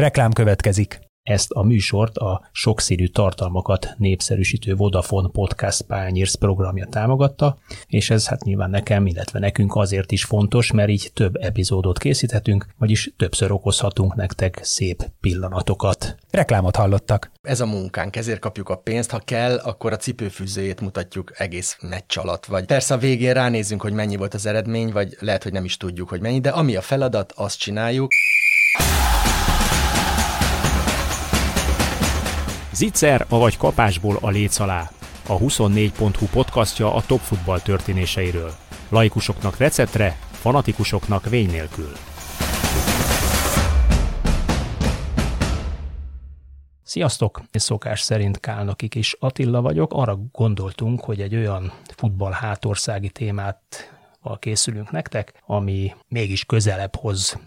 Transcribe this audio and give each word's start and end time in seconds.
Reklám 0.00 0.32
következik. 0.32 1.00
Ezt 1.22 1.50
a 1.50 1.62
műsort 1.62 2.16
a 2.16 2.48
sokszínű 2.52 3.06
tartalmakat 3.06 3.94
népszerűsítő 3.96 4.74
Vodafone 4.74 5.28
Podcast 5.32 5.82
Pányérsz 5.82 6.34
programja 6.34 6.86
támogatta, 6.86 7.58
és 7.86 8.10
ez 8.10 8.26
hát 8.26 8.44
nyilván 8.44 8.70
nekem, 8.70 9.06
illetve 9.06 9.38
nekünk 9.38 9.76
azért 9.76 10.12
is 10.12 10.24
fontos, 10.24 10.72
mert 10.72 10.88
így 10.88 11.10
több 11.14 11.36
epizódot 11.36 11.98
készíthetünk, 11.98 12.66
vagyis 12.78 13.12
többször 13.16 13.52
okozhatunk 13.52 14.14
nektek 14.14 14.60
szép 14.62 15.10
pillanatokat. 15.20 16.16
Reklámot 16.30 16.76
hallottak. 16.76 17.30
Ez 17.42 17.60
a 17.60 17.66
munkánk, 17.66 18.16
ezért 18.16 18.40
kapjuk 18.40 18.68
a 18.68 18.76
pénzt. 18.76 19.10
Ha 19.10 19.18
kell, 19.18 19.56
akkor 19.56 19.92
a 19.92 19.96
cipőfűzőjét 19.96 20.80
mutatjuk 20.80 21.40
egész 21.40 21.76
meccs 21.80 22.18
alatt. 22.18 22.46
Vagy 22.46 22.64
persze 22.64 22.94
a 22.94 22.98
végén 22.98 23.32
ránézünk, 23.32 23.82
hogy 23.82 23.92
mennyi 23.92 24.16
volt 24.16 24.34
az 24.34 24.46
eredmény, 24.46 24.92
vagy 24.92 25.16
lehet, 25.18 25.42
hogy 25.42 25.52
nem 25.52 25.64
is 25.64 25.76
tudjuk, 25.76 26.08
hogy 26.08 26.20
mennyi, 26.20 26.40
de 26.40 26.50
ami 26.50 26.76
a 26.76 26.80
feladat, 26.80 27.32
azt 27.36 27.58
csináljuk. 27.58 28.08
Zicser, 32.80 33.26
avagy 33.28 33.56
kapásból 33.56 34.18
a 34.20 34.30
léc 34.30 34.58
alá. 34.58 34.90
A 35.26 35.38
24.hu 35.38 36.26
podcastja 36.26 36.94
a 36.94 37.02
top 37.06 37.18
futball 37.18 37.60
történéseiről. 37.60 38.52
Laikusoknak 38.88 39.56
receptre, 39.56 40.18
fanatikusoknak 40.30 41.28
vény 41.28 41.50
nélkül. 41.50 41.92
Sziasztok! 46.82 47.42
És 47.52 47.62
szokás 47.62 48.00
szerint 48.00 48.40
Kálnokik 48.40 48.94
is 48.94 49.16
Attila 49.18 49.60
vagyok. 49.60 49.92
Arra 49.92 50.18
gondoltunk, 50.32 51.00
hogy 51.00 51.20
egy 51.20 51.36
olyan 51.36 51.72
futball 51.96 52.32
hátországi 52.32 53.10
témát 53.10 53.58
készülünk 54.38 54.90
nektek, 54.90 55.42
ami 55.46 55.94
mégis 56.08 56.44
közelebb 56.44 56.96
hoz 56.96 57.38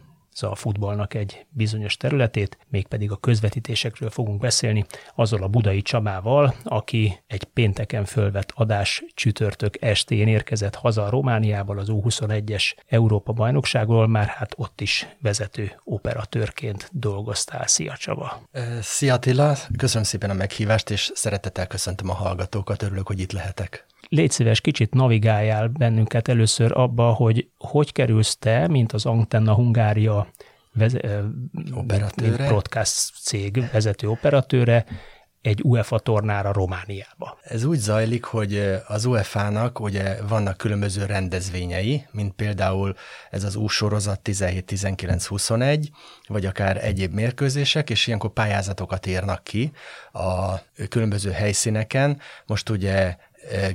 a 0.42 0.56
futballnak 0.56 1.14
egy 1.14 1.46
bizonyos 1.50 1.98
területét, 1.98 2.58
mégpedig 2.70 3.12
a 3.12 3.16
közvetítésekről 3.16 4.10
fogunk 4.10 4.40
beszélni, 4.40 4.86
azzal 5.16 5.44
a 5.44 5.48
Budai 5.48 5.82
Csabával, 5.82 6.56
aki 6.64 7.20
egy 7.28 7.44
pénteken 7.44 8.06
fölvett 8.06 8.52
adás 8.56 9.04
csütörtök 9.14 9.82
estén 9.82 10.28
érkezett 10.28 10.76
haza 10.76 11.04
a 11.04 11.10
Romániából 11.10 11.80
az 11.80 11.88
U21-es 11.92 12.76
Európa 12.88 13.34
bajnokságról, 13.34 14.08
már 14.08 14.28
hát 14.28 14.54
ott 14.58 14.82
is 14.82 15.08
vezető 15.22 15.72
operatőrként 15.84 16.90
dolgoztál. 16.92 17.68
Szia 17.68 17.98
Csaba! 17.98 18.42
Szia 18.82 19.14
Attila, 19.14 19.56
köszönöm 19.78 20.04
szépen 20.04 20.30
a 20.30 20.34
meghívást, 20.34 20.90
és 20.90 21.12
szeretettel 21.16 21.68
köszöntöm 21.68 22.10
a 22.10 22.14
hallgatókat, 22.14 22.82
örülök, 22.82 23.08
hogy 23.08 23.20
itt 23.20 23.32
lehetek 23.32 23.86
légy 24.14 24.32
szíves, 24.32 24.62
kicsit 24.62 24.94
navigáljál 24.94 25.68
bennünket 25.68 26.28
először 26.28 26.72
abba, 26.78 27.12
hogy 27.12 27.50
hogy 27.58 27.92
kerülsz 27.92 28.38
te, 28.38 28.68
mint 28.68 28.92
az 28.92 29.06
Antenna 29.06 29.54
Hungária 29.54 30.28
veze- 30.74 31.06
operatőre. 31.74 32.48
broadcast 32.48 33.14
cég 33.22 33.70
vezető 33.72 34.08
operatőre 34.08 34.86
egy 35.42 35.62
UEFA 35.64 36.00
tornára 36.00 36.52
Romániába. 36.52 37.38
Ez 37.42 37.64
úgy 37.64 37.78
zajlik, 37.80 38.24
hogy 38.24 38.80
az 38.88 39.06
UEFA-nak 39.06 39.80
ugye 39.80 40.22
vannak 40.28 40.58
különböző 40.58 41.06
rendezvényei, 41.06 42.08
mint 42.12 42.34
például 42.34 42.96
ez 43.30 43.44
az 43.44 43.56
U-sorozat 43.56 44.20
17-19-21, 44.24 45.88
vagy 46.28 46.46
akár 46.46 46.86
egyéb 46.86 47.14
mérkőzések, 47.14 47.90
és 47.90 48.08
ilyenkor 48.08 48.34
pályázatokat 48.34 49.06
írnak 49.06 49.44
ki 49.44 49.72
a 50.12 50.54
különböző 50.90 51.32
helyszíneken. 51.32 52.20
Most 52.46 52.70
ugye 52.70 53.16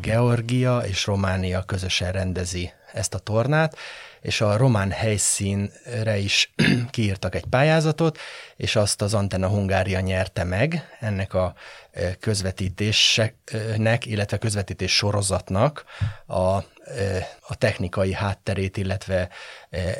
Georgia 0.01 0.79
és 0.79 1.07
Románia 1.07 1.63
közösen 1.63 2.13
rendezi 2.13 2.73
ezt 2.93 3.15
a 3.15 3.19
tornát, 3.19 3.77
és 4.21 4.41
a 4.41 4.57
román 4.57 4.91
helyszínre 4.91 6.17
is 6.19 6.53
kiírtak 6.91 7.35
egy 7.35 7.45
pályázatot, 7.51 8.19
és 8.57 8.77
azt 8.77 9.03
az 9.03 9.15
Antenna 9.15 9.49
Hungária 9.49 10.01
nyerte 10.01 10.45
meg 10.45 10.97
ennek 11.01 11.35
a 11.35 11.55
közvetítéseknek, 12.21 14.07
illetve 14.07 14.39
közvetítés 14.39 14.97
sorozatnak 14.97 15.85
a 16.27 16.63
a 17.41 17.55
technikai 17.55 18.13
hátterét, 18.13 18.77
illetve 18.77 19.29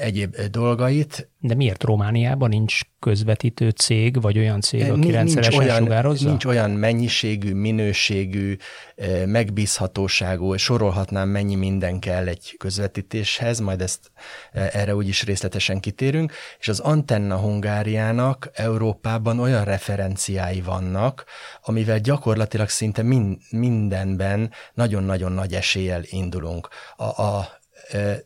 egyéb 0.01 0.37
dolgait. 0.51 1.31
De 1.41 1.55
miért 1.55 1.83
Romániában 1.83 2.49
nincs 2.49 2.81
közvetítő 2.99 3.71
cég, 3.71 4.21
vagy 4.21 4.39
olyan 4.39 4.61
cég, 4.61 4.91
aki 4.91 4.99
nincs 4.99 5.13
rendszeresen 5.13 5.61
olyan, 5.61 5.77
sugározza? 5.77 6.29
Nincs 6.29 6.45
olyan 6.45 6.71
mennyiségű, 6.71 7.55
minőségű, 7.55 8.57
megbízhatóságú, 9.27 10.57
sorolhatnám 10.57 11.29
mennyi 11.29 11.55
minden 11.55 11.99
kell 11.99 12.27
egy 12.27 12.55
közvetítéshez, 12.59 13.59
majd 13.59 13.81
ezt 13.81 14.11
erre 14.53 14.95
úgyis 14.95 15.25
részletesen 15.25 15.81
kitérünk, 15.81 16.33
és 16.59 16.69
az 16.69 16.81
Antenna 16.81 17.37
Hungáriának 17.37 18.51
Európában 18.55 19.39
olyan 19.39 19.65
referenciái 19.65 20.61
vannak, 20.61 21.25
amivel 21.63 21.99
gyakorlatilag 21.99 22.69
szinte 22.69 23.03
min, 23.03 23.39
mindenben 23.51 24.51
nagyon-nagyon 24.75 25.33
nagy 25.33 25.55
eséllyel 25.55 26.03
indulunk 26.05 26.69
a, 26.97 27.05
a 27.05 27.58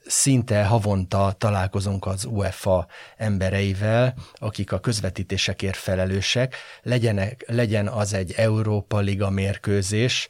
szinte 0.06 0.64
havonta 0.64 1.34
találkozunk 1.38 2.06
az 2.06 2.24
UEFA 2.24 2.86
embereivel, 3.16 4.14
akik 4.34 4.72
a 4.72 4.80
közvetítésekért 4.80 5.76
felelősek, 5.76 6.56
legyenek, 6.82 7.44
legyen 7.46 7.88
az 7.88 8.12
egy 8.12 8.32
Európa 8.36 8.98
Liga 8.98 9.30
mérkőzés, 9.30 10.28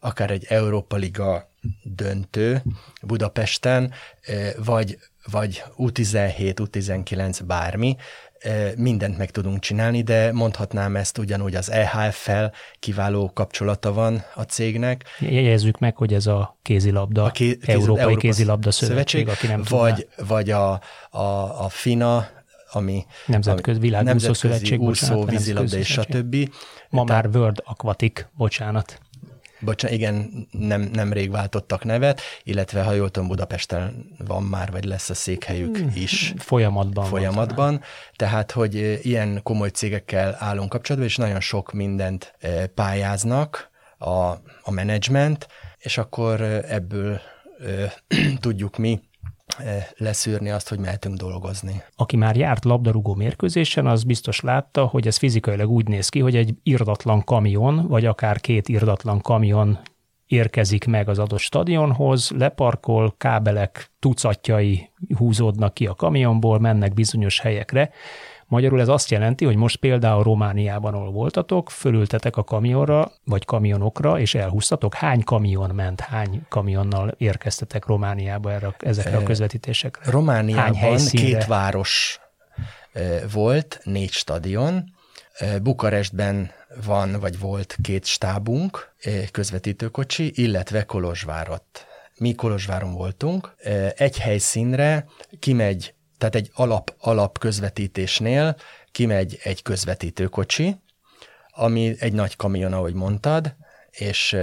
akár 0.00 0.30
egy 0.30 0.44
Európa 0.48 0.96
Liga 0.96 1.50
döntő 1.82 2.62
Budapesten, 3.02 3.92
vagy, 4.64 4.98
vagy 5.30 5.62
U17, 5.76 6.54
U19, 6.56 7.40
bármi, 7.46 7.96
mindent 8.76 9.18
meg 9.18 9.30
tudunk 9.30 9.58
csinálni, 9.60 10.02
de 10.02 10.32
mondhatnám 10.32 10.96
ezt 10.96 11.18
ugyanúgy 11.18 11.54
az 11.54 11.70
EHF-fel 11.70 12.52
kiváló 12.78 13.30
kapcsolata 13.34 13.92
van 13.92 14.24
a 14.34 14.42
cégnek. 14.42 15.04
Jegyezzük 15.18 15.78
meg, 15.78 15.96
hogy 15.96 16.14
ez 16.14 16.26
a 16.26 16.58
kézilabda, 16.62 17.24
a 17.24 17.30
ké, 17.30 17.56
kéz, 17.56 17.68
Európai 17.68 17.98
Európa 18.00 18.20
Kézilabda 18.20 18.70
Szövetség, 18.70 19.20
Szövetség, 19.20 19.28
aki 19.28 19.46
nem 19.46 19.78
Vagy, 19.80 20.08
vagy 20.26 20.50
a, 20.50 20.80
a, 21.10 21.18
a 21.64 21.68
FINA, 21.68 22.28
ami 22.70 23.04
Nemzetközi 23.26 23.78
Világúszó 23.78 24.32
Szövetség, 24.32 24.80
úszó, 24.80 25.14
bocsánat, 25.14 25.30
vízilabda 25.30 25.76
és 25.76 25.86
stb. 25.86 26.36
Ma 26.90 27.04
már 27.04 27.28
World 27.32 27.62
Aquatic, 27.64 28.26
bocsánat 28.32 29.00
bocsánat, 29.60 29.96
igen, 29.96 30.46
nem, 30.50 30.80
nem 30.80 31.12
rég 31.12 31.30
váltottak 31.30 31.84
nevet, 31.84 32.20
illetve 32.42 32.82
ha 32.82 32.92
jól 32.92 33.10
tudom, 33.10 33.28
Budapesten 33.28 34.06
van 34.26 34.42
már, 34.42 34.70
vagy 34.70 34.84
lesz 34.84 35.10
a 35.10 35.14
székhelyük 35.14 35.76
hmm, 35.76 35.92
is. 35.94 36.34
Folyamatban. 36.38 37.04
Folyamatban. 37.04 37.80
Tehát, 38.16 38.50
hogy 38.50 39.00
ilyen 39.02 39.40
komoly 39.42 39.68
cégekkel 39.68 40.36
állunk 40.38 40.68
kapcsolatban, 40.68 41.10
és 41.10 41.16
nagyon 41.16 41.40
sok 41.40 41.72
mindent 41.72 42.34
pályáznak 42.74 43.70
a, 43.98 44.28
a 44.62 44.70
menedzsment, 44.70 45.46
és 45.78 45.98
akkor 45.98 46.40
ebből 46.68 47.20
tudjuk 48.40 48.76
mi 48.76 49.00
leszűrni 49.96 50.50
azt, 50.50 50.68
hogy 50.68 50.78
mehetünk 50.78 51.16
dolgozni. 51.16 51.82
Aki 51.96 52.16
már 52.16 52.36
járt 52.36 52.64
labdarúgó 52.64 53.14
mérkőzésen, 53.14 53.86
az 53.86 54.04
biztos 54.04 54.40
látta, 54.40 54.86
hogy 54.86 55.06
ez 55.06 55.16
fizikailag 55.16 55.70
úgy 55.70 55.88
néz 55.88 56.08
ki, 56.08 56.20
hogy 56.20 56.36
egy 56.36 56.54
irdatlan 56.62 57.24
kamion, 57.24 57.86
vagy 57.88 58.04
akár 58.04 58.40
két 58.40 58.68
irdatlan 58.68 59.20
kamion 59.20 59.78
érkezik 60.26 60.84
meg 60.84 61.08
az 61.08 61.18
adott 61.18 61.38
stadionhoz, 61.38 62.30
leparkol, 62.30 63.14
kábelek 63.18 63.90
tucatjai 63.98 64.90
húzódnak 65.16 65.74
ki 65.74 65.86
a 65.86 65.94
kamionból, 65.94 66.58
mennek 66.58 66.94
bizonyos 66.94 67.40
helyekre, 67.40 67.90
Magyarul 68.48 68.80
ez 68.80 68.88
azt 68.88 69.10
jelenti, 69.10 69.44
hogy 69.44 69.56
most 69.56 69.76
például 69.76 70.22
Romániában, 70.22 70.94
ahol 70.94 71.10
voltatok, 71.10 71.70
fölültetek 71.70 72.36
a 72.36 72.44
kamionra, 72.44 73.12
vagy 73.24 73.44
kamionokra, 73.44 74.18
és 74.18 74.34
elhúztatok. 74.34 74.94
Hány 74.94 75.24
kamion 75.24 75.74
ment, 75.74 76.00
hány 76.00 76.46
kamionnal 76.48 77.14
érkeztetek 77.18 77.86
Romániába 77.86 78.52
erre, 78.52 78.76
ezekre 78.78 79.16
a 79.16 79.22
közvetítésekre? 79.22 80.10
Romániában 80.10 80.96
két 81.10 81.44
város 81.44 82.20
volt, 83.32 83.80
négy 83.84 84.10
stadion, 84.10 84.94
Bukarestben 85.62 86.50
van, 86.84 87.20
vagy 87.20 87.38
volt 87.38 87.76
két 87.82 88.04
stábunk, 88.04 88.94
közvetítőkocsi, 89.30 90.32
illetve 90.34 90.84
Kolozsvárot. 90.84 91.86
Mi 92.18 92.34
Kolozsváron 92.34 92.94
voltunk. 92.94 93.54
Egy 93.96 94.18
helyszínre 94.18 95.06
kimegy 95.38 95.94
tehát 96.18 96.34
egy 96.34 96.50
alap, 96.54 96.94
alap 96.98 97.38
közvetítésnél 97.38 98.56
kimegy 98.92 99.38
egy 99.42 99.62
közvetítőkocsi, 99.62 100.76
ami 101.50 101.94
egy 101.98 102.12
nagy 102.12 102.36
kamion, 102.36 102.72
ahogy 102.72 102.94
mondtad, 102.94 103.54
és 103.90 104.36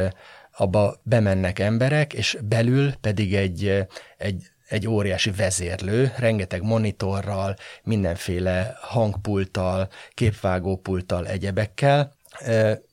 abba 0.57 0.99
bemennek 1.03 1.59
emberek, 1.59 2.13
és 2.13 2.37
belül 2.43 2.93
pedig 3.01 3.35
egy, 3.35 3.85
egy, 4.17 4.43
egy 4.67 4.87
óriási 4.87 5.31
vezérlő, 5.31 6.13
rengeteg 6.17 6.61
monitorral, 6.61 7.55
mindenféle 7.83 8.77
hangpulttal, 8.81 9.89
képvágópulttal, 10.13 11.27
egyebekkel. 11.27 12.15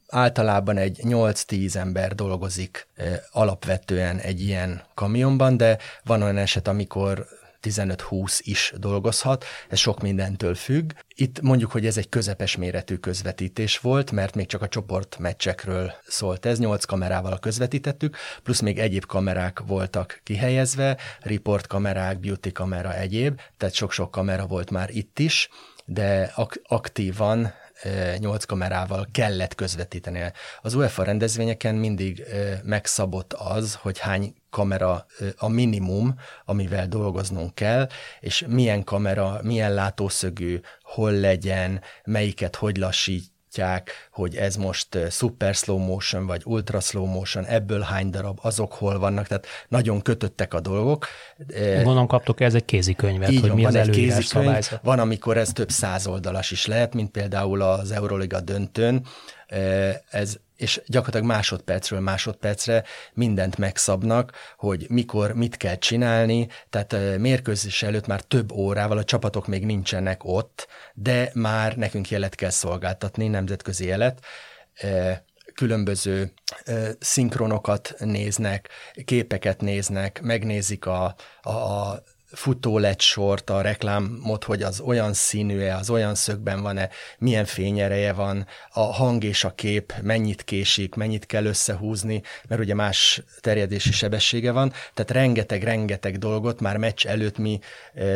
Általában 0.08 0.76
egy 0.76 1.00
8-10 1.02 1.74
ember 1.74 2.14
dolgozik 2.14 2.86
alapvetően 3.30 4.18
egy 4.18 4.40
ilyen 4.40 4.82
kamionban, 4.94 5.56
de 5.56 5.78
van 6.04 6.22
olyan 6.22 6.36
eset, 6.38 6.68
amikor 6.68 7.26
15-20 7.62 8.38
is 8.42 8.72
dolgozhat, 8.76 9.44
ez 9.68 9.78
sok 9.78 10.00
mindentől 10.00 10.54
függ. 10.54 10.92
Itt 11.14 11.40
mondjuk, 11.40 11.70
hogy 11.70 11.86
ez 11.86 11.96
egy 11.96 12.08
közepes 12.08 12.56
méretű 12.56 12.96
közvetítés 12.96 13.78
volt, 13.78 14.10
mert 14.10 14.34
még 14.34 14.46
csak 14.46 14.62
a 14.62 14.68
csoport 14.68 15.18
meccsekről 15.18 15.92
szólt 16.06 16.46
ez, 16.46 16.58
8 16.58 16.84
kamerával 16.84 17.38
közvetítettük, 17.38 18.16
plusz 18.42 18.60
még 18.60 18.78
egyéb 18.78 19.06
kamerák 19.06 19.60
voltak 19.66 20.20
kihelyezve, 20.22 20.96
report 21.20 21.66
kamerák, 21.66 22.20
beauty 22.20 22.52
kamera, 22.52 22.94
egyéb, 22.94 23.40
tehát 23.56 23.74
sok-sok 23.74 24.10
kamera 24.10 24.46
volt 24.46 24.70
már 24.70 24.90
itt 24.90 25.18
is, 25.18 25.48
de 25.84 26.32
ak- 26.34 26.60
aktívan 26.64 27.52
nyolc 28.18 28.44
kamerával 28.44 29.08
kellett 29.12 29.54
közvetíteni. 29.54 30.32
Az 30.62 30.74
UEFA 30.74 31.02
rendezvényeken 31.02 31.74
mindig 31.74 32.24
megszabott 32.62 33.32
az, 33.32 33.74
hogy 33.74 33.98
hány 33.98 34.34
kamera 34.50 35.06
a 35.36 35.48
minimum, 35.48 36.14
amivel 36.44 36.86
dolgoznunk 36.88 37.54
kell, 37.54 37.88
és 38.20 38.44
milyen 38.48 38.84
kamera, 38.84 39.40
milyen 39.42 39.74
látószögű, 39.74 40.60
hol 40.82 41.12
legyen, 41.12 41.82
melyiket 42.04 42.56
hogy 42.56 42.76
lassít, 42.76 43.29
hogy 44.10 44.36
ez 44.36 44.56
most 44.56 44.98
super 45.10 45.54
slow 45.54 45.78
motion, 45.78 46.26
vagy 46.26 46.42
ultra 46.44 46.80
slow 46.80 47.06
motion, 47.06 47.44
ebből 47.44 47.80
hány 47.80 48.10
darab, 48.10 48.38
azok 48.42 48.72
hol 48.72 48.98
vannak, 48.98 49.26
tehát 49.26 49.46
nagyon 49.68 50.02
kötöttek 50.02 50.54
a 50.54 50.60
dolgok. 50.60 51.06
Gondolom 51.74 52.06
kaptok 52.06 52.40
ez 52.40 52.54
egy 52.54 52.64
kézikönyvet, 52.64 53.30
Így 53.30 53.40
hogy 53.40 53.52
mi 53.52 53.62
van, 53.62 53.70
az 53.70 53.74
egy 53.74 53.90
kézikönyv, 53.90 54.24
szabályzat. 54.24 54.80
Van, 54.82 54.98
amikor 54.98 55.36
ez 55.36 55.52
több 55.52 55.70
száz 55.70 56.06
oldalas 56.06 56.50
is 56.50 56.66
lehet, 56.66 56.94
mint 56.94 57.10
például 57.10 57.62
az 57.62 57.90
Euroliga 57.90 58.40
döntőn, 58.40 59.06
ez 60.10 60.36
és 60.56 60.80
gyakorlatilag 60.86 61.26
másodpercről 61.26 62.00
másodpercre 62.00 62.84
mindent 63.12 63.58
megszabnak, 63.58 64.32
hogy 64.56 64.86
mikor 64.88 65.32
mit 65.32 65.56
kell 65.56 65.76
csinálni, 65.76 66.48
tehát 66.70 67.18
mérkőzés 67.18 67.82
előtt 67.82 68.06
már 68.06 68.20
több 68.20 68.52
órával 68.52 68.98
a 68.98 69.04
csapatok 69.04 69.46
még 69.46 69.64
nincsenek 69.64 70.24
ott, 70.24 70.66
de 70.94 71.30
már 71.34 71.76
nekünk 71.76 72.10
jelet 72.10 72.34
kell 72.34 72.50
szolgáltatni, 72.50 73.28
nemzetközi 73.28 73.86
jelet, 73.86 74.24
különböző 75.54 76.32
szinkronokat 76.98 77.94
néznek, 77.98 78.68
képeket 79.04 79.60
néznek, 79.60 80.20
megnézik 80.22 80.86
a, 80.86 81.14
a, 81.42 81.50
a 81.50 82.02
futó 82.32 82.78
lett 82.78 83.00
sort, 83.00 83.50
a 83.50 83.60
reklámot, 83.60 84.44
hogy 84.44 84.62
az 84.62 84.80
olyan 84.80 85.12
színű-e, 85.12 85.76
az 85.76 85.90
olyan 85.90 86.14
szögben 86.14 86.62
van-e, 86.62 86.88
milyen 87.18 87.44
fényereje 87.44 88.12
van, 88.12 88.46
a 88.72 88.80
hang 88.80 89.24
és 89.24 89.44
a 89.44 89.50
kép 89.50 89.92
mennyit 90.02 90.42
késik, 90.42 90.94
mennyit 90.94 91.26
kell 91.26 91.44
összehúzni, 91.44 92.22
mert 92.48 92.60
ugye 92.60 92.74
más 92.74 93.22
terjedési 93.40 93.92
sebessége 93.92 94.52
van, 94.52 94.72
tehát 94.94 95.10
rengeteg-rengeteg 95.10 96.18
dolgot 96.18 96.60
már 96.60 96.76
meccs 96.76 97.06
előtt 97.06 97.38
mi 97.38 97.58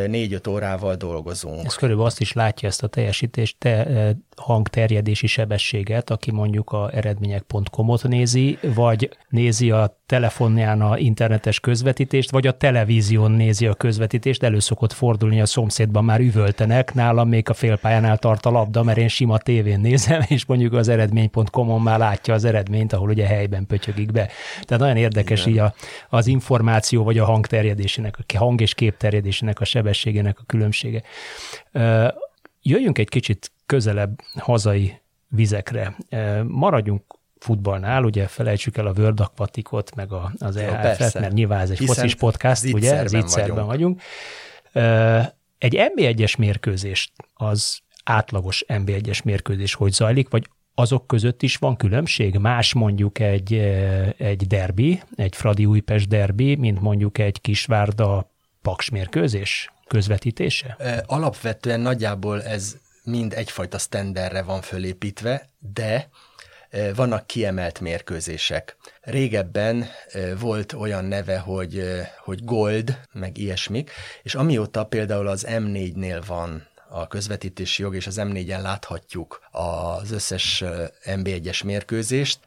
négy-öt 0.07 0.47
órával 0.47 0.95
dolgozunk. 0.95 1.65
Ez 1.65 1.75
körülbelül 1.75 2.09
azt 2.09 2.21
is 2.21 2.33
látja 2.33 2.67
ezt 2.67 2.83
a 2.83 2.87
teljesítést, 2.87 3.57
te, 3.57 4.15
hangterjedési 4.35 5.27
sebességet, 5.27 6.09
aki 6.09 6.31
mondjuk 6.31 6.71
a 6.71 6.89
eredmények.com-ot 6.93 8.03
nézi, 8.03 8.57
vagy 8.61 9.09
nézi 9.29 9.71
a 9.71 9.99
telefonján 10.05 10.81
a 10.81 10.97
internetes 10.97 11.59
közvetítést, 11.59 12.31
vagy 12.31 12.47
a 12.47 12.57
televízión 12.57 13.31
nézi 13.31 13.67
a 13.67 13.73
közvetítést, 13.73 14.03
elő 14.39 14.59
szokott 14.59 14.93
fordulni, 14.93 15.41
a 15.41 15.45
szomszédban 15.45 16.05
már 16.05 16.19
üvöltenek, 16.19 16.93
nálam 16.93 17.29
még 17.29 17.49
a 17.49 17.53
félpályánál 17.53 18.17
tart 18.17 18.45
a 18.45 18.51
labda, 18.51 18.83
mert 18.83 18.97
én 18.97 19.07
sima 19.07 19.37
tévén 19.37 19.79
nézem, 19.79 20.21
és 20.35 20.45
mondjuk 20.45 20.73
az 20.73 20.87
eredmény.com-on 20.87 21.81
már 21.81 21.99
látja 21.99 22.33
az 22.33 22.43
eredményt, 22.45 22.93
ahol 22.93 23.09
ugye 23.09 23.25
helyben 23.25 23.67
pötyögik 23.67 24.11
be. 24.11 24.29
Tehát 24.61 24.81
nagyon 24.81 24.97
érdekes 24.97 25.45
Igen. 25.45 25.53
így 25.53 25.59
a, 25.59 25.73
az 26.09 26.27
információ, 26.27 27.03
vagy 27.03 27.17
a 27.17 27.25
hangterjedésének, 27.25 28.17
a 28.33 28.37
hang 28.37 28.61
és 28.61 28.73
képterjedésének 28.73 29.59
a 29.59 29.65
sebességének 29.65 30.39
a 30.39 30.43
különbsége. 30.45 31.01
Jöjjünk 32.61 32.97
egy 32.97 33.09
kicsit 33.09 33.51
közelebb 33.65 34.21
hazai 34.37 35.01
vizekre. 35.27 35.95
Maradjunk 36.47 37.03
futballnál, 37.45 38.03
ugye 38.03 38.27
felejtsük 38.27 38.77
el 38.77 38.87
a 38.87 38.93
World 38.97 39.19
Aquaticot, 39.19 39.95
meg 39.95 40.11
a, 40.11 40.31
az 40.39 40.55
EHF-et, 40.55 41.13
mert 41.13 41.33
nyilván 41.33 41.59
ez 41.59 41.69
egy 41.69 41.77
Hiszen 41.77 41.95
focis 41.95 42.15
podcast, 42.15 42.73
ugye, 42.73 43.07
zicserben 43.07 43.65
vagyunk. 43.65 44.01
vagyunk. 44.73 45.31
Egy 45.57 45.77
NB1-es 45.95 46.37
mérkőzést, 46.37 47.11
az 47.33 47.79
átlagos 48.03 48.65
NB1-es 48.67 49.23
mérkőzés 49.23 49.73
hogy 49.73 49.91
zajlik, 49.91 50.29
vagy 50.29 50.49
azok 50.75 51.07
között 51.07 51.41
is 51.41 51.55
van 51.55 51.75
különbség? 51.75 52.37
Más 52.37 52.73
mondjuk 52.73 53.19
egy, 53.19 53.53
egy 54.17 54.47
derbi, 54.47 55.01
egy 55.15 55.35
Fradi 55.35 55.65
Újpest 55.65 56.07
derbi, 56.07 56.55
mint 56.55 56.81
mondjuk 56.81 57.17
egy 57.17 57.41
Kisvárda 57.41 58.31
Paks 58.61 58.89
mérkőzés 58.89 59.71
közvetítése? 59.87 60.77
Alapvetően 61.05 61.79
nagyjából 61.79 62.43
ez 62.43 62.75
mind 63.03 63.33
egyfajta 63.33 63.77
sztenderre 63.77 64.41
van 64.41 64.61
fölépítve, 64.61 65.49
de 65.73 66.09
vannak 66.95 67.27
kiemelt 67.27 67.79
mérkőzések. 67.79 68.75
Régebben 69.01 69.85
e, 70.11 70.35
volt 70.35 70.73
olyan 70.73 71.05
neve, 71.05 71.37
hogy, 71.37 71.77
e, 71.77 72.13
hogy 72.19 72.43
Gold, 72.43 72.99
meg 73.11 73.37
ilyesmik, 73.37 73.91
és 74.23 74.35
amióta 74.35 74.85
például 74.85 75.27
az 75.27 75.45
M4-nél 75.49 76.23
van 76.27 76.67
a 76.89 77.07
közvetítési 77.07 77.81
jog, 77.81 77.95
és 77.95 78.07
az 78.07 78.19
M4-en 78.19 78.61
láthatjuk 78.61 79.41
az 79.55 80.11
összes 80.11 80.63
MB1-es 81.05 81.65
mérkőzést. 81.65 82.39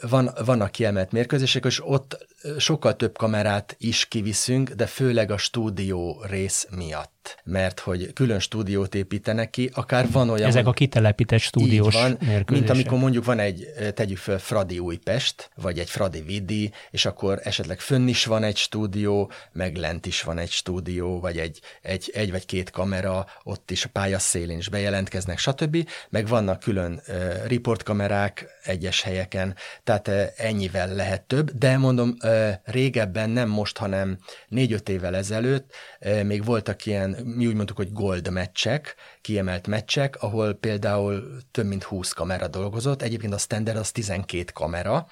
Van, 0.00 0.30
vannak 0.44 0.70
kiemelt 0.70 1.12
mérkőzések, 1.12 1.64
és 1.64 1.86
ott 1.86 2.26
sokkal 2.58 2.96
több 2.96 3.16
kamerát 3.16 3.76
is 3.78 4.06
kiviszünk, 4.06 4.70
de 4.70 4.86
főleg 4.86 5.30
a 5.30 5.36
stúdió 5.36 6.24
rész 6.28 6.66
miatt 6.76 7.14
mert 7.44 7.80
hogy 7.80 8.12
külön 8.12 8.38
stúdiót 8.38 8.94
építenek 8.94 9.50
ki, 9.50 9.70
akár 9.72 10.10
van 10.10 10.30
olyan... 10.30 10.48
Ezek 10.48 10.66
a 10.66 10.72
kitelepített 10.72 11.40
stúdiós 11.40 11.94
van, 11.94 12.18
Mint 12.46 12.70
amikor 12.70 12.98
mondjuk 12.98 13.24
van 13.24 13.38
egy, 13.38 13.66
tegyük 13.94 14.16
fel 14.16 14.38
Fradi 14.38 14.78
Újpest, 14.78 15.50
vagy 15.54 15.78
egy 15.78 15.90
Fradi 15.90 16.20
Vidi, 16.20 16.72
és 16.90 17.04
akkor 17.04 17.40
esetleg 17.42 17.80
fönn 17.80 18.08
is 18.08 18.24
van 18.24 18.42
egy 18.42 18.56
stúdió, 18.56 19.30
meg 19.52 19.76
lent 19.76 20.06
is 20.06 20.22
van 20.22 20.38
egy 20.38 20.50
stúdió, 20.50 21.20
vagy 21.20 21.38
egy, 21.38 21.60
egy, 21.82 22.10
egy 22.14 22.30
vagy 22.30 22.46
két 22.46 22.70
kamera, 22.70 23.26
ott 23.42 23.70
is 23.70 23.84
a 23.84 23.88
pályaszélén 23.92 24.58
is 24.58 24.68
bejelentkeznek, 24.68 25.38
stb. 25.38 25.88
Meg 26.08 26.28
vannak 26.28 26.53
külön 26.58 27.00
uh, 27.08 27.46
riportkamerák 27.46 28.46
egyes 28.64 29.02
helyeken, 29.02 29.54
tehát 29.84 30.08
ennyivel 30.36 30.94
lehet 30.94 31.22
több, 31.22 31.50
de 31.50 31.76
mondom, 31.76 32.16
régebben, 32.64 33.30
nem 33.30 33.48
most, 33.48 33.78
hanem 33.78 34.18
négy-öt 34.48 34.88
évvel 34.88 35.16
ezelőtt 35.16 35.74
még 36.22 36.44
voltak 36.44 36.86
ilyen 36.86 37.10
mi 37.10 37.46
úgy 37.46 37.54
mondtuk, 37.54 37.76
hogy 37.76 37.92
gold 37.92 38.30
meccsek, 38.30 38.94
kiemelt 39.20 39.66
meccsek, 39.66 40.22
ahol 40.22 40.52
például 40.52 41.38
több 41.50 41.66
mint 41.66 41.82
20 41.82 42.12
kamera 42.12 42.48
dolgozott, 42.48 43.02
egyébként 43.02 43.32
a 43.32 43.38
standard 43.38 43.78
az 43.78 43.92
12 43.92 44.44
kamera. 44.54 45.06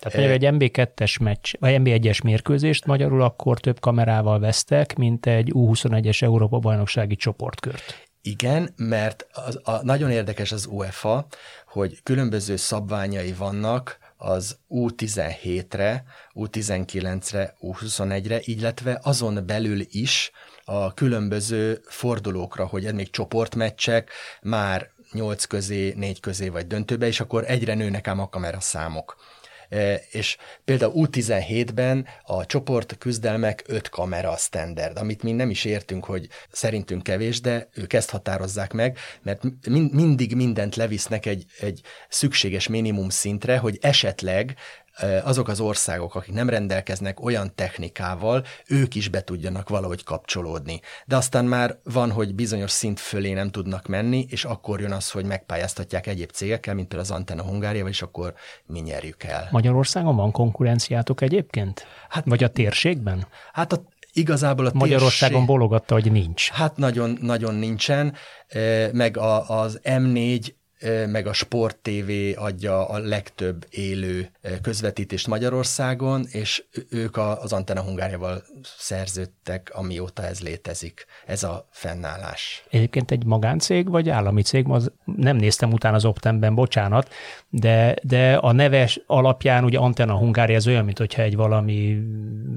Tehát 0.00 0.18
mondjuk 0.18 0.60
egy 0.60 0.72
MB2-es 0.72 1.20
meccs, 1.22 1.52
vagy 1.58 1.76
MB1-es 1.78 2.22
mérkőzést 2.24 2.86
magyarul 2.86 3.22
akkor 3.22 3.60
több 3.60 3.80
kamerával 3.80 4.38
vesztek, 4.38 4.96
mint 4.96 5.26
egy 5.26 5.50
U21-es 5.54 6.22
Európa 6.22 6.58
bajnoksági 6.58 7.16
csoportkört. 7.16 8.10
Igen, 8.22 8.72
mert 8.76 9.26
az, 9.32 9.60
a, 9.62 9.82
nagyon 9.84 10.10
érdekes 10.10 10.52
az 10.52 10.66
UEFA, 10.66 11.26
hogy 11.66 12.02
különböző 12.02 12.56
szabványai 12.56 13.32
vannak 13.32 13.98
az 14.16 14.56
U17-re, 14.70 16.04
U19-re, 16.34 17.54
U21-re, 17.60 18.40
illetve 18.40 19.00
azon 19.02 19.46
belül 19.46 19.80
is 19.90 20.30
a 20.64 20.94
különböző 20.94 21.80
fordulókra, 21.84 22.66
hogy 22.66 22.94
még 22.94 23.10
csoportmeccsek, 23.10 24.10
már 24.42 24.90
nyolc 25.12 25.44
közé, 25.44 25.92
négy 25.96 26.20
közé 26.20 26.48
vagy 26.48 26.66
döntőbe, 26.66 27.06
és 27.06 27.20
akkor 27.20 27.44
egyre 27.46 27.74
nőnek 27.74 28.08
ám 28.08 28.20
a 28.20 28.28
kameraszámok. 28.28 29.16
E, 29.72 30.02
és 30.10 30.36
például 30.64 30.92
U17-ben 30.96 32.06
a 32.24 32.46
csoport 32.46 32.98
küzdelmek 32.98 33.64
5 33.66 33.88
kamera 33.88 34.36
standard, 34.36 34.96
amit 34.96 35.22
mi 35.22 35.32
nem 35.32 35.50
is 35.50 35.64
értünk, 35.64 36.04
hogy 36.04 36.28
szerintünk 36.50 37.02
kevés, 37.02 37.40
de 37.40 37.68
ők 37.74 37.92
ezt 37.92 38.10
határozzák 38.10 38.72
meg, 38.72 38.98
mert 39.22 39.42
mindig 39.92 40.34
mindent 40.34 40.76
levisznek 40.76 41.26
egy, 41.26 41.44
egy 41.60 41.80
szükséges 42.08 42.68
minimum 42.68 43.08
szintre, 43.08 43.58
hogy 43.58 43.78
esetleg 43.80 44.56
azok 45.22 45.48
az 45.48 45.60
országok, 45.60 46.14
akik 46.14 46.34
nem 46.34 46.48
rendelkeznek 46.48 47.24
olyan 47.24 47.54
technikával, 47.54 48.44
ők 48.66 48.94
is 48.94 49.08
be 49.08 49.24
tudjanak 49.24 49.68
valahogy 49.68 50.04
kapcsolódni. 50.04 50.80
De 51.06 51.16
aztán 51.16 51.44
már 51.44 51.78
van, 51.84 52.10
hogy 52.10 52.34
bizonyos 52.34 52.70
szint 52.70 53.00
fölé 53.00 53.32
nem 53.32 53.50
tudnak 53.50 53.86
menni, 53.86 54.26
és 54.30 54.44
akkor 54.44 54.80
jön 54.80 54.92
az, 54.92 55.10
hogy 55.10 55.24
megpályáztatják 55.24 56.06
egyéb 56.06 56.30
cégekkel, 56.30 56.74
mint 56.74 56.88
például 56.88 57.10
az 57.10 57.16
Antenna 57.16 57.42
Hungária, 57.42 57.86
és 57.86 58.02
akkor 58.02 58.34
mi 58.66 58.80
nyerjük 58.80 59.22
el. 59.22 59.48
Magyarországon 59.50 60.16
van 60.16 60.30
konkurenciátok 60.30 61.20
egyébként? 61.20 61.86
Hát, 62.08 62.24
Vagy 62.26 62.44
a 62.44 62.48
térségben? 62.48 63.26
Hát 63.52 63.72
a 63.72 63.82
igazából 64.12 64.66
a 64.66 64.70
Magyarországon 64.74 65.38
térség, 65.38 65.56
bologatta, 65.56 65.94
hogy 65.94 66.12
nincs. 66.12 66.50
Hát 66.50 66.76
nagyon, 66.76 67.18
nagyon 67.20 67.54
nincsen, 67.54 68.14
meg 68.92 69.16
a, 69.16 69.60
az 69.60 69.80
M4 69.82 70.52
meg 71.06 71.26
a 71.26 71.32
Sport 71.32 71.76
TV 71.76 72.10
adja 72.34 72.88
a 72.88 72.98
legtöbb 72.98 73.66
élő 73.70 74.30
közvetítést 74.62 75.26
Magyarországon, 75.26 76.26
és 76.30 76.64
ők 76.90 77.16
az 77.16 77.52
Antena 77.52 77.82
Hungáriával 77.82 78.42
szerződtek, 78.76 79.70
amióta 79.74 80.22
ez 80.22 80.40
létezik. 80.40 81.06
Ez 81.26 81.42
a 81.42 81.68
fennállás. 81.70 82.64
Egyébként 82.70 83.10
egy 83.10 83.24
magáncég 83.24 83.88
vagy 83.88 84.08
állami 84.08 84.42
cég? 84.42 84.66
Az 84.68 84.92
nem 85.16 85.36
néztem 85.36 85.72
utána 85.72 85.96
az 85.96 86.04
Optemben, 86.04 86.54
bocsánat, 86.54 87.08
de, 87.48 87.94
de 88.02 88.34
a 88.34 88.52
neves 88.52 89.00
alapján 89.06 89.64
ugye 89.64 89.78
Antena 89.78 90.16
Hungária 90.16 90.56
ez 90.56 90.66
olyan, 90.66 90.84
mint 90.84 90.98
hogyha 90.98 91.22
egy 91.22 91.36
valami 91.36 91.98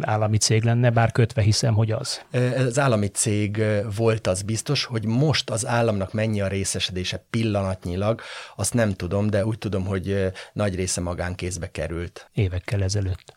állami 0.01 0.37
cég 0.37 0.63
lenne, 0.63 0.89
bár 0.89 1.11
kötve 1.11 1.41
hiszem, 1.41 1.73
hogy 1.73 1.91
az. 1.91 2.21
Az 2.57 2.79
állami 2.79 3.07
cég 3.07 3.63
volt 3.95 4.27
az 4.27 4.41
biztos, 4.41 4.83
hogy 4.85 5.05
most 5.05 5.49
az 5.49 5.65
államnak 5.65 6.13
mennyi 6.13 6.41
a 6.41 6.47
részesedése 6.47 7.25
pillanatnyilag, 7.29 8.14
azt 8.55 8.73
nem 8.73 8.91
tudom, 8.91 9.29
de 9.29 9.45
úgy 9.45 9.57
tudom, 9.57 9.85
hogy 9.85 10.31
nagy 10.53 10.75
része 10.75 11.01
magánkézbe 11.01 11.71
került. 11.71 12.29
Évekkel 12.33 12.83
ezelőtt. 12.83 13.33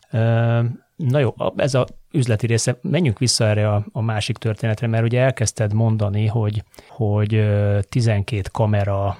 Na 0.95 1.19
jó, 1.19 1.33
ez 1.55 1.73
a 1.73 1.87
üzleti 2.11 2.47
része. 2.47 2.77
Menjünk 2.81 3.19
vissza 3.19 3.45
erre 3.45 3.69
a, 3.73 3.85
a 3.91 4.01
másik 4.01 4.37
történetre, 4.37 4.87
mert 4.87 5.03
ugye 5.03 5.21
elkezdted 5.21 5.73
mondani, 5.73 6.25
hogy, 6.25 6.63
hogy 6.87 7.45
12 7.89 8.41
kamera 8.51 9.17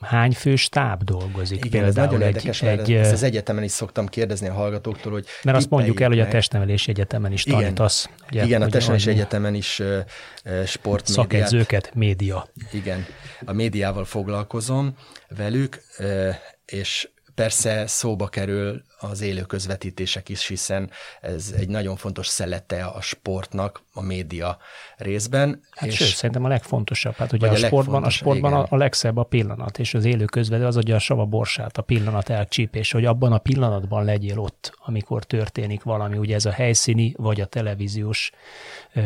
hány 0.00 0.32
fő 0.32 0.56
stáb 0.56 1.02
dolgozik? 1.02 1.64
Igen, 1.64 1.84
ez 1.84 1.94
nagyon 1.94 2.22
egy, 2.22 2.26
érdekes, 2.26 2.62
mert 2.62 2.80
egy, 2.80 2.92
ezt 2.92 3.12
az 3.12 3.22
egyetemen 3.22 3.62
is 3.62 3.70
szoktam 3.70 4.06
kérdezni 4.06 4.48
a 4.48 4.52
hallgatóktól, 4.52 5.12
hogy 5.12 5.26
Mert 5.42 5.56
azt 5.56 5.70
mondjuk 5.70 6.00
el, 6.00 6.08
hogy 6.08 6.20
a 6.20 6.28
testnevelési 6.28 6.90
egyetemen 6.90 7.32
is 7.32 7.42
tanítasz. 7.42 8.04
Igen, 8.04 8.28
ugye, 8.30 8.44
igen 8.44 8.62
a 8.62 8.66
testnevelési 8.66 9.10
egyetemen 9.10 9.54
is 9.54 9.78
uh, 9.78 10.64
sport 10.64 11.06
Szakedzőket, 11.06 11.94
média. 11.94 12.48
Igen, 12.72 13.06
a 13.44 13.52
médiával 13.52 14.04
foglalkozom 14.04 14.94
velük, 15.36 15.82
uh, 15.98 16.34
és 16.66 17.08
Persze 17.40 17.86
szóba 17.86 18.28
kerül 18.28 18.82
az 18.98 19.20
élő 19.20 19.42
közvetítések 19.42 20.28
is, 20.28 20.46
hiszen 20.46 20.90
ez 21.20 21.54
egy 21.56 21.68
nagyon 21.68 21.96
fontos 21.96 22.26
szelete 22.26 22.84
a 22.84 23.00
sportnak, 23.00 23.82
a 23.94 24.02
média 24.02 24.58
részben. 24.96 25.62
Hát 25.70 25.88
és 25.88 25.96
sőt, 25.96 26.08
szerintem 26.08 26.44
a 26.44 26.48
legfontosabb. 26.48 27.14
Hát 27.14 27.32
ugye 27.32 27.48
a, 27.48 27.52
a 27.52 27.56
sportban, 27.56 28.04
a, 28.04 28.10
sportban 28.10 28.52
a, 28.52 28.66
a 28.68 28.76
legszebb 28.76 29.16
a 29.16 29.22
pillanat, 29.22 29.78
és 29.78 29.94
az 29.94 30.04
élő 30.04 30.24
közvető 30.24 30.64
az 30.64 30.76
adja 30.76 30.94
a 30.94 30.98
sava 30.98 31.24
borsát, 31.24 31.78
a 31.78 31.82
pillanat 31.82 32.28
elcsípés, 32.28 32.92
hogy 32.92 33.04
abban 33.04 33.32
a 33.32 33.38
pillanatban 33.38 34.04
legyél 34.04 34.38
ott, 34.38 34.72
amikor 34.84 35.24
történik 35.24 35.82
valami. 35.82 36.18
Ugye 36.18 36.34
ez 36.34 36.44
a 36.44 36.52
helyszíni, 36.52 37.14
vagy 37.16 37.40
a 37.40 37.46
televíziós 37.46 38.30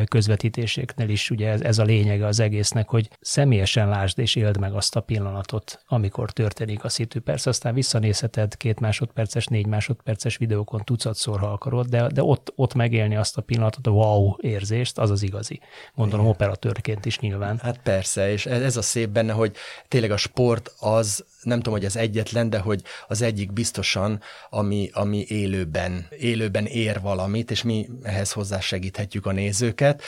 közvetítéseknél 0.08 1.08
is 1.08 1.30
ugye 1.30 1.48
ez, 1.48 1.60
ez 1.60 1.78
a 1.78 1.84
lényege 1.84 2.26
az 2.26 2.40
egésznek, 2.40 2.88
hogy 2.88 3.10
személyesen 3.20 3.88
lásd 3.88 4.18
és 4.18 4.34
éld 4.34 4.58
meg 4.58 4.74
azt 4.74 4.96
a 4.96 5.00
pillanatot, 5.00 5.82
amikor 5.86 6.30
történik 6.30 6.84
a 6.84 6.88
szitu. 6.88 7.20
Persze 7.20 7.50
aztán 7.50 7.74
visszanézheted 7.74 8.56
két 8.56 8.80
másodperces, 8.80 9.46
négy 9.46 9.66
másodperces 9.66 10.36
videókon 10.36 10.84
tucatszor, 10.84 11.40
ha 11.40 11.46
akarod, 11.46 11.86
de, 11.86 12.06
de 12.06 12.22
ott, 12.22 12.52
ott 12.56 12.74
megélni 12.74 13.16
azt 13.16 13.36
a 13.36 13.42
pillanatot, 13.42 13.86
a 13.86 13.90
wow 13.90 14.34
érzést, 14.40 14.98
az 14.98 15.10
az 15.10 15.22
igazi. 15.22 15.60
Gondolom 15.94 16.24
Igen. 16.24 16.34
operatőrként 16.34 17.04
is 17.04 17.18
nyilván. 17.18 17.58
Hát 17.62 17.80
persze, 17.82 18.30
és 18.30 18.46
ez 18.46 18.76
a 18.76 18.82
szép 18.82 19.08
benne, 19.08 19.32
hogy 19.32 19.56
tényleg 19.88 20.10
a 20.10 20.16
sport 20.16 20.74
az, 20.78 21.24
nem 21.44 21.56
tudom, 21.58 21.72
hogy 21.72 21.84
az 21.84 21.96
egyetlen, 21.96 22.50
de 22.50 22.58
hogy 22.58 22.82
az 23.08 23.22
egyik 23.22 23.52
biztosan, 23.52 24.20
ami, 24.50 24.90
ami 24.92 25.24
élőben, 25.28 26.06
élőben 26.18 26.66
ér 26.66 27.00
valamit, 27.00 27.50
és 27.50 27.62
mi 27.62 27.88
ehhez 28.02 28.32
hozzá 28.32 28.60
segíthetjük 28.60 29.26
a 29.26 29.32
nézőket. 29.32 30.02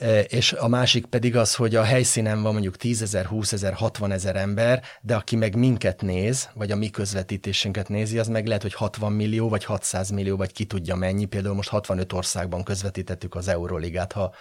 E, 0.00 0.20
és 0.20 0.52
a 0.52 0.68
másik 0.68 1.06
pedig 1.06 1.36
az, 1.36 1.54
hogy 1.54 1.76
a 1.76 1.82
helyszínen 1.82 2.42
van 2.42 2.52
mondjuk 2.52 2.76
10 2.76 3.02
ezer, 3.02 3.26
20 3.26 3.52
ezer, 3.52 3.72
60 3.72 4.12
ezer 4.12 4.36
ember, 4.36 4.82
de 5.00 5.14
aki 5.14 5.36
meg 5.36 5.56
minket 5.56 6.02
néz, 6.02 6.48
vagy 6.54 6.70
a 6.70 6.76
mi 6.76 6.90
közvetítésünket 6.90 7.88
nézi, 7.88 8.18
az 8.18 8.28
meg 8.28 8.46
lehet, 8.46 8.62
hogy 8.62 8.74
60 8.74 9.12
millió, 9.12 9.48
vagy 9.48 9.64
600 9.64 10.10
millió, 10.10 10.36
vagy 10.36 10.52
ki 10.52 10.64
tudja 10.64 10.94
mennyi. 10.94 11.24
Például 11.24 11.54
most 11.54 11.68
65 11.68 12.12
országban 12.12 12.62
közvetítettük 12.62 13.34
az 13.34 13.48
Euroligát, 13.48 14.12
ha 14.12 14.34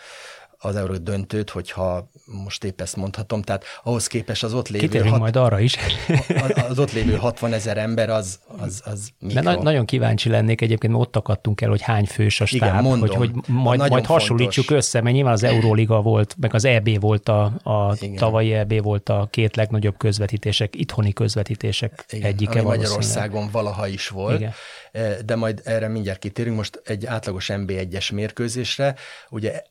az 0.61 0.75
euró 0.75 0.97
döntőt, 0.97 1.49
hogyha 1.49 2.09
most 2.25 2.63
épp 2.63 2.81
ezt 2.81 2.95
mondhatom, 2.95 3.41
tehát 3.41 3.63
ahhoz 3.83 4.07
képest 4.07 4.43
az 4.43 4.53
ott 4.53 4.67
lévő... 4.67 4.99
hat, 4.99 5.19
majd 5.19 5.35
arra 5.35 5.59
is. 5.59 5.77
az 6.69 6.79
ott 6.79 6.91
lévő 6.91 7.15
60 7.15 7.53
ezer 7.53 7.77
ember 7.77 8.09
az, 8.09 8.39
az, 8.57 8.81
az 8.85 9.09
mikro. 9.19 9.41
De 9.41 9.51
na- 9.51 9.61
nagyon 9.61 9.85
kíváncsi 9.85 10.29
lennék 10.29 10.61
egyébként, 10.61 10.93
ott 10.93 11.15
akadtunk 11.15 11.61
el, 11.61 11.69
hogy 11.69 11.81
hány 11.81 12.05
fős 12.05 12.41
a 12.41 12.45
stáb, 12.45 12.69
Igen, 12.69 12.83
mondom, 12.83 12.99
hogy, 12.99 13.15
hogy 13.15 13.31
majd, 13.47 13.89
majd 13.89 14.05
hasonlítsuk 14.05 14.65
fontos. 14.65 14.85
össze, 14.85 15.01
mert 15.01 15.15
nyilván 15.15 15.33
az 15.33 15.43
Euróliga 15.43 16.01
volt, 16.01 16.35
meg 16.39 16.53
az 16.53 16.65
EB 16.65 16.99
volt 16.99 17.29
a, 17.29 17.43
a 17.63 17.95
tavalyi 18.15 18.53
EB 18.53 18.81
volt 18.81 19.09
a 19.09 19.27
két 19.29 19.55
legnagyobb 19.55 19.97
közvetítések, 19.97 20.75
itthoni 20.75 21.13
közvetítések 21.13 22.05
Igen, 22.09 22.27
egyike 22.27 22.61
Magyarországon 22.61 23.49
valaha 23.51 23.87
is 23.87 24.07
volt. 24.07 24.39
Igen 24.39 24.53
e, 24.91 25.21
de 25.25 25.35
majd 25.35 25.61
erre 25.63 25.87
mindjárt 25.87 26.19
kitérünk. 26.19 26.55
Most 26.55 26.81
egy 26.85 27.05
átlagos 27.05 27.49
MB1-es 27.53 28.13
mérkőzésre, 28.13 28.95
ugye 29.29 29.61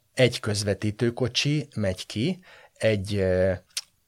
közvetítőkocsi 0.41 1.69
megy 1.75 2.07
ki, 2.07 2.39
egy 2.73 3.25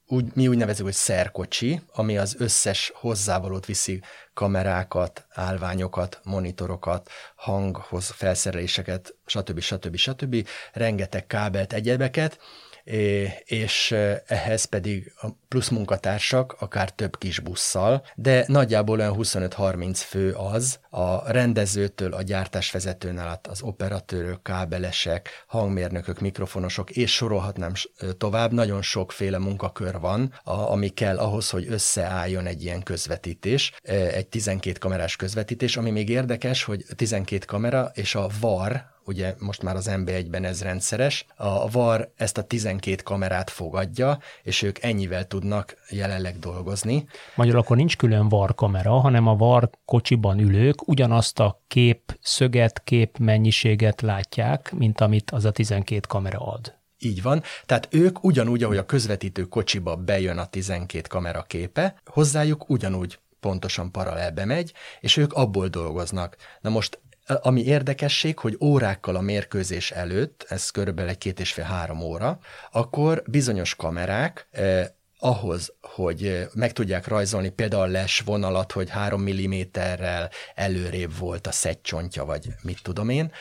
úgy, 0.06 0.34
mi 0.34 0.48
úgy 0.48 0.56
nevezük, 0.56 0.84
hogy 0.84 0.94
szerkocsi, 0.94 1.80
ami 1.92 2.18
az 2.18 2.36
összes 2.38 2.92
hozzávalót 2.94 3.66
viszi, 3.66 4.02
kamerákat, 4.34 5.26
állványokat, 5.28 6.20
monitorokat, 6.24 7.10
hanghoz 7.36 8.10
felszereléseket, 8.10 9.14
stb. 9.26 9.60
stb. 9.60 9.96
stb. 9.96 10.48
Rengeteg 10.72 11.26
kábelt, 11.26 11.72
egyebeket, 11.72 12.38
és 13.44 13.94
ehhez 14.26 14.64
pedig 14.64 15.12
a 15.20 15.26
plusz 15.48 15.68
munkatársak, 15.68 16.56
akár 16.58 16.90
több 16.90 17.18
kis 17.18 17.38
busszal, 17.40 18.06
de 18.14 18.44
nagyjából 18.46 18.98
olyan 18.98 19.16
25-30 19.18 20.00
fő 20.06 20.32
az, 20.32 20.78
a 20.90 21.32
rendezőtől, 21.32 22.12
a 22.12 22.22
gyártásvezetőn 22.22 23.18
át 23.18 23.46
az 23.46 23.62
operatőrök, 23.62 24.42
kábelesek, 24.42 25.44
hangmérnökök, 25.46 26.20
mikrofonosok, 26.20 26.90
és 26.90 27.14
sorolhatnám 27.14 27.72
tovább, 28.18 28.52
nagyon 28.52 28.82
sokféle 28.82 29.38
munkakör 29.38 29.98
van, 29.98 30.32
ami 30.44 30.88
kell 30.88 31.18
ahhoz, 31.18 31.50
hogy 31.50 31.66
összeálljon 31.68 32.46
egy 32.46 32.62
ilyen 32.62 32.82
közvetítés, 32.82 33.72
egy 33.82 34.26
12 34.26 34.78
kamerás 34.78 35.16
közvetítés, 35.16 35.76
ami 35.76 35.90
még 35.90 36.08
érdekes, 36.08 36.64
hogy 36.64 36.84
12 36.96 37.44
kamera 37.44 37.90
és 37.94 38.14
a 38.14 38.28
VAR, 38.40 38.98
ugye 39.10 39.34
most 39.38 39.62
már 39.62 39.76
az 39.76 39.90
MB1-ben 39.90 40.44
ez 40.44 40.62
rendszeres, 40.62 41.26
a 41.36 41.70
VAR 41.70 42.12
ezt 42.16 42.38
a 42.38 42.42
12 42.42 43.02
kamerát 43.02 43.50
fogadja, 43.50 44.18
és 44.42 44.62
ők 44.62 44.82
ennyivel 44.82 45.26
tudnak 45.26 45.76
jelenleg 45.88 46.38
dolgozni. 46.38 47.06
Magyarul 47.34 47.60
akkor 47.60 47.76
nincs 47.76 47.96
külön 47.96 48.28
VAR 48.28 48.54
kamera, 48.54 48.92
hanem 48.92 49.26
a 49.26 49.36
VAR 49.36 49.70
kocsiban 49.84 50.38
ülők 50.38 50.88
ugyanazt 50.88 51.40
a 51.40 51.62
kép 51.66 52.18
szöget, 52.20 52.82
kép 52.84 53.18
mennyiséget 53.18 54.00
látják, 54.00 54.72
mint 54.72 55.00
amit 55.00 55.30
az 55.30 55.44
a 55.44 55.50
12 55.50 56.00
kamera 56.08 56.38
ad. 56.38 56.78
Így 56.98 57.22
van. 57.22 57.42
Tehát 57.66 57.88
ők 57.90 58.24
ugyanúgy, 58.24 58.62
ahogy 58.62 58.76
a 58.76 58.86
közvetítő 58.86 59.42
kocsiba 59.42 59.96
bejön 59.96 60.38
a 60.38 60.46
12 60.46 61.06
kamera 61.08 61.42
képe, 61.42 61.94
hozzájuk 62.04 62.68
ugyanúgy 62.68 63.18
pontosan 63.40 63.90
paralelbe 63.90 64.44
megy, 64.44 64.72
és 65.00 65.16
ők 65.16 65.32
abból 65.32 65.68
dolgoznak. 65.68 66.36
Na 66.60 66.70
most 66.70 67.00
ami 67.26 67.64
érdekesség, 67.64 68.38
hogy 68.38 68.56
órákkal 68.60 69.16
a 69.16 69.20
mérkőzés 69.20 69.90
előtt, 69.90 70.46
ez 70.48 70.70
körülbelül 70.70 71.10
egy 71.10 71.18
két 71.18 71.40
és 71.40 71.52
fél 71.52 71.64
három 71.64 72.00
óra, 72.00 72.38
akkor 72.70 73.22
bizonyos 73.26 73.74
kamerák 73.74 74.48
eh, 74.50 74.86
ahhoz, 75.20 75.74
hogy 75.80 76.48
meg 76.54 76.72
tudják 76.72 77.06
rajzolni 77.06 77.48
például 77.48 77.88
les 77.88 78.20
vonalat, 78.20 78.72
hogy 78.72 78.90
három 78.90 79.22
milliméterrel 79.22 80.30
előrébb 80.54 81.18
volt 81.18 81.46
a 81.46 81.52
szegcsontja, 81.52 82.24
vagy 82.24 82.46
mit 82.62 82.82
tudom 82.82 83.08
én, 83.08 83.32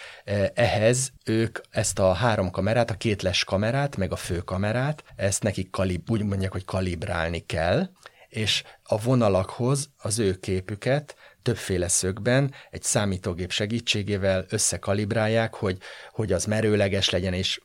ehhez 0.53 1.11
ők 1.25 1.59
ezt 1.69 1.99
a 1.99 2.13
három 2.13 2.51
kamerát, 2.51 2.89
a 2.89 2.97
két 2.97 3.21
les 3.21 3.43
kamerát, 3.43 3.95
meg 3.95 4.11
a 4.11 4.15
fő 4.15 4.37
kamerát, 4.37 5.03
ezt 5.15 5.43
nekik 5.43 5.69
kalib, 5.69 6.09
úgy 6.11 6.23
mondják, 6.23 6.51
hogy 6.51 6.65
kalibrálni 6.65 7.39
kell, 7.45 7.89
és 8.29 8.63
a 8.83 9.01
vonalakhoz 9.01 9.89
az 9.97 10.19
ő 10.19 10.33
képüket 10.33 11.15
többféle 11.41 11.87
szögben 11.87 12.53
egy 12.69 12.83
számítógép 12.83 13.51
segítségével 13.51 14.45
összekalibrálják, 14.49 15.53
hogy, 15.55 15.77
hogy 16.11 16.31
az 16.31 16.45
merőleges 16.45 17.09
legyen, 17.09 17.33
és 17.33 17.59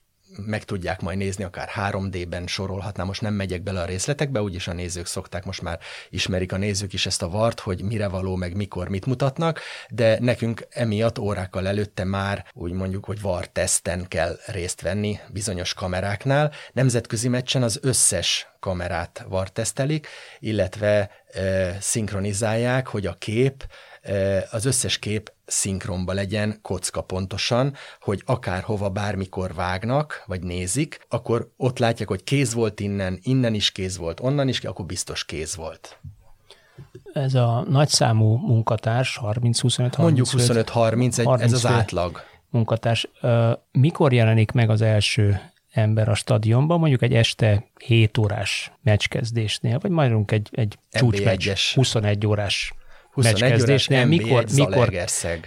meg 0.46 0.64
tudják 0.64 1.00
majd 1.00 1.18
nézni, 1.18 1.44
akár 1.44 1.70
3D-ben 1.74 2.46
sorolhatnám, 2.46 3.06
most 3.06 3.20
nem 3.20 3.34
megyek 3.34 3.62
bele 3.62 3.80
a 3.80 3.84
részletekbe, 3.84 4.42
úgyis 4.42 4.68
a 4.68 4.72
nézők 4.72 5.06
szokták, 5.06 5.44
most 5.44 5.62
már 5.62 5.78
ismerik 6.10 6.52
a 6.52 6.56
nézők 6.56 6.92
is 6.92 7.06
ezt 7.06 7.22
a 7.22 7.28
vart, 7.28 7.60
hogy 7.60 7.82
mire 7.82 8.08
való, 8.08 8.36
meg 8.36 8.56
mikor 8.56 8.88
mit 8.88 9.06
mutatnak, 9.06 9.60
de 9.88 10.18
nekünk 10.20 10.66
emiatt 10.70 11.18
órákkal 11.18 11.66
előtte 11.66 12.04
már 12.04 12.46
úgy 12.52 12.72
mondjuk, 12.72 13.04
hogy 13.04 13.20
var 13.20 13.48
teszten 13.48 14.08
kell 14.08 14.38
részt 14.46 14.80
venni 14.80 15.18
bizonyos 15.32 15.74
kameráknál. 15.74 16.52
Nemzetközi 16.72 17.28
meccsen 17.28 17.62
az 17.62 17.78
összes 17.82 18.48
kamerát 18.60 19.24
vartesztelik, 19.28 20.06
illetve 20.38 21.10
e, 21.26 21.76
szinkronizálják, 21.80 22.86
hogy 22.86 23.06
a 23.06 23.12
kép, 23.12 23.66
az 24.50 24.64
összes 24.64 24.98
kép 24.98 25.32
szinkronba 25.46 26.12
legyen, 26.12 26.58
kocka 26.62 27.00
pontosan, 27.00 27.74
hogy 28.00 28.22
akárhova 28.26 28.90
bármikor 28.90 29.54
vágnak, 29.54 30.22
vagy 30.26 30.42
nézik, 30.42 31.06
akkor 31.08 31.50
ott 31.56 31.78
látják, 31.78 32.08
hogy 32.08 32.24
kéz 32.24 32.54
volt 32.54 32.80
innen, 32.80 33.18
innen 33.22 33.54
is 33.54 33.70
kéz 33.70 33.96
volt, 33.96 34.20
onnan 34.20 34.48
is, 34.48 34.60
akkor 34.60 34.84
biztos 34.84 35.24
kéz 35.24 35.56
volt. 35.56 35.98
ez 37.12 37.34
a 37.34 37.64
nagyszámú 37.68 38.36
munkatárs, 38.36 39.20
30-25 39.22 39.98
Mondjuk 39.98 40.26
25-30, 40.30 41.40
ez 41.40 41.52
az 41.52 41.66
átlag. 41.66 42.20
Munkatárs. 42.50 43.08
Mikor 43.72 44.12
jelenik 44.12 44.52
meg 44.52 44.70
az 44.70 44.80
első 44.80 45.40
ember 45.70 46.08
a 46.08 46.14
stadionban, 46.14 46.78
mondjuk 46.78 47.02
egy 47.02 47.14
este 47.14 47.64
7 47.84 48.18
órás 48.18 48.72
meccskezdésnél, 48.82 49.78
vagy 49.78 49.90
majdunk 49.90 50.30
egy, 50.30 50.48
egy 50.52 50.78
csúcsmeccs, 50.90 51.48
21 51.74 52.26
órás 52.26 52.72
21 52.72 52.83
meccskezdésnél, 53.14 54.04
mikor, 54.06 54.44
mikor, 54.54 54.92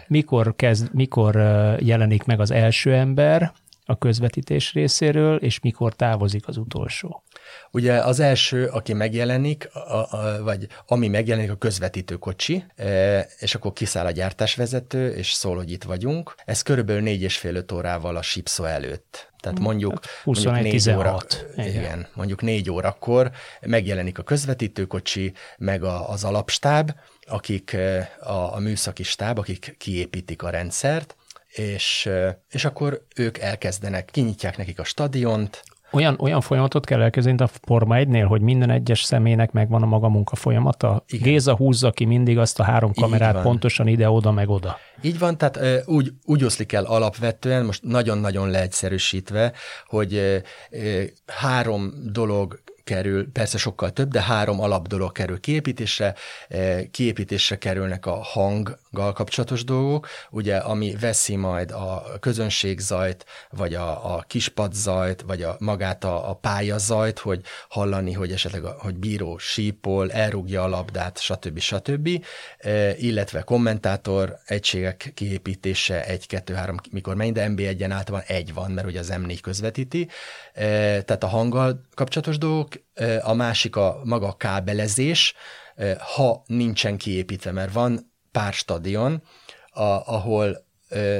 mikor, 0.07 0.55
kezd, 0.55 0.93
mikor 0.93 1.35
jelenik 1.79 2.23
meg 2.23 2.39
az 2.39 2.51
első 2.51 2.93
ember 2.93 3.53
a 3.89 3.97
közvetítés 3.97 4.73
részéről, 4.73 5.37
és 5.37 5.59
mikor 5.59 5.93
távozik 5.93 6.47
az 6.47 6.57
utolsó? 6.57 7.23
Ugye 7.71 7.93
az 7.93 8.19
első, 8.19 8.65
aki 8.65 8.93
megjelenik, 8.93 9.69
a, 9.73 10.17
a, 10.17 10.43
vagy 10.43 10.67
ami 10.85 11.07
megjelenik, 11.07 11.51
a 11.51 11.55
közvetítő 11.55 12.15
kocsi, 12.15 12.63
e, 12.75 13.19
és 13.39 13.55
akkor 13.55 13.73
kiszáll 13.73 14.05
a 14.05 14.11
gyártásvezető, 14.11 15.09
és 15.09 15.31
szól, 15.31 15.55
hogy 15.55 15.71
itt 15.71 15.83
vagyunk. 15.83 16.35
Ez 16.45 16.61
körülbelül 16.61 17.01
négy 17.01 17.21
és 17.21 17.37
fél 17.37 17.55
öt 17.55 17.71
órával 17.71 18.15
a 18.15 18.21
Sipszó 18.21 18.63
előtt. 18.63 19.31
Tehát 19.39 19.59
mondjuk, 19.59 19.99
21, 20.23 20.45
mondjuk 20.45 20.63
négy 20.63 20.71
16, 20.71 21.45
óra, 21.53 21.63
igen. 21.63 21.81
igen, 21.81 22.07
mondjuk 22.13 22.41
négy 22.41 22.69
órakor 22.69 23.31
megjelenik 23.61 24.17
a 24.17 24.23
közvetítőkocsi, 24.23 25.33
meg 25.57 25.83
a, 25.83 26.09
az 26.09 26.23
alapstáb, 26.23 26.91
akik 27.27 27.73
e, 27.73 28.09
a, 28.19 28.55
a 28.55 28.59
műszaki 28.59 29.03
stáb, 29.03 29.37
akik 29.39 29.75
kiépítik 29.77 30.43
a 30.43 30.49
rendszert, 30.49 31.15
és, 31.47 32.05
e, 32.05 32.43
és 32.49 32.65
akkor 32.65 33.05
ők 33.15 33.37
elkezdenek, 33.37 34.09
kinyitják 34.11 34.57
nekik 34.57 34.79
a 34.79 34.83
stadiont, 34.83 35.63
olyan, 35.91 36.17
olyan 36.19 36.41
folyamatot 36.41 36.85
kell 36.85 37.01
elkezdeni 37.01 37.37
a 37.37 37.47
Forma 37.47 37.95
1 37.95 38.23
hogy 38.27 38.41
minden 38.41 38.69
egyes 38.69 39.03
személynek 39.03 39.51
megvan 39.51 39.83
a 39.83 39.85
maga 39.85 40.09
munka 40.09 40.35
folyamata. 40.35 41.03
Igen. 41.07 41.23
Géza 41.23 41.55
húzza 41.55 41.91
ki 41.91 42.05
mindig 42.05 42.37
azt 42.37 42.59
a 42.59 42.63
három 42.63 42.93
kamerát 42.93 43.41
pontosan 43.41 43.87
ide, 43.87 44.09
oda, 44.09 44.31
meg 44.31 44.49
oda. 44.49 44.77
Így 45.01 45.19
van, 45.19 45.37
tehát 45.37 45.85
úgy, 45.85 46.11
úgy 46.25 46.43
oszlik 46.43 46.73
el 46.73 46.83
alapvetően, 46.83 47.65
most 47.65 47.83
nagyon-nagyon 47.83 48.49
leegyszerűsítve, 48.49 49.53
hogy 49.85 50.43
három 51.25 51.93
dolog 52.11 52.59
kerül, 52.87 53.31
persze 53.31 53.57
sokkal 53.57 53.91
több, 53.91 54.09
de 54.09 54.21
három 54.21 54.59
alap 54.61 54.87
dolog 54.87 55.11
kerül 55.11 55.39
kiépítésre. 55.39 56.15
Eh, 56.47 56.83
kiépítésre 56.91 57.57
kerülnek 57.57 58.05
a 58.05 58.15
hanggal 58.23 59.13
kapcsolatos 59.13 59.63
dolgok, 59.63 60.07
ugye, 60.29 60.57
ami 60.57 60.95
veszi 60.99 61.35
majd 61.35 61.71
a 61.71 62.03
közönségzajt, 62.19 63.25
vagy 63.49 63.73
a, 63.73 64.15
a 64.15 64.23
kispadzajt, 64.27 65.21
vagy 65.21 65.43
a, 65.43 65.55
magát 65.59 66.03
a, 66.03 66.29
a 66.29 66.33
pályazajt, 66.33 67.19
hogy 67.19 67.41
hallani, 67.69 68.13
hogy 68.13 68.31
esetleg 68.31 68.63
a, 68.63 68.75
hogy 68.79 68.95
bíró 68.95 69.37
sípol, 69.37 70.11
elrúgja 70.11 70.63
a 70.63 70.67
labdát, 70.67 71.19
stb. 71.19 71.59
stb. 71.59 72.25
Eh, 72.57 73.03
illetve 73.03 73.41
kommentátor 73.41 74.37
egységek 74.45 75.11
kiépítése 75.13 76.05
egy, 76.05 76.27
kettő, 76.27 76.53
három, 76.53 76.75
mikor 76.91 77.15
mennyi, 77.15 77.31
de 77.31 77.47
NB1-en 77.49 77.91
általában 77.91 78.27
egy 78.27 78.53
van, 78.53 78.71
mert 78.71 78.87
ugye 78.87 78.99
az 78.99 79.13
M4 79.15 79.37
közvetíti. 79.41 80.07
Eh, 80.53 80.65
tehát 81.05 81.23
a 81.23 81.27
hanggal 81.27 81.81
kapcsolatos 81.93 82.37
dolgok, 82.37 82.76
a 83.21 83.33
másik 83.33 83.75
a 83.75 84.01
maga 84.03 84.27
a 84.27 84.33
kábelezés, 84.33 85.33
ha 86.15 86.43
nincsen 86.45 86.97
kiépítve, 86.97 87.51
mert 87.51 87.73
van 87.73 88.13
pár 88.31 88.53
stadion, 88.53 89.23
a, 89.69 89.81
ahol 89.83 90.66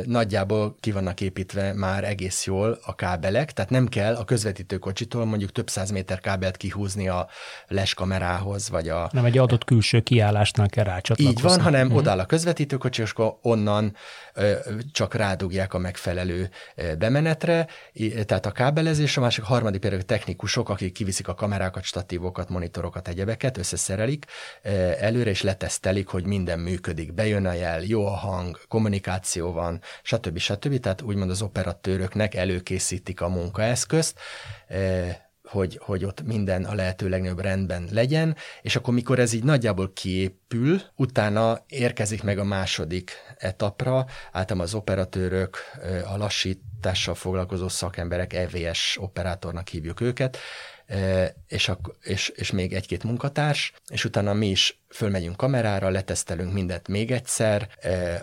nagyjából 0.05 0.75
ki 0.79 0.91
vannak 0.91 1.21
építve 1.21 1.73
már 1.73 2.03
egész 2.03 2.45
jól 2.45 2.79
a 2.85 2.95
kábelek, 2.95 3.53
tehát 3.53 3.71
nem 3.71 3.87
kell 3.87 4.15
a 4.15 4.23
közvetítőkocsitól 4.23 5.25
mondjuk 5.25 5.51
több 5.51 5.69
száz 5.69 5.91
méter 5.91 6.19
kábelt 6.19 6.57
kihúzni 6.57 7.07
a 7.07 7.27
leskamerához, 7.67 8.69
vagy 8.69 8.89
a... 8.89 9.09
Nem 9.11 9.25
egy 9.25 9.37
adott 9.37 9.63
külső 9.63 9.99
kiállásnál 9.99 10.69
kell 10.69 10.83
rácsatlakozni. 10.83 11.31
Így 11.31 11.41
van, 11.41 11.61
hanem 11.61 11.85
uh-huh. 11.85 11.97
odáll 11.97 12.19
a 12.19 12.25
közvetítőkocsi, 12.25 13.01
és 13.01 13.11
akkor 13.11 13.37
onnan 13.41 13.95
csak 14.91 15.13
rádugják 15.13 15.73
a 15.73 15.77
megfelelő 15.77 16.49
bemenetre, 16.97 17.67
tehát 18.25 18.45
a 18.45 18.51
kábelezés, 18.51 19.17
a 19.17 19.21
másik 19.21 19.43
a 19.43 19.47
harmadik 19.47 19.81
például 19.81 20.01
technikusok, 20.01 20.69
akik 20.69 20.93
kiviszik 20.93 21.27
a 21.27 21.33
kamerákat, 21.33 21.83
statívokat, 21.83 22.49
monitorokat, 22.49 23.07
egyebeket, 23.07 23.57
összeszerelik 23.57 24.25
előre, 24.99 25.29
és 25.29 25.41
letesztelik, 25.41 26.07
hogy 26.07 26.25
minden 26.25 26.59
működik, 26.59 27.13
bejön 27.13 27.45
a 27.45 27.53
jel, 27.53 27.81
jó 27.81 28.05
a 28.05 28.15
hang, 28.15 28.59
kommunikáció 28.67 29.51
van, 29.57 29.81
stb. 30.03 30.37
stb. 30.37 30.79
Tehát 30.79 31.01
úgymond 31.01 31.29
az 31.29 31.41
operatőröknek 31.41 32.35
előkészítik 32.35 33.21
a 33.21 33.27
munkaeszközt, 33.27 34.19
hogy, 35.47 35.79
hogy 35.81 36.05
ott 36.05 36.23
minden 36.23 36.63
a 36.63 36.73
lehető 36.73 37.09
legnagyobb 37.09 37.39
rendben 37.39 37.87
legyen, 37.91 38.35
és 38.61 38.75
akkor 38.75 38.93
mikor 38.93 39.19
ez 39.19 39.33
így 39.33 39.43
nagyjából 39.43 39.93
kiépül, 39.93 40.81
utána 40.95 41.63
érkezik 41.67 42.23
meg 42.23 42.37
a 42.37 42.43
második 42.43 43.11
etapra, 43.37 44.05
általában 44.31 44.67
az 44.67 44.73
operatőrök, 44.73 45.57
eh, 45.81 46.13
a 46.13 46.17
lassítással 46.17 47.15
foglalkozó 47.15 47.67
szakemberek, 47.67 48.33
EVS 48.33 48.97
operátornak 48.99 49.67
hívjuk 49.67 50.01
őket, 50.01 50.37
és, 51.47 51.69
ak- 51.69 52.05
és, 52.05 52.29
és 52.29 52.51
még 52.51 52.73
egy-két 52.73 53.03
munkatárs, 53.03 53.73
és 53.87 54.05
utána 54.05 54.33
mi 54.33 54.47
is 54.47 54.81
fölmegyünk 54.89 55.37
kamerára, 55.37 55.89
letesztelünk 55.89 56.53
mindent 56.53 56.87
még 56.87 57.11
egyszer, 57.11 57.69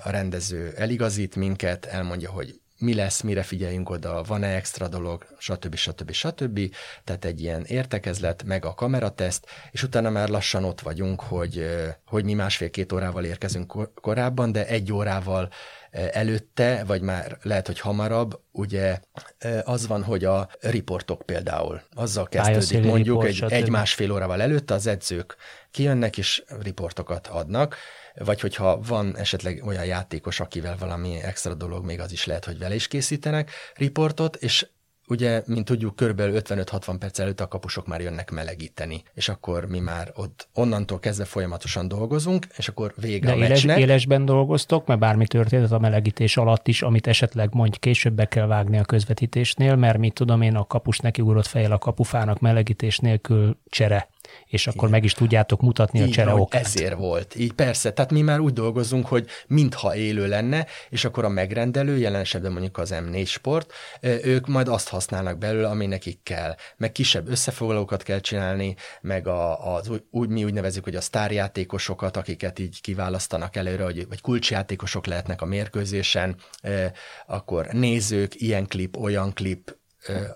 a 0.03 0.11
rendező 0.11 0.73
eligazít 0.77 1.37
minket, 1.37 1.85
elmondja, 1.85 2.31
hogy 2.31 2.61
mi 2.85 2.95
lesz, 2.95 3.21
mire 3.21 3.43
figyeljünk 3.43 3.91
oda, 3.91 4.23
van-e 4.23 4.55
extra 4.55 4.89
dolog, 4.89 5.27
stb. 5.39 5.75
stb. 5.75 6.11
stb. 6.11 6.61
Tehát 7.05 7.25
egy 7.25 7.41
ilyen 7.41 7.65
értekezlet, 7.65 8.43
meg 8.45 8.65
a 8.65 8.75
kamerateszt, 8.75 9.47
és 9.71 9.83
utána 9.83 10.11
már 10.11 10.29
lassan 10.29 10.65
ott 10.65 10.81
vagyunk, 10.81 11.21
hogy, 11.21 11.67
hogy 12.07 12.25
mi 12.25 12.35
másfél-két 12.35 12.93
órával 12.93 13.25
érkezünk 13.25 13.91
korábban, 13.95 14.53
de 14.53 14.67
egy 14.67 14.93
órával 14.93 15.49
előtte, 16.13 16.85
vagy 16.87 17.01
már 17.01 17.39
lehet, 17.43 17.67
hogy 17.67 17.81
hamarabb, 17.81 18.41
ugye 18.53 19.01
az 19.65 19.87
van, 19.87 20.03
hogy 20.03 20.25
a 20.25 20.49
riportok 20.61 21.23
például, 21.23 21.81
azzal 21.95 22.29
kezdődik 22.29 22.91
mondjuk 22.91 23.25
egy, 23.25 23.45
egy 23.49 23.69
másfél 23.69 24.13
órával 24.13 24.43
előtte 24.43 24.75
az 24.75 24.87
edzők 24.87 25.37
kijönnek 25.71 26.19
és 26.19 26.45
riportokat 26.63 27.27
adnak, 27.27 27.77
vagy 28.15 28.41
hogyha 28.41 28.81
van 28.81 29.17
esetleg 29.17 29.63
olyan 29.67 29.85
játékos, 29.85 30.41
akivel 30.41 30.77
valami 30.79 31.23
extra 31.23 31.55
dolog, 31.55 31.85
még 31.85 32.01
az 32.01 32.13
is 32.13 32.27
lehet, 32.27 32.45
hogy 32.45 32.59
vele 32.59 32.75
is 32.75 32.89
készítenek 32.89 33.51
riportot, 33.75 34.37
és 34.37 34.67
ugye, 35.09 35.43
mint 35.47 35.65
tudjuk, 35.65 35.97
körülbelül 35.97 36.41
55-60 36.41 36.97
perc 36.99 37.19
előtt 37.19 37.41
a 37.41 37.49
kapusok 37.49 37.87
már 37.87 38.01
jönnek 38.01 38.31
melegíteni, 38.31 39.03
és 39.15 39.29
akkor 39.29 39.67
mi 39.67 39.79
már 39.79 40.13
ott 40.15 40.49
onnantól 40.55 40.99
kezdve 40.99 41.25
folyamatosan 41.25 41.89
dolgozunk, 41.89 42.47
és 42.57 42.69
akkor 42.69 42.93
vége 42.97 43.27
De 43.27 43.33
a 43.33 43.37
éles, 43.37 43.49
meccsnek. 43.49 43.79
élesben 43.79 44.25
dolgoztok, 44.25 44.87
mert 44.87 45.01
bármi 45.01 45.27
történt 45.27 45.71
a 45.71 45.79
melegítés 45.79 46.37
alatt 46.37 46.69
is, 46.69 46.83
amit 46.83 47.07
esetleg 47.07 47.55
mondj 47.55 47.79
később 47.79 48.13
be 48.13 48.29
kell 48.29 48.47
vágni 48.47 48.79
a 48.79 48.85
közvetítésnél, 48.85 49.77
mert 49.77 49.99
mit 49.99 50.15
tudom 50.15 50.43
én, 50.43 50.57
a 50.57 50.67
kapus 50.67 50.99
neki 50.99 51.21
ugrott 51.23 51.47
fejjel 51.47 51.73
a 51.73 51.79
kapufának 51.79 52.41
melegítés 52.41 52.99
nélkül 52.99 53.57
csere 53.69 54.09
és 54.47 54.67
akkor 54.67 54.79
Igen. 54.79 54.91
meg 54.91 55.05
is 55.05 55.13
tudjátok 55.13 55.61
mutatni 55.61 56.01
így 56.01 56.09
a 56.09 56.11
csere 56.11 56.35
okát. 56.35 56.65
Ezért 56.65 56.95
volt. 56.95 57.35
Így 57.35 57.53
persze. 57.53 57.93
Tehát 57.93 58.11
mi 58.11 58.21
már 58.21 58.41
úgy 58.41 58.53
dolgozunk, 58.53 59.07
hogy 59.07 59.27
mintha 59.47 59.97
élő 59.97 60.29
lenne, 60.29 60.67
és 60.89 61.05
akkor 61.05 61.25
a 61.25 61.29
megrendelő, 61.29 61.99
jelen 61.99 62.21
esetben 62.21 62.53
mondjuk 62.53 62.79
az 62.79 62.95
M4 62.95 63.27
Sport, 63.27 63.73
ők 64.01 64.47
majd 64.47 64.69
azt 64.69 64.89
használnak 64.89 65.39
belőle, 65.39 65.69
ami 65.69 65.87
nekik 65.87 66.19
kell. 66.23 66.55
Meg 66.77 66.93
kisebb 66.93 67.29
összefoglalókat 67.29 68.03
kell 68.03 68.21
csinálni, 68.21 68.75
meg 69.01 69.27
a, 69.27 69.75
az, 69.75 69.91
úgy, 70.11 70.29
mi 70.29 70.45
úgy 70.45 70.53
nevezük, 70.53 70.85
hogy 70.85 70.97
a 70.97 71.01
sztárjátékosokat, 71.01 72.17
akiket 72.17 72.59
így 72.59 72.81
kiválasztanak 72.81 73.57
előre, 73.57 73.85
hogy, 73.85 74.09
vagy 74.09 74.21
kulcsjátékosok 74.21 75.07
lehetnek 75.07 75.43
a 75.43 75.47
mérkőzésen, 75.47 76.37
akkor 77.27 77.67
nézők, 77.67 78.41
ilyen 78.41 78.67
klip, 78.67 78.97
olyan 78.97 79.33
klip, 79.33 79.77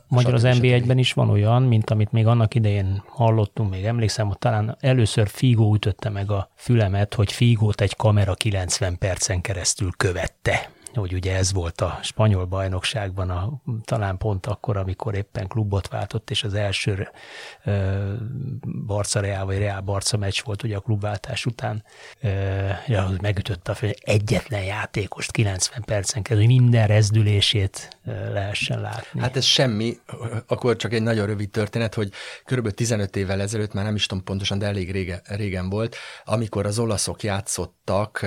Magyar 0.09 0.35
az 0.35 0.43
NB1-ben 0.47 0.99
is 0.99 1.13
van 1.13 1.31
olyan, 1.31 1.63
mint 1.63 1.91
amit 1.91 2.13
még 2.13 2.27
annak 2.27 2.55
idején 2.55 3.03
hallottunk, 3.07 3.71
még 3.71 3.85
emlékszem, 3.85 4.27
hogy 4.27 4.39
talán 4.39 4.77
először 4.81 5.29
Figo 5.29 5.75
ütötte 5.75 6.09
meg 6.09 6.31
a 6.31 6.51
fülemet, 6.55 7.15
hogy 7.15 7.33
Figót 7.33 7.81
egy 7.81 7.97
kamera 7.97 8.35
90 8.35 8.99
percen 8.99 9.41
keresztül 9.41 9.91
követte 9.97 10.71
hogy 10.94 11.12
ugye 11.12 11.37
ez 11.37 11.53
volt 11.53 11.81
a 11.81 11.98
spanyol 12.03 12.44
bajnokságban 12.44 13.31
a, 13.31 13.62
talán 13.85 14.18
pont 14.18 14.46
akkor, 14.46 14.77
amikor 14.77 15.14
éppen 15.14 15.46
klubot 15.46 15.88
váltott, 15.88 16.31
és 16.31 16.42
az 16.44 16.55
első 16.55 17.09
ö, 17.64 18.12
Barca 18.87 19.20
Real 19.20 19.46
vagy 19.46 19.59
Real 19.59 19.81
Barca 19.81 20.16
meccs 20.16 20.42
volt 20.44 20.62
ugye 20.62 20.77
a 20.77 20.81
klubváltás 20.81 21.46
után, 21.46 21.85
ö, 22.20 22.29
ja, 22.87 23.11
megütötte 23.20 23.72
a 23.72 23.74
fel, 23.74 23.90
egyetlen 24.01 24.62
játékost 24.62 25.31
90 25.31 25.83
percen 25.85 26.22
keresztül, 26.22 26.46
hogy 26.46 26.61
minden 26.61 26.87
rezdülését 26.87 27.98
ö, 28.07 28.33
lehessen 28.33 28.81
látni. 28.81 29.20
Hát 29.20 29.37
ez 29.37 29.44
semmi, 29.44 29.96
akkor 30.46 30.77
csak 30.77 30.92
egy 30.92 31.03
nagyon 31.03 31.27
rövid 31.27 31.51
történet, 31.51 31.94
hogy 31.94 32.12
körülbelül 32.44 32.77
15 32.77 33.16
évvel 33.16 33.40
ezelőtt, 33.40 33.72
már 33.72 33.85
nem 33.85 33.94
is 33.94 34.07
tudom 34.07 34.24
pontosan, 34.24 34.59
de 34.59 34.66
elég 34.66 34.90
régen, 34.90 35.20
régen 35.24 35.68
volt, 35.68 35.96
amikor 36.24 36.66
az 36.66 36.79
olaszok 36.79 37.22
játszottak 37.22 38.27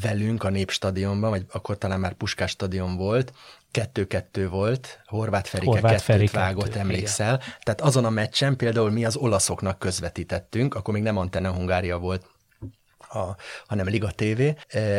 velünk 0.00 0.44
a 0.44 0.48
Népstadionban, 0.48 1.30
vagy 1.30 1.46
akkor 1.52 1.78
talán 1.78 1.99
már 2.00 2.12
Puskás 2.12 2.50
stadion 2.50 2.96
volt, 2.96 3.32
kettő-kettő 3.70 4.48
volt, 4.48 5.00
Horváth 5.06 5.48
Ferike 5.48 5.70
Horváth 5.70 5.94
kettőt 5.94 6.04
Feri 6.04 6.26
vágott, 6.32 6.64
kettő, 6.64 6.78
emlékszel. 6.78 7.34
Igen. 7.34 7.54
Tehát 7.62 7.80
azon 7.80 8.04
a 8.04 8.10
meccsen 8.10 8.56
például 8.56 8.90
mi 8.90 9.04
az 9.04 9.16
olaszoknak 9.16 9.78
közvetítettünk, 9.78 10.74
akkor 10.74 10.94
még 10.94 11.02
nem 11.02 11.16
Antenna 11.16 11.52
Hungária 11.52 11.98
volt, 11.98 12.26
a, 13.10 13.36
hanem 13.66 13.86
Liga 13.86 14.10
TV, 14.14 14.42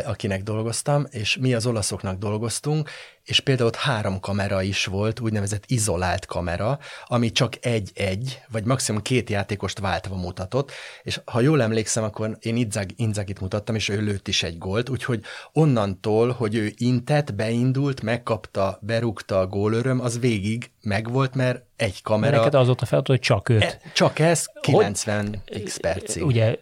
akinek 0.06 0.44
dolgoztam, 0.44 1.06
és 1.10 1.38
mi 1.38 1.54
az 1.54 1.66
olaszoknak 1.66 2.18
dolgoztunk, 2.18 2.90
és 3.24 3.40
például 3.40 3.68
ott 3.68 3.76
három 3.76 4.20
kamera 4.20 4.62
is 4.62 4.86
volt, 4.86 5.20
úgynevezett 5.20 5.64
izolált 5.68 6.26
kamera, 6.26 6.80
ami 7.06 7.32
csak 7.32 7.66
egy-egy, 7.66 8.42
vagy 8.52 8.64
maximum 8.64 9.02
két 9.02 9.30
játékost 9.30 9.80
váltva 9.80 10.16
mutatott, 10.16 10.72
és 11.04 11.20
ha 11.26 11.42
jól 11.42 11.62
emlékszem, 11.62 12.04
akkor 12.04 12.38
én 12.40 12.56
Inzag, 12.56 12.90
Inzagit 12.96 13.40
mutattam, 13.40 13.76
és 13.76 13.90
ő 13.90 14.02
lőtt 14.02 14.28
is 14.28 14.44
egy 14.44 14.58
gólt, 14.58 14.90
úgyhogy 14.90 15.22
onnantól, 15.54 16.32
hogy 16.32 16.56
ő 16.56 16.74
intett, 16.78 17.34
beindult, 17.36 18.02
megkapta, 18.02 18.80
berúgta 18.82 19.40
a 19.40 19.48
gólöröm, 19.48 20.00
az 20.00 20.20
végig 20.20 20.72
megvolt, 20.82 21.36
mert 21.36 21.64
egy 21.76 22.02
kamera... 22.02 22.38
Neked 22.38 22.54
az 22.54 22.66
volt 22.66 22.82
a 22.82 22.86
feladat, 22.86 23.08
hogy 23.08 23.20
csak 23.20 23.50
őt. 23.50 23.64
E, 23.64 23.80
csak 23.94 24.20
ez 24.20 24.46
90 24.62 25.42
hogy, 25.48 25.64
x 25.64 25.78
percig. 25.78 26.26
Ugye 26.26 26.58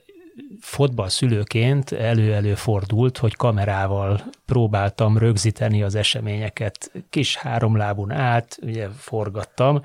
szülőként 1.08 1.92
elő-elő 1.92 2.56
fordult, 2.56 3.18
hogy 3.18 3.36
kamerával 3.36 4.24
próbáltam 4.46 5.18
rögzíteni 5.18 5.84
az 5.84 5.96
eseményeket. 5.96 6.92
Kis 7.10 7.36
háromlábun 7.36 8.12
át, 8.12 8.58
ugye 8.62 8.88
forgattam, 8.98 9.82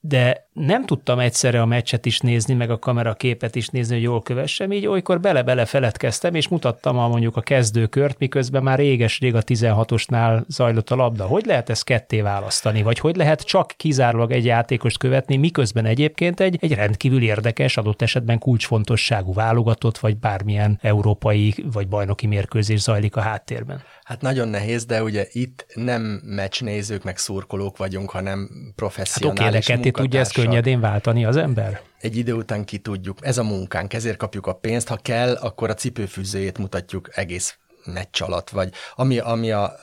de 0.00 0.48
nem 0.66 0.84
tudtam 0.84 1.18
egyszerre 1.18 1.60
a 1.60 1.66
meccset 1.66 2.06
is 2.06 2.18
nézni, 2.20 2.54
meg 2.54 2.70
a 2.70 2.78
kamera 2.78 3.14
képet 3.14 3.54
is 3.54 3.68
nézni, 3.68 3.94
hogy 3.94 4.02
jól 4.02 4.22
kövessem, 4.22 4.72
így 4.72 4.86
olykor 4.86 5.20
bele-bele 5.20 5.64
feledkeztem, 5.64 6.34
és 6.34 6.48
mutattam 6.48 6.98
a 6.98 7.08
mondjuk 7.08 7.36
a 7.36 7.40
kezdőkört, 7.40 8.18
miközben 8.18 8.62
már 8.62 8.78
réges-rég 8.78 9.34
a 9.34 9.42
16-osnál 9.42 10.46
zajlott 10.46 10.90
a 10.90 10.94
labda. 10.94 11.24
Hogy 11.26 11.46
lehet 11.46 11.70
ezt 11.70 11.84
ketté 11.84 12.20
választani, 12.20 12.82
vagy 12.82 12.98
hogy 12.98 13.16
lehet 13.16 13.42
csak 13.42 13.72
kizárólag 13.76 14.32
egy 14.32 14.44
játékost 14.44 14.98
követni, 14.98 15.36
miközben 15.36 15.84
egyébként 15.84 16.40
egy, 16.40 16.58
egy 16.60 16.74
rendkívül 16.74 17.22
érdekes, 17.22 17.76
adott 17.76 18.02
esetben 18.02 18.38
kulcsfontosságú 18.38 19.32
válogatott, 19.32 19.98
vagy 19.98 20.16
bármilyen 20.16 20.78
európai 20.82 21.54
vagy 21.72 21.88
bajnoki 21.88 22.26
mérkőzés 22.26 22.80
zajlik 22.80 23.16
a 23.16 23.20
háttérben? 23.20 23.82
Hát 24.10 24.20
nagyon 24.20 24.48
nehéz, 24.48 24.84
de 24.84 25.02
ugye 25.02 25.26
itt 25.32 25.66
nem 25.74 26.02
meccsnézők, 26.24 27.04
meg 27.04 27.18
szurkolók 27.18 27.76
vagyunk, 27.76 28.10
hanem 28.10 28.50
professzionális 28.76 29.66
hát 29.66 29.78
oké, 29.78 29.90
tudja 29.90 30.20
ezt 30.20 30.32
könnyedén 30.32 30.80
váltani 30.80 31.24
az 31.24 31.36
ember? 31.36 31.80
Egy 32.00 32.16
idő 32.16 32.32
után 32.32 32.64
ki 32.64 32.78
tudjuk. 32.78 33.18
Ez 33.20 33.38
a 33.38 33.42
munkánk, 33.42 33.94
ezért 33.94 34.16
kapjuk 34.16 34.46
a 34.46 34.54
pénzt. 34.54 34.88
Ha 34.88 34.96
kell, 34.96 35.34
akkor 35.34 35.70
a 35.70 35.74
cipőfűzőjét 35.74 36.58
mutatjuk 36.58 37.16
egész 37.16 37.58
meccs 37.84 38.22
alatt, 38.22 38.50
vagy 38.50 38.72
ami, 38.94 39.18
ami 39.18 39.50
a, 39.50 39.74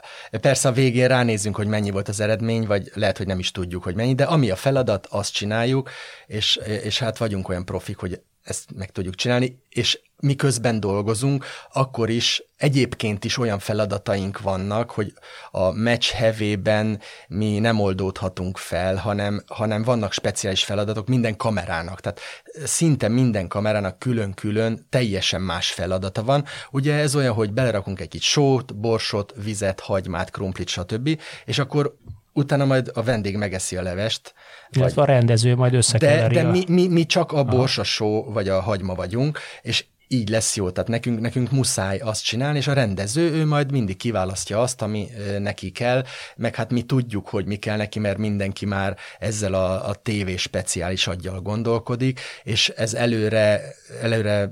persze 0.41 0.67
a 0.69 0.71
végén 0.71 1.07
ránézünk, 1.07 1.55
hogy 1.55 1.67
mennyi 1.67 1.89
volt 1.89 2.07
az 2.07 2.19
eredmény, 2.19 2.65
vagy 2.65 2.91
lehet, 2.93 3.17
hogy 3.17 3.27
nem 3.27 3.39
is 3.39 3.51
tudjuk, 3.51 3.83
hogy 3.83 3.95
mennyi, 3.95 4.15
de 4.15 4.23
ami 4.23 4.49
a 4.49 4.55
feladat, 4.55 5.05
azt 5.09 5.33
csináljuk, 5.33 5.89
és, 6.25 6.59
és 6.83 6.99
hát 6.99 7.17
vagyunk 7.17 7.49
olyan 7.49 7.65
profik, 7.65 7.97
hogy 7.97 8.21
ezt 8.43 8.75
meg 8.75 8.91
tudjuk 8.91 9.15
csinálni, 9.15 9.63
és 9.69 9.99
miközben 10.19 10.80
dolgozunk, 10.80 11.45
akkor 11.73 12.10
is 12.10 12.43
egyébként 12.58 13.25
is 13.25 13.38
olyan 13.38 13.60
feladataink 13.60 14.41
vannak, 14.41 14.91
hogy 14.91 15.13
a 15.51 15.71
meccs 15.71 16.10
hevében 16.10 16.99
mi 17.27 17.60
nem 17.60 17.80
oldódhatunk 17.80 18.58
fel, 18.58 18.95
hanem, 18.95 19.43
hanem 19.47 19.84
vannak 19.84 20.13
speciális 20.13 20.63
feladatok 20.63 21.08
minden 21.08 21.36
kamerának. 21.36 21.99
Tehát 21.99 22.19
szinte 22.63 23.08
minden 23.08 23.47
kamerának 23.47 23.99
külön-külön 23.99 24.86
teljesen 24.89 25.41
más 25.41 25.71
feladata 25.71 26.23
van. 26.23 26.45
Ugye 26.71 26.93
ez 26.93 27.15
olyan, 27.15 27.34
hogy 27.34 27.53
belerakunk 27.53 27.99
egy 27.99 28.08
kicsit 28.08 28.27
sót, 28.27 28.75
borsot, 28.75 29.34
vizet, 29.43 29.80
hagymát, 29.80 30.30
krumplit, 30.30 30.67
stb. 30.67 31.21
És 31.45 31.60
akkor 31.60 31.95
utána 32.34 32.65
majd 32.65 32.91
a 32.93 33.03
vendég 33.03 33.36
megeszi 33.36 33.75
a 33.75 33.82
levest. 33.82 34.34
Vagy, 34.69 34.93
a 34.95 35.06
rendező 35.06 35.56
majd 35.56 35.73
összekeveri. 35.73 36.36
De, 36.36 36.41
de 36.41 36.49
mi, 36.49 36.63
mi, 36.67 36.88
mi 36.88 37.06
csak 37.06 37.32
a 37.32 37.43
bors, 37.43 37.77
a 37.77 37.84
só 37.84 38.23
vagy 38.23 38.49
a 38.49 38.62
hagyma 38.62 38.95
vagyunk, 38.95 39.39
és 39.62 39.86
így 40.07 40.29
lesz 40.29 40.55
jó, 40.55 40.69
tehát 40.69 40.89
nekünk, 40.89 41.19
nekünk 41.19 41.51
muszáj 41.51 41.97
azt 41.97 42.23
csinálni, 42.23 42.57
és 42.57 42.67
a 42.67 42.73
rendező, 42.73 43.31
ő 43.31 43.45
majd 43.45 43.71
mindig 43.71 43.97
kiválasztja 43.97 44.61
azt, 44.61 44.81
ami 44.81 45.07
neki 45.39 45.69
kell, 45.69 46.03
meg 46.35 46.55
hát 46.55 46.71
mi 46.71 46.81
tudjuk, 46.81 47.27
hogy 47.27 47.45
mi 47.45 47.55
kell 47.55 47.77
neki, 47.77 47.99
mert 47.99 48.17
mindenki 48.17 48.65
már 48.65 48.97
ezzel 49.19 49.53
a, 49.53 49.89
a 49.89 49.93
TV 49.93 50.35
speciális 50.35 51.07
aggyal 51.07 51.41
gondolkodik, 51.41 52.19
és 52.43 52.69
ez 52.69 52.93
előre, 52.93 53.61
előre 54.01 54.49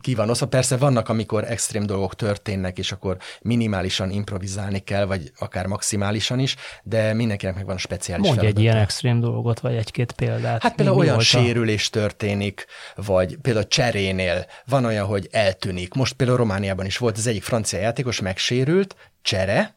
ki 0.00 0.14
van 0.14 0.30
oszva. 0.30 0.46
Persze 0.46 0.76
vannak, 0.76 1.08
amikor 1.08 1.44
extrém 1.44 1.86
dolgok 1.86 2.14
történnek, 2.14 2.78
és 2.78 2.92
akkor 2.92 3.16
minimálisan 3.40 4.10
improvizálni 4.10 4.78
kell, 4.78 5.04
vagy 5.04 5.32
akár 5.38 5.66
maximálisan 5.66 6.38
is, 6.38 6.56
de 6.82 7.12
mindenkinek 7.14 7.54
megvan 7.54 7.74
a 7.74 7.78
speciális 7.78 8.26
Mondj 8.26 8.40
feladata. 8.40 8.60
egy 8.60 8.64
ilyen 8.64 8.82
extrém 8.82 9.20
dolgot, 9.20 9.60
vagy 9.60 9.74
egy-két 9.74 10.12
példát. 10.12 10.62
Hát 10.62 10.74
például 10.74 10.98
olyan 10.98 11.20
sérülés 11.20 11.90
történik, 11.90 12.66
vagy 12.94 13.36
például 13.42 13.66
cserénél 13.66 14.27
van 14.64 14.84
olyan, 14.84 15.06
hogy 15.06 15.28
eltűnik. 15.30 15.94
Most 15.94 16.12
például 16.12 16.38
Romániában 16.38 16.86
is 16.86 16.96
volt 16.96 17.16
az 17.16 17.26
egyik 17.26 17.42
francia 17.42 17.78
játékos, 17.78 18.20
megsérült, 18.20 18.96
csere, 19.22 19.76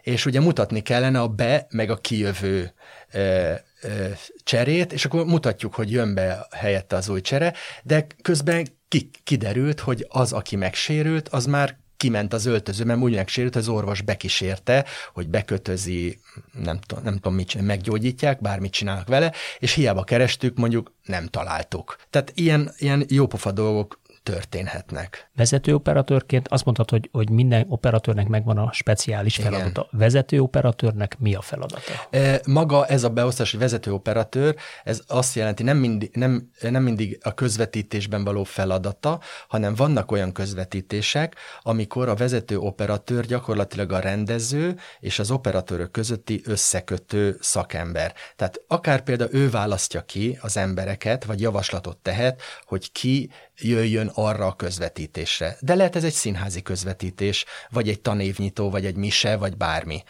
és 0.00 0.26
ugye 0.26 0.40
mutatni 0.40 0.80
kellene 0.80 1.20
a 1.20 1.28
be, 1.28 1.66
meg 1.70 1.90
a 1.90 1.96
kijövő 1.96 2.72
ö, 3.12 3.52
ö, 3.82 4.08
cserét, 4.44 4.92
és 4.92 5.04
akkor 5.04 5.24
mutatjuk, 5.24 5.74
hogy 5.74 5.90
jön 5.90 6.14
be 6.14 6.46
helyette 6.50 6.96
az 6.96 7.08
új 7.08 7.20
csere, 7.20 7.52
de 7.82 8.06
közben 8.22 8.66
ki, 8.88 9.10
kiderült, 9.24 9.80
hogy 9.80 10.06
az, 10.08 10.32
aki 10.32 10.56
megsérült, 10.56 11.28
az 11.28 11.46
már 11.46 11.78
kiment 11.96 12.32
az 12.32 12.46
öltözőben, 12.46 13.02
úgy 13.02 13.14
megsérült, 13.14 13.56
az 13.56 13.68
orvos 13.68 14.00
bekísérte, 14.00 14.84
hogy 15.12 15.28
bekötözi, 15.28 16.18
nem, 16.62 16.78
tudom, 16.80 17.04
nem 17.04 17.14
tudom 17.14 17.34
mit 17.34 17.60
meggyógyítják, 17.60 18.40
bármit 18.40 18.72
csinálnak 18.72 19.08
vele, 19.08 19.32
és 19.58 19.72
hiába 19.72 20.04
kerestük, 20.04 20.56
mondjuk 20.56 20.92
nem 21.04 21.26
találtuk. 21.26 21.96
Tehát 22.10 22.32
ilyen, 22.34 22.72
ilyen 22.78 23.04
jópofa 23.08 23.52
dolgok 23.52 24.00
történhetnek. 24.26 25.30
Vezető 25.36 25.74
operatőrként 25.74 26.48
azt 26.48 26.64
mondhatod, 26.64 27.00
hogy, 27.00 27.08
hogy 27.12 27.30
minden 27.30 27.66
operatőrnek 27.68 28.28
megvan 28.28 28.58
a 28.58 28.72
speciális 28.72 29.36
feladata. 29.36 29.86
Igen. 29.88 30.00
Vezető 30.00 30.40
operatőrnek 30.40 31.18
mi 31.18 31.34
a 31.34 31.40
feladata? 31.40 31.92
E, 32.10 32.40
maga 32.46 32.86
ez 32.86 33.04
a 33.04 33.10
beosztás, 33.10 33.50
hogy 33.50 33.60
vezető 33.60 33.92
operatőr, 33.92 34.54
ez 34.84 35.02
azt 35.06 35.34
jelenti, 35.34 35.62
nem 35.62 35.76
mindig, 35.76 36.10
nem, 36.12 36.50
nem 36.60 36.82
mindig 36.82 37.18
a 37.22 37.34
közvetítésben 37.34 38.24
való 38.24 38.44
feladata, 38.44 39.20
hanem 39.48 39.74
vannak 39.74 40.12
olyan 40.12 40.32
közvetítések, 40.32 41.36
amikor 41.62 42.08
a 42.08 42.14
vezető 42.14 42.58
operatőr 42.58 43.26
gyakorlatilag 43.26 43.92
a 43.92 43.98
rendező 43.98 44.76
és 45.00 45.18
az 45.18 45.30
operatőrök 45.30 45.90
közötti 45.90 46.40
összekötő 46.44 47.36
szakember. 47.40 48.14
Tehát 48.36 48.60
akár 48.68 49.02
például 49.02 49.30
ő 49.32 49.50
választja 49.50 50.02
ki 50.02 50.38
az 50.40 50.56
embereket, 50.56 51.24
vagy 51.24 51.40
javaslatot 51.40 51.96
tehet, 51.96 52.42
hogy 52.64 52.92
ki 52.92 53.30
jöjjön 53.58 54.10
arra 54.14 54.46
a 54.46 54.56
közvetítésre. 54.56 55.56
De 55.60 55.74
lehet 55.74 55.96
ez 55.96 56.04
egy 56.04 56.12
színházi 56.12 56.62
közvetítés, 56.62 57.44
vagy 57.70 57.88
egy 57.88 58.00
tanévnyitó, 58.00 58.70
vagy 58.70 58.86
egy 58.86 58.96
mise, 58.96 59.36
vagy 59.36 59.56
bármi. 59.56 60.02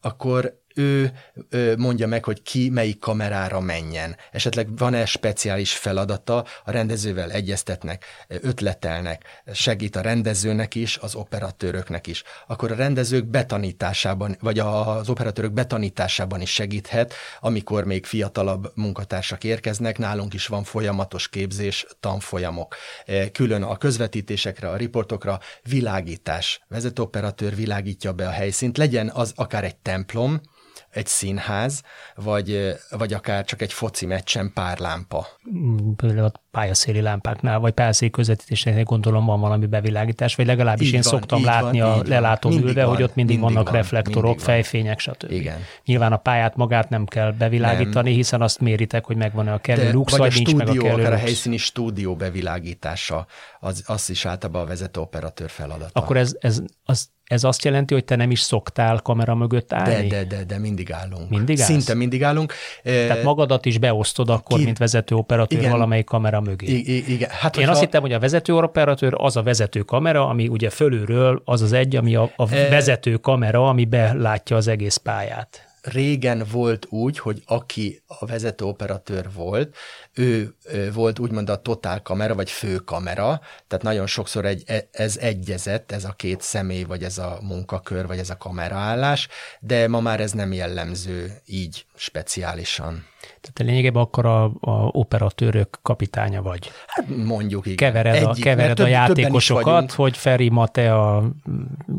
Akkor 0.00 0.59
ő, 0.74 1.12
mondja 1.76 2.06
meg, 2.06 2.24
hogy 2.24 2.42
ki 2.42 2.68
melyik 2.68 2.98
kamerára 2.98 3.60
menjen. 3.60 4.16
Esetleg 4.32 4.76
van-e 4.76 5.06
speciális 5.06 5.72
feladata, 5.72 6.44
a 6.64 6.70
rendezővel 6.70 7.30
egyeztetnek, 7.30 8.04
ötletelnek, 8.28 9.42
segít 9.52 9.96
a 9.96 10.00
rendezőnek 10.00 10.74
is, 10.74 10.96
az 10.96 11.14
operatőröknek 11.14 12.06
is. 12.06 12.22
Akkor 12.46 12.72
a 12.72 12.74
rendezők 12.74 13.24
betanításában, 13.24 14.36
vagy 14.40 14.58
az 14.58 15.08
operatőrök 15.08 15.52
betanításában 15.52 16.40
is 16.40 16.52
segíthet, 16.52 17.14
amikor 17.40 17.84
még 17.84 18.06
fiatalabb 18.06 18.72
munkatársak 18.74 19.44
érkeznek, 19.44 19.98
nálunk 19.98 20.34
is 20.34 20.46
van 20.46 20.64
folyamatos 20.64 21.28
képzés, 21.28 21.86
tanfolyamok. 22.00 22.76
Külön 23.32 23.62
a 23.62 23.76
közvetítésekre, 23.76 24.68
a 24.68 24.76
riportokra 24.76 25.40
világítás. 25.62 26.60
Vezetőoperatőr 26.68 27.54
világítja 27.54 28.12
be 28.12 28.26
a 28.26 28.30
helyszínt, 28.30 28.78
legyen 28.78 29.10
az 29.14 29.32
akár 29.36 29.64
egy 29.64 29.76
templom, 29.76 30.40
egy 30.90 31.06
színház, 31.06 31.82
vagy, 32.14 32.76
vagy 32.90 33.12
akár 33.12 33.44
csak 33.44 33.62
egy 33.62 33.72
foci 33.72 34.06
meccsen 34.06 34.52
pár 34.54 34.78
lámpa. 34.78 35.26
Például 35.96 36.24
a 36.24 36.32
pályaszéli 36.50 37.00
lámpáknál, 37.00 37.58
vagy 37.58 37.72
pályaszéli 37.72 38.10
közvetítésnél 38.10 38.82
gondolom 38.82 39.26
van 39.26 39.40
valami 39.40 39.66
bevilágítás, 39.66 40.34
vagy 40.34 40.46
legalábbis 40.46 40.86
így 40.86 40.94
én 40.94 41.00
van, 41.02 41.10
szoktam 41.10 41.44
látni 41.44 41.80
van, 41.80 41.98
a 41.98 42.02
lelátón 42.06 42.52
ülve, 42.52 42.82
hogy 42.82 43.02
ott 43.02 43.14
mindig, 43.14 43.38
mindig 43.38 43.54
vannak 43.54 43.70
van, 43.70 43.80
reflektorok, 43.80 44.24
mindig 44.24 44.44
fejfények, 44.44 44.98
stb. 44.98 45.30
Igen. 45.30 45.58
Nyilván 45.84 46.12
a 46.12 46.16
pályát 46.16 46.56
magát 46.56 46.88
nem 46.88 47.06
kell 47.06 47.32
bevilágítani, 47.32 48.08
nem. 48.08 48.16
hiszen 48.16 48.42
azt 48.42 48.60
méritek, 48.60 49.04
hogy 49.04 49.16
megvan-e 49.16 49.52
a 49.52 49.58
kellő 49.58 49.92
lux, 49.92 50.16
vagy, 50.16 50.20
vagy 50.20 50.34
nincs 50.34 50.48
stúdió, 50.48 50.64
meg 50.64 50.68
a 50.68 50.82
kellő 50.82 51.02
akár 51.02 51.10
lux. 51.10 51.22
a 51.22 51.24
helyszíni 51.24 51.56
stúdió 51.56 52.16
bevilágítása, 52.16 53.26
az, 53.60 53.82
az 53.86 54.10
is 54.10 54.24
általában 54.24 54.62
a 54.62 54.66
vezető 54.66 55.00
operatőr 55.00 55.50
feladata. 55.50 56.00
Akkor 56.00 56.16
ez, 56.16 56.36
ez 56.40 56.62
az 56.84 57.10
ez 57.30 57.44
azt 57.44 57.64
jelenti, 57.64 57.94
hogy 57.94 58.04
te 58.04 58.16
nem 58.16 58.30
is 58.30 58.40
szoktál 58.40 59.00
kamera 59.02 59.34
mögött 59.34 59.72
állni? 59.72 60.06
De, 60.06 60.24
de, 60.24 60.36
de, 60.36 60.44
de 60.44 60.58
mindig 60.58 60.92
állunk. 60.92 61.28
Mindig 61.28 61.60
állsz? 61.60 61.68
Szinte 61.68 61.94
mindig 61.94 62.24
állunk. 62.24 62.52
Tehát 62.82 63.22
magadat 63.22 63.64
is 63.66 63.78
beosztod 63.78 64.30
akkor, 64.30 64.58
Ki... 64.58 64.64
mint 64.64 64.78
vezető 64.78 65.14
operatőr 65.14 65.58
igen, 65.58 65.70
valamelyik 65.70 66.04
kamera 66.04 66.40
mögé. 66.40 66.66
I- 66.66 67.12
igen. 67.12 67.28
Hát, 67.32 67.56
Én 67.56 67.68
azt 67.68 67.80
hittem, 67.80 68.00
hogy 68.00 68.12
a 68.12 68.18
vezető 68.18 68.54
operatőr 68.54 69.14
az 69.16 69.36
a 69.36 69.42
vezető 69.42 69.80
kamera, 69.80 70.28
ami 70.28 70.48
ugye 70.48 70.70
fölülről 70.70 71.42
az 71.44 71.62
az 71.62 71.72
egy, 71.72 71.96
ami 71.96 72.14
a, 72.14 72.30
a 72.36 72.54
e... 72.54 72.68
vezető 72.68 73.16
kamera, 73.16 73.68
ami 73.68 73.84
belátja 73.84 74.56
az 74.56 74.68
egész 74.68 74.96
pályát. 74.96 75.69
Régen 75.82 76.44
volt 76.50 76.86
úgy, 76.88 77.18
hogy 77.18 77.42
aki 77.46 78.02
a 78.06 78.26
vezető 78.26 78.64
operatőr 78.64 79.32
volt, 79.32 79.76
ő 80.14 80.54
volt 80.92 81.18
úgymond 81.18 81.50
a 81.50 81.62
totál 81.62 82.02
kamera, 82.02 82.34
vagy 82.34 82.50
főkamera, 82.50 83.40
tehát 83.68 83.84
nagyon 83.84 84.06
sokszor 84.06 84.44
egy, 84.44 84.62
e, 84.66 84.88
ez 84.92 85.16
egyezett, 85.16 85.92
ez 85.92 86.04
a 86.04 86.12
két 86.12 86.40
személy, 86.40 86.82
vagy 86.82 87.04
ez 87.04 87.18
a 87.18 87.38
munkakör, 87.42 88.06
vagy 88.06 88.18
ez 88.18 88.30
a 88.30 88.36
kameraállás, 88.36 89.28
de 89.60 89.88
ma 89.88 90.00
már 90.00 90.20
ez 90.20 90.32
nem 90.32 90.52
jellemző 90.52 91.40
így 91.46 91.86
speciálisan. 91.94 93.06
Tehát 93.20 93.58
lényegében 93.58 94.02
akkor 94.02 94.26
a, 94.26 94.44
a 94.44 94.88
operatőrök 94.92 95.78
kapitánya 95.82 96.42
vagy. 96.42 96.70
Hát 96.86 97.06
mondjuk 97.24 97.66
igen. 97.66 97.76
Kevered, 97.76 98.14
Egyik, 98.14 98.28
a, 98.28 98.32
kevered 98.32 98.76
több, 98.76 98.86
a 98.86 98.88
játékosokat, 98.88 99.92
hogy 99.92 100.16
Feri 100.16 100.48
ma 100.48 100.66
te 100.66 100.94
a 100.94 101.30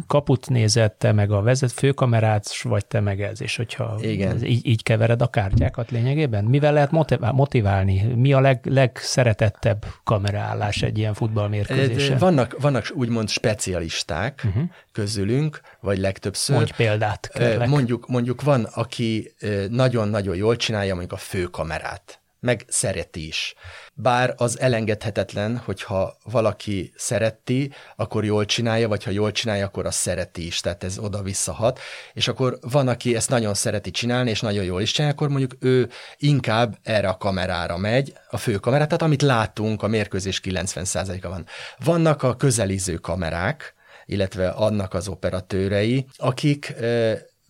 kaput 0.07 0.49
nézett, 0.49 0.99
te 0.99 1.11
meg 1.11 1.31
a 1.31 1.41
vezet 1.41 1.71
főkamerát, 1.71 2.61
vagy 2.63 2.85
te 2.85 2.99
meg 2.99 3.21
ez, 3.21 3.41
és 3.41 3.55
hogyha 3.55 3.97
igen. 4.01 4.45
így, 4.45 4.67
így 4.67 4.83
kevered 4.83 5.21
a 5.21 5.27
kártyákat 5.27 5.91
lényegében? 5.91 6.43
Mivel 6.43 6.73
lehet 6.73 6.91
motiválni? 7.31 8.13
Mi 8.15 8.33
a 8.33 8.39
leg, 8.39 8.59
legszeretettebb 8.63 9.85
kameraállás 10.03 10.81
egy 10.81 10.97
ilyen 10.97 11.13
futballmérkőzésen? 11.13 12.17
Vannak, 12.17 12.55
vannak 12.59 12.91
úgymond 12.93 13.29
specialisták 13.29 14.43
uh-huh. 14.47 14.63
közülünk, 14.91 15.61
vagy 15.79 15.97
legtöbbször. 15.97 16.55
Mondj 16.55 16.71
példát, 16.75 17.29
kérlek. 17.33 17.67
Mondjuk, 17.67 18.07
mondjuk 18.07 18.41
van, 18.41 18.63
aki 18.63 19.33
nagyon-nagyon 19.69 20.35
jól 20.35 20.55
csinálja 20.55 20.95
mondjuk 20.95 21.10
a 21.11 21.17
főkamerát 21.17 22.21
meg 22.41 22.65
szereti 22.67 23.27
is. 23.27 23.55
Bár 23.93 24.33
az 24.37 24.59
elengedhetetlen, 24.59 25.57
hogyha 25.57 26.17
valaki 26.23 26.93
szereti, 26.95 27.71
akkor 27.95 28.25
jól 28.25 28.45
csinálja, 28.45 28.87
vagy 28.87 29.03
ha 29.03 29.11
jól 29.11 29.31
csinálja, 29.31 29.65
akkor 29.65 29.85
azt 29.85 29.97
szereti 29.97 30.45
is, 30.45 30.59
tehát 30.59 30.83
ez 30.83 30.97
oda-visszahat. 30.99 31.79
És 32.13 32.27
akkor 32.27 32.57
van, 32.61 32.87
aki 32.87 33.15
ezt 33.15 33.29
nagyon 33.29 33.53
szereti 33.53 33.91
csinálni, 33.91 34.29
és 34.29 34.39
nagyon 34.39 34.63
jól 34.63 34.81
is 34.81 34.91
csinálja, 34.91 35.15
akkor 35.15 35.29
mondjuk 35.29 35.55
ő 35.59 35.89
inkább 36.17 36.77
erre 36.83 37.07
a 37.07 37.17
kamerára 37.17 37.77
megy, 37.77 38.13
a 38.29 38.37
főkamerát, 38.37 38.87
tehát 38.87 39.01
amit 39.01 39.21
látunk, 39.21 39.83
a 39.83 39.87
mérkőzés 39.87 40.41
90%-a 40.43 41.27
van. 41.27 41.45
Vannak 41.77 42.23
a 42.23 42.35
közeliző 42.35 42.95
kamerák, 42.95 43.73
illetve 44.05 44.49
annak 44.49 44.93
az 44.93 45.07
operatőrei, 45.07 46.05
akik 46.17 46.73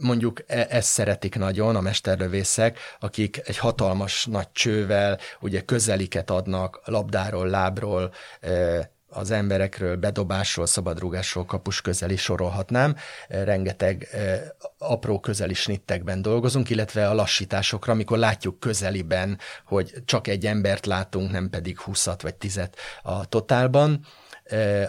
mondjuk 0.01 0.43
e- 0.47 0.67
ezt 0.69 0.89
szeretik 0.89 1.35
nagyon 1.35 1.75
a 1.75 1.81
mesterlövészek, 1.81 2.77
akik 2.99 3.41
egy 3.45 3.57
hatalmas 3.57 4.25
nagy 4.25 4.51
csővel 4.51 5.19
ugye 5.39 5.61
közeliket 5.61 6.29
adnak 6.29 6.81
labdáról, 6.85 7.47
lábról, 7.47 8.13
e, 8.41 8.91
az 9.13 9.31
emberekről, 9.31 9.95
bedobásról, 9.95 10.65
szabadrúgásról, 10.65 11.45
kapus 11.45 11.81
közeli 11.81 12.15
sorolhatnám. 12.15 12.95
E, 13.27 13.43
rengeteg 13.43 14.07
apró 14.77 15.19
közeli 15.19 15.53
snittekben 15.53 16.21
dolgozunk, 16.21 16.69
illetve 16.69 17.09
a 17.09 17.13
lassításokra, 17.13 17.93
amikor 17.93 18.17
látjuk 18.17 18.59
közeliben, 18.59 19.37
hogy 19.65 19.93
csak 20.05 20.27
egy 20.27 20.45
embert 20.45 20.85
látunk, 20.85 21.31
nem 21.31 21.49
pedig 21.49 21.79
húszat 21.79 22.21
vagy 22.21 22.35
tizet 22.35 22.77
a 23.01 23.25
totálban 23.25 24.05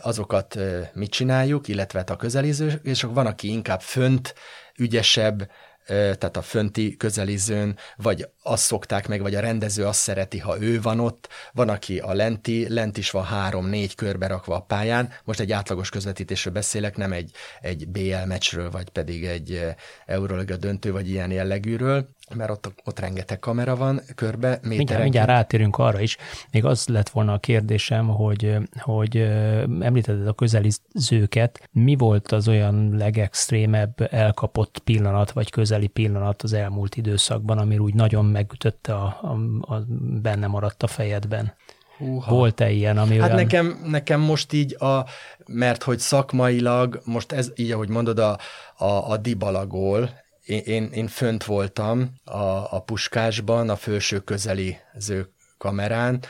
azokat 0.00 0.58
mit 0.92 1.10
csináljuk, 1.10 1.68
illetve 1.68 1.98
hát 1.98 2.10
a 2.10 2.16
közeliző, 2.16 2.80
és 2.82 3.02
van, 3.02 3.26
aki 3.26 3.48
inkább 3.48 3.80
fönt 3.80 4.34
ügyesebb, 4.78 5.50
tehát 5.86 6.36
a 6.36 6.42
fönti 6.42 6.96
közelizőn, 6.96 7.76
vagy 7.96 8.28
azt 8.42 8.64
szokták 8.64 9.08
meg, 9.08 9.20
vagy 9.20 9.34
a 9.34 9.40
rendező 9.40 9.86
azt 9.86 10.00
szereti, 10.00 10.38
ha 10.38 10.60
ő 10.60 10.80
van 10.80 11.00
ott, 11.00 11.28
van, 11.52 11.68
aki 11.68 11.98
a 11.98 12.12
lenti, 12.12 12.72
lent 12.72 12.96
is 12.96 13.10
van 13.10 13.24
három-négy 13.24 13.94
körbe 13.94 14.26
rakva 14.26 14.54
a 14.54 14.60
pályán, 14.60 15.12
most 15.24 15.40
egy 15.40 15.52
átlagos 15.52 15.90
közvetítésről 15.90 16.52
beszélek, 16.52 16.96
nem 16.96 17.12
egy, 17.12 17.30
egy 17.60 17.88
BL 17.88 18.24
meccsről, 18.26 18.70
vagy 18.70 18.88
pedig 18.88 19.24
egy 19.24 19.64
Euroliga 20.06 20.56
döntő, 20.56 20.92
vagy 20.92 21.10
ilyen 21.10 21.30
jellegűről, 21.30 22.08
mert 22.34 22.50
ott, 22.50 22.72
ott 22.84 22.98
rengeteg 22.98 23.38
kamera 23.38 23.76
van 23.76 24.00
körbe. 24.14 24.58
Mindjárt, 24.62 25.02
mindjárt 25.02 25.28
rátérünk 25.28 25.78
arra 25.78 26.00
is. 26.00 26.16
Még 26.50 26.64
az 26.64 26.86
lett 26.86 27.08
volna 27.08 27.32
a 27.32 27.38
kérdésem, 27.38 28.08
hogy, 28.08 28.56
hogy 28.78 29.16
említetted 29.80 30.26
a 30.26 30.32
közelizőket. 30.32 31.68
Mi 31.70 31.96
volt 31.96 32.32
az 32.32 32.48
olyan 32.48 32.96
legextrémebb 32.96 34.08
elkapott 34.10 34.78
pillanat, 34.78 35.30
vagy 35.30 35.50
közeli 35.50 35.86
pillanat 35.86 36.42
az 36.42 36.52
elmúlt 36.52 36.96
időszakban, 36.96 37.58
ami 37.58 37.78
úgy 37.78 37.94
nagyon 37.94 38.24
megütötte, 38.24 38.94
a, 38.94 39.18
a, 39.22 39.74
a 39.74 39.84
benne 40.22 40.46
maradt 40.46 40.82
a 40.82 40.86
fejedben? 40.86 41.54
Húha. 41.98 42.34
Volt-e 42.34 42.70
ilyen, 42.70 42.98
ami 42.98 43.18
Hát 43.18 43.24
olyan... 43.24 43.42
nekem, 43.42 43.80
nekem 43.86 44.20
most 44.20 44.52
így 44.52 44.82
a, 44.82 45.06
mert 45.46 45.82
hogy 45.82 45.98
szakmailag, 45.98 47.00
most 47.04 47.32
ez 47.32 47.52
így, 47.54 47.70
ahogy 47.70 47.88
mondod, 47.88 48.18
a, 48.18 48.38
a, 48.76 49.10
a 49.10 49.16
dibalagól, 49.16 50.21
én, 50.44 50.60
én, 50.64 50.90
én 50.92 51.06
fönt 51.06 51.44
voltam 51.44 52.12
a, 52.24 52.74
a 52.74 52.82
puskásban, 52.86 53.68
a 53.68 53.76
felső 53.76 54.18
közeli 54.18 54.76
ző 54.98 55.32
kamerán, 55.58 56.20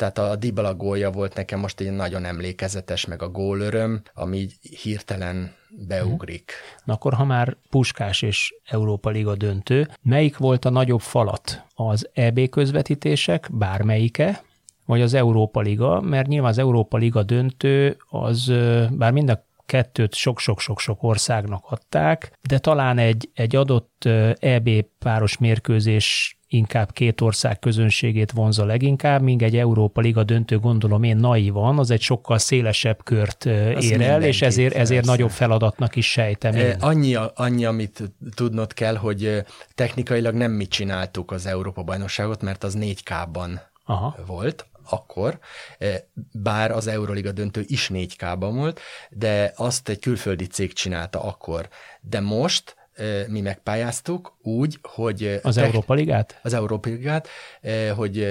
tehát 0.00 0.18
a 0.18 0.36
Dybala 0.36 0.74
gólja 0.74 1.10
volt 1.10 1.34
nekem 1.34 1.58
most 1.58 1.80
egy 1.80 1.90
nagyon 1.90 2.24
emlékezetes, 2.24 3.06
meg 3.06 3.22
a 3.22 3.28
gólöröm, 3.28 4.02
ami 4.14 4.48
hirtelen 4.82 5.54
beugrik. 5.88 6.52
Na 6.84 6.92
akkor, 6.92 7.14
ha 7.14 7.24
már 7.24 7.56
Puskás 7.70 8.22
és 8.22 8.54
Európa 8.64 9.10
Liga 9.10 9.34
döntő, 9.34 9.88
melyik 10.02 10.36
volt 10.36 10.64
a 10.64 10.70
nagyobb 10.70 11.00
falat? 11.00 11.64
Az 11.74 12.08
EB 12.12 12.48
közvetítések, 12.48 13.48
bármelyike, 13.52 14.42
vagy 14.84 15.00
az 15.00 15.14
Európa 15.14 15.60
Liga, 15.60 16.00
mert 16.00 16.28
nyilván 16.28 16.50
az 16.50 16.58
Európa 16.58 16.96
Liga 16.96 17.22
döntő 17.22 17.96
az, 18.08 18.52
bár 18.90 19.12
mind 19.12 19.30
a 19.30 19.44
kettőt 19.70 20.14
sok-sok-sok-sok 20.14 21.02
országnak 21.02 21.64
adták, 21.68 22.32
de 22.48 22.58
talán 22.58 22.98
egy, 22.98 23.30
egy 23.34 23.56
adott 23.56 24.08
EB 24.38 24.70
páros 24.98 25.38
mérkőzés 25.38 26.38
inkább 26.46 26.92
két 26.92 27.20
ország 27.20 27.58
közönségét 27.58 28.30
vonza 28.30 28.64
leginkább, 28.64 29.22
míg 29.22 29.42
egy 29.42 29.56
Európa 29.56 30.00
Liga 30.00 30.24
döntő, 30.24 30.58
gondolom 30.58 31.02
én 31.02 31.16
naivan, 31.16 31.78
az 31.78 31.90
egy 31.90 32.00
sokkal 32.00 32.38
szélesebb 32.38 33.04
kört 33.04 33.44
Az 33.74 33.90
ér 33.90 34.00
el, 34.00 34.22
és 34.22 34.42
ezért, 34.42 34.74
ezért 34.74 35.04
nagyobb 35.04 35.30
feladatnak 35.30 35.96
is 35.96 36.10
sejtem 36.10 36.54
én. 36.54 36.76
Annyi, 36.80 37.14
annyi, 37.34 37.64
amit 37.64 38.12
tudnod 38.34 38.72
kell, 38.72 38.96
hogy 38.96 39.44
technikailag 39.74 40.34
nem 40.34 40.52
mi 40.52 40.66
csináltuk 40.66 41.30
az 41.30 41.46
Európa 41.46 41.82
bajnokságot, 41.82 42.42
mert 42.42 42.64
az 42.64 42.76
4K-ban 42.80 43.60
Aha. 43.84 44.16
volt, 44.26 44.69
akkor, 44.90 45.38
e, 45.78 46.06
bár 46.32 46.70
az 46.70 46.86
Euroliga 46.86 47.32
döntő 47.32 47.64
is 47.66 47.90
4K-ban 47.92 48.50
volt, 48.54 48.80
de 49.10 49.52
azt 49.56 49.88
egy 49.88 49.98
külföldi 49.98 50.46
cég 50.46 50.72
csinálta 50.72 51.22
akkor. 51.22 51.68
De 52.00 52.20
most 52.20 52.76
e, 52.92 53.04
mi 53.28 53.40
megpályáztuk 53.40 54.36
úgy, 54.42 54.78
hogy... 54.82 55.40
Az 55.42 55.54
tech, 55.54 55.66
Európa 55.66 55.94
Ligát? 55.94 56.40
Az 56.42 56.52
Európa 56.52 56.88
Ligát, 56.88 57.28
e, 57.60 57.90
hogy 57.90 58.22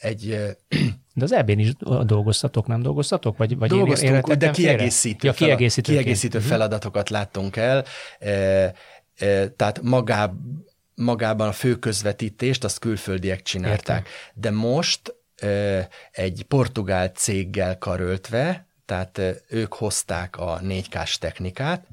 egy... 0.00 0.38
De 1.14 1.24
az 1.24 1.32
ebben 1.32 1.58
is 1.58 1.72
dolgoztatok, 2.04 2.66
nem 2.66 2.82
dolgoztatok? 2.82 3.36
Vagy, 3.36 3.58
vagy 3.58 3.68
Dolgoztunk, 3.68 4.32
de 4.32 4.50
kiegészítő, 4.50 5.26
ja, 5.26 5.32
kiegészítő, 5.32 5.92
kiegészítő 5.92 6.38
mhm. 6.38 6.46
feladatokat 6.46 7.10
láttunk 7.10 7.56
el, 7.56 7.84
tehát 9.56 9.80
magá, 9.82 10.32
magában 10.94 11.48
a 11.48 11.52
főközvetítést 11.52 12.64
azt 12.64 12.78
külföldiek 12.78 13.42
csinálták. 13.42 14.06
Értem. 14.06 14.12
De 14.34 14.50
most 14.50 15.14
egy 16.10 16.44
portugál 16.48 17.08
céggel 17.08 17.78
karöltve, 17.78 18.66
tehát 18.84 19.20
ők 19.48 19.74
hozták 19.74 20.36
a 20.36 20.60
4K-s 20.62 21.18
technikát, 21.18 21.86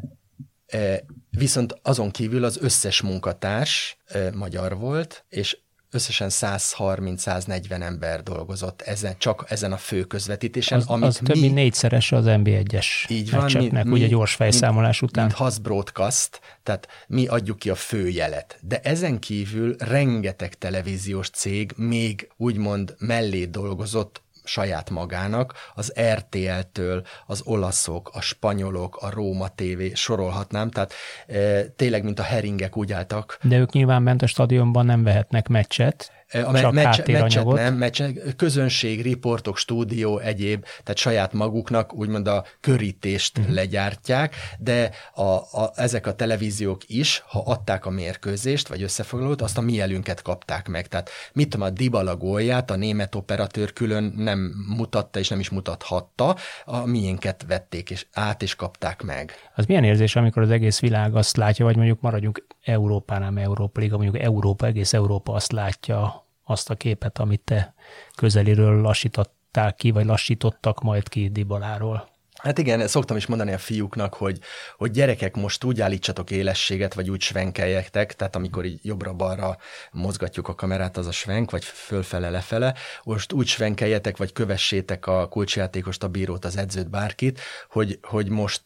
viszont 1.29 1.79
azon 1.81 2.11
kívül 2.11 2.43
az 2.43 2.57
összes 2.61 3.01
munkatárs 3.01 3.97
magyar 4.33 4.77
volt, 4.77 5.25
és 5.29 5.57
összesen 5.95 6.29
130-140 6.31 7.81
ember 7.81 8.23
dolgozott 8.23 8.81
ezen, 8.81 9.15
csak 9.17 9.45
ezen 9.47 9.71
a 9.71 9.77
fő 9.77 10.03
közvetítésen. 10.03 10.77
Az, 10.77 10.87
amit 10.87 11.07
az 11.07 11.19
mi, 11.19 11.27
több 11.27 11.41
mint 11.41 11.53
négyszeres 11.53 12.11
az 12.11 12.25
NB1-es 12.27 12.85
így 13.07 13.31
van, 13.31 13.51
mi, 13.53 13.69
mi, 13.83 13.91
ugye 13.91 14.07
gyors 14.07 14.33
fejszámolás 14.33 14.99
mint, 14.99 15.11
után. 15.11 15.25
Mint 15.25 15.37
Has 15.37 15.59
Broadcast, 15.59 16.39
tehát 16.63 16.87
mi 17.07 17.27
adjuk 17.27 17.59
ki 17.59 17.69
a 17.69 17.75
főjelet. 17.75 18.57
De 18.61 18.79
ezen 18.79 19.19
kívül 19.19 19.75
rengeteg 19.79 20.53
televíziós 20.53 21.29
cég 21.29 21.73
még 21.75 22.29
úgymond 22.37 22.95
mellé 22.99 23.45
dolgozott 23.45 24.23
saját 24.45 24.89
magának, 24.89 25.53
az 25.73 25.93
RTL-től, 26.13 27.05
az 27.25 27.41
olaszok, 27.45 28.09
a 28.13 28.21
spanyolok, 28.21 28.97
a 28.97 29.09
Róma 29.09 29.47
TV, 29.55 29.81
sorolhatnám, 29.93 30.69
tehát 30.69 30.93
e, 31.27 31.63
tényleg, 31.63 32.03
mint 32.03 32.19
a 32.19 32.23
heringek 32.23 32.77
úgy 32.77 32.91
álltak. 32.91 33.37
De 33.41 33.57
ők 33.57 33.71
nyilván 33.71 34.03
bent 34.03 34.21
a 34.21 34.27
stadionban 34.27 34.85
nem 34.85 35.03
vehetnek 35.03 35.47
meccset, 35.47 36.11
a 36.43 36.59
Csak 36.59 36.71
meccset, 36.71 37.07
meccset 37.07 37.45
nem, 37.45 37.73
meccset, 37.73 38.35
közönség, 38.35 39.01
riportok, 39.01 39.57
stúdió, 39.57 40.19
egyéb, 40.19 40.65
tehát 40.83 40.97
saját 40.97 41.33
maguknak 41.33 41.93
úgymond 41.93 42.27
a 42.27 42.45
körítést 42.59 43.37
uh-huh. 43.37 43.53
legyártják, 43.53 44.35
de 44.59 44.91
a, 45.13 45.21
a, 45.21 45.71
ezek 45.75 46.07
a 46.07 46.13
televíziók 46.13 46.81
is, 46.89 47.23
ha 47.27 47.43
adták 47.45 47.85
a 47.85 47.89
mérkőzést, 47.89 48.67
vagy 48.67 48.83
összefoglalót, 48.83 49.41
azt 49.41 49.57
a 49.57 49.61
mi 49.61 49.79
elünket 49.79 50.21
kapták 50.21 50.67
meg. 50.67 50.87
Tehát 50.87 51.09
mit 51.33 51.49
tudom, 51.49 51.65
a 51.65 51.69
Dybala 51.69 52.15
gólját 52.15 52.71
a 52.71 52.75
német 52.75 53.15
operatőr 53.15 53.73
külön 53.73 54.13
nem 54.17 54.65
mutatta, 54.77 55.19
és 55.19 55.27
nem 55.27 55.39
is 55.39 55.49
mutathatta, 55.49 56.35
a 56.65 56.85
miénket 56.85 57.45
vették 57.47 57.89
és 57.89 58.05
át, 58.13 58.41
és 58.41 58.55
kapták 58.55 59.01
meg. 59.01 59.31
Az 59.55 59.65
milyen 59.65 59.83
érzés, 59.83 60.15
amikor 60.15 60.41
az 60.41 60.49
egész 60.49 60.79
világ 60.79 61.15
azt 61.15 61.37
látja, 61.37 61.65
vagy 61.65 61.75
mondjuk 61.75 62.01
maradjunk 62.01 62.45
Európánál, 62.63 63.39
Európa 63.39 63.79
Liga, 63.79 63.97
mondjuk 63.97 64.23
Európa, 64.23 64.65
egész 64.65 64.93
Európa 64.93 65.33
azt 65.33 65.51
látja, 65.51 66.24
azt 66.45 66.69
a 66.69 66.75
képet, 66.75 67.19
amit 67.19 67.41
te 67.41 67.73
közeliről 68.15 68.81
lassítottál 68.81 69.73
ki, 69.75 69.91
vagy 69.91 70.05
lassítottak 70.05 70.81
majd 70.81 71.09
ki 71.09 71.29
Dibaláról. 71.29 72.13
Hát 72.41 72.57
igen, 72.57 72.87
szoktam 72.87 73.17
is 73.17 73.25
mondani 73.25 73.53
a 73.53 73.57
fiúknak, 73.57 74.13
hogy, 74.13 74.39
hogy 74.77 74.91
gyerekek, 74.91 75.35
most 75.35 75.63
úgy 75.63 75.81
állítsatok 75.81 76.31
élességet, 76.31 76.93
vagy 76.93 77.09
úgy 77.09 77.21
svenkeljetek, 77.21 78.15
tehát 78.15 78.35
amikor 78.35 78.65
így 78.65 78.79
jobbra-balra 78.81 79.57
mozgatjuk 79.91 80.47
a 80.47 80.55
kamerát, 80.55 80.97
az 80.97 81.07
a 81.07 81.11
svenk, 81.11 81.51
vagy 81.51 81.63
fölfele-lefele, 81.63 82.75
most 83.03 83.33
úgy 83.33 83.47
svenkeljetek, 83.47 84.17
vagy 84.17 84.33
kövessétek 84.33 85.07
a 85.07 85.27
kulcsjátékost, 85.27 86.03
a 86.03 86.07
bírót, 86.07 86.45
az 86.45 86.57
edzőt, 86.57 86.89
bárkit, 86.89 87.39
hogy, 87.69 87.99
hogy 88.01 88.29
most 88.29 88.63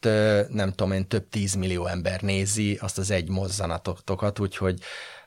nem 0.48 0.72
tudom 0.76 0.92
én, 0.92 1.08
több 1.08 1.28
tízmillió 1.28 1.86
ember 1.86 2.20
nézi 2.20 2.78
azt 2.80 2.98
az 2.98 3.10
egy 3.10 3.28
mozzanatotokat, 3.28 4.38
úgyhogy 4.38 4.78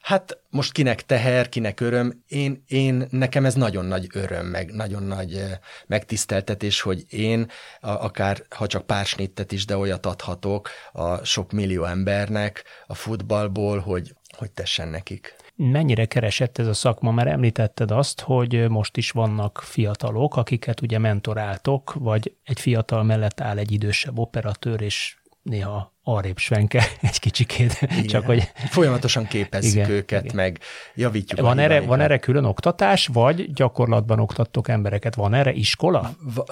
Hát 0.03 0.39
most 0.49 0.71
kinek 0.71 1.05
teher, 1.05 1.49
kinek 1.49 1.79
öröm, 1.79 2.23
én, 2.27 2.63
én 2.67 3.07
nekem 3.09 3.45
ez 3.45 3.53
nagyon 3.53 3.85
nagy 3.85 4.07
öröm, 4.13 4.45
meg 4.45 4.71
nagyon 4.71 5.03
nagy 5.03 5.33
eh, 5.33 5.51
megtiszteltetés, 5.87 6.81
hogy 6.81 7.05
én 7.09 7.47
akár, 7.79 8.43
ha 8.55 8.67
csak 8.67 8.85
pár 8.85 9.05
snittet 9.05 9.51
is, 9.51 9.65
de 9.65 9.77
olyat 9.77 10.05
adhatok 10.05 10.69
a 10.91 11.23
sok 11.25 11.51
millió 11.51 11.83
embernek 11.83 12.63
a 12.87 12.93
futballból, 12.93 13.79
hogy, 13.79 14.13
hogy 14.37 14.51
tessen 14.51 14.87
nekik. 14.87 15.35
Mennyire 15.55 16.05
keresett 16.05 16.57
ez 16.57 16.67
a 16.67 16.73
szakma? 16.73 17.11
Mert 17.11 17.29
említetted 17.29 17.91
azt, 17.91 18.21
hogy 18.21 18.69
most 18.69 18.97
is 18.97 19.11
vannak 19.11 19.61
fiatalok, 19.65 20.35
akiket 20.35 20.81
ugye 20.81 20.97
mentoráltok, 20.97 21.93
vagy 21.93 22.35
egy 22.43 22.59
fiatal 22.59 23.03
mellett 23.03 23.41
áll 23.41 23.57
egy 23.57 23.71
idősebb 23.71 24.17
operatőr, 24.17 24.81
és 24.81 25.17
néha 25.43 25.93
arrébb 26.03 26.38
svenke 26.38 26.84
egy 27.01 27.19
kicsikét, 27.19 27.77
igen. 27.82 28.03
csak 28.03 28.25
hogy... 28.25 28.51
Folyamatosan 28.56 29.27
képezzük 29.27 29.73
igen, 29.73 29.89
őket, 29.89 30.23
igen. 30.23 30.36
meg 30.36 30.60
javítjuk 30.95 31.39
van 31.39 31.60
erre, 31.60 31.82
van 31.82 31.99
erre 31.99 32.19
külön 32.19 32.45
oktatás, 32.45 33.08
vagy 33.08 33.53
gyakorlatban 33.53 34.19
oktattok 34.19 34.67
embereket? 34.67 35.15
Van 35.15 35.34
erre 35.34 35.51
iskola? 35.51 36.12
Va, 36.36 36.45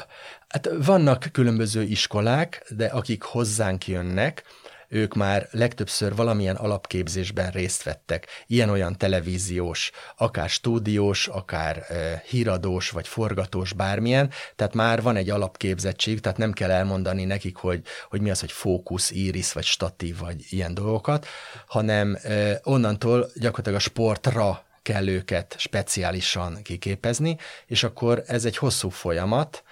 hát 0.48 0.70
vannak 0.86 1.30
különböző 1.32 1.82
iskolák, 1.82 2.72
de 2.76 2.86
akik 2.86 3.24
hozzánk 3.24 3.88
jönnek, 3.88 4.44
ők 4.92 5.14
már 5.14 5.48
legtöbbször 5.52 6.16
valamilyen 6.16 6.56
alapképzésben 6.56 7.52
részt 7.52 7.84
vettek, 7.84 8.28
ilyen-olyan 8.48 8.98
televíziós, 8.98 9.92
akár 10.18 10.50
stúdiós, 10.50 11.28
akár 11.28 11.86
híradós, 12.28 12.90
vagy 12.90 13.08
forgatós, 13.08 13.74
bármilyen, 13.74 14.30
tehát 14.56 14.74
már 14.74 15.02
van 15.02 15.16
egy 15.16 15.30
alapképzettség, 15.30 16.20
tehát 16.20 16.38
nem 16.38 16.52
kell 16.52 16.72
elmondani 16.72 17.24
nekik, 17.24 17.56
hogy, 17.56 17.82
hogy 18.10 18.22
mi 18.22 18.30
az, 18.30 18.40
hogy 18.40 18.52
fókusz, 18.52 19.12
iris, 19.12 19.54
vagy 19.54 19.64
statív, 19.64 20.18
vagy 20.18 20.46
ilyen 20.50 20.74
dolgokat, 20.74 21.28
hanem 21.68 22.18
onnantól 22.64 23.30
gyakorlatilag 23.36 23.78
a 23.78 23.82
sportra 23.82 24.66
kell 24.82 25.08
őket 25.08 25.56
speciálisan 25.58 26.60
kiképezni, 26.64 27.38
és 27.66 27.84
akkor 27.84 28.24
ez 28.28 28.46
egy 28.46 28.58
hosszú 28.58 28.90
folyamat, 28.90 29.64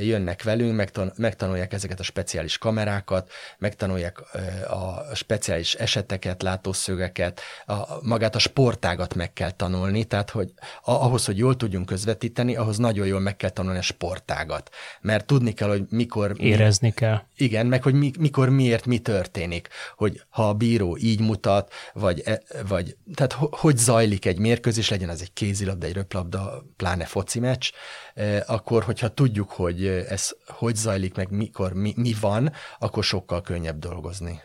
jönnek 0.00 0.42
velünk, 0.42 0.76
megtan- 0.76 1.12
megtanulják 1.16 1.72
ezeket 1.72 2.00
a 2.00 2.02
speciális 2.02 2.58
kamerákat, 2.58 3.30
megtanulják 3.58 4.20
a 4.68 5.14
speciális 5.14 5.74
eseteket, 5.74 6.42
látószögeket, 6.42 7.40
a, 7.66 7.74
magát 8.02 8.34
a 8.34 8.38
sportágat 8.38 9.14
meg 9.14 9.32
kell 9.32 9.50
tanulni, 9.50 10.04
tehát 10.04 10.30
hogy 10.30 10.52
ahhoz, 10.84 11.24
hogy 11.24 11.38
jól 11.38 11.56
tudjunk 11.56 11.86
közvetíteni, 11.86 12.56
ahhoz 12.56 12.76
nagyon 12.76 13.06
jól 13.06 13.20
meg 13.20 13.36
kell 13.36 13.50
tanulni 13.50 13.78
a 13.78 13.82
sportágat, 13.82 14.70
mert 15.00 15.26
tudni 15.26 15.52
kell, 15.52 15.68
hogy 15.68 15.84
mikor... 15.88 16.32
Érezni 16.36 16.86
mi, 16.86 16.92
kell. 16.92 17.22
Igen, 17.36 17.66
meg 17.66 17.82
hogy 17.82 17.94
mi, 17.94 18.10
mikor, 18.18 18.48
miért, 18.48 18.86
mi 18.86 18.98
történik, 18.98 19.68
hogy 19.96 20.22
ha 20.28 20.48
a 20.48 20.54
bíró 20.54 20.96
így 20.96 21.20
mutat, 21.20 21.72
vagy, 21.92 22.22
e, 22.24 22.42
vagy 22.68 22.96
tehát 23.14 23.32
hogy 23.50 23.76
zajlik 23.76 24.26
egy 24.26 24.38
mérkőzés, 24.38 24.88
legyen 24.88 25.08
az 25.08 25.20
egy 25.20 25.32
kézilabda, 25.32 25.86
egy 25.86 25.92
röplabda, 25.92 26.64
pláne 26.76 27.04
foci 27.04 27.38
meccs, 27.38 27.70
akkor, 28.46 28.82
hogyha 28.82 29.08
tudjuk, 29.08 29.50
hogy 29.50 29.65
ez 30.08 30.30
hogy 30.46 30.74
zajlik, 30.74 31.14
meg 31.14 31.30
mikor, 31.30 31.72
mi, 31.72 31.92
mi 31.96 32.14
van, 32.20 32.52
akkor 32.78 33.04
sokkal 33.04 33.40
könnyebb 33.40 33.78
dolgozni. 33.78 34.40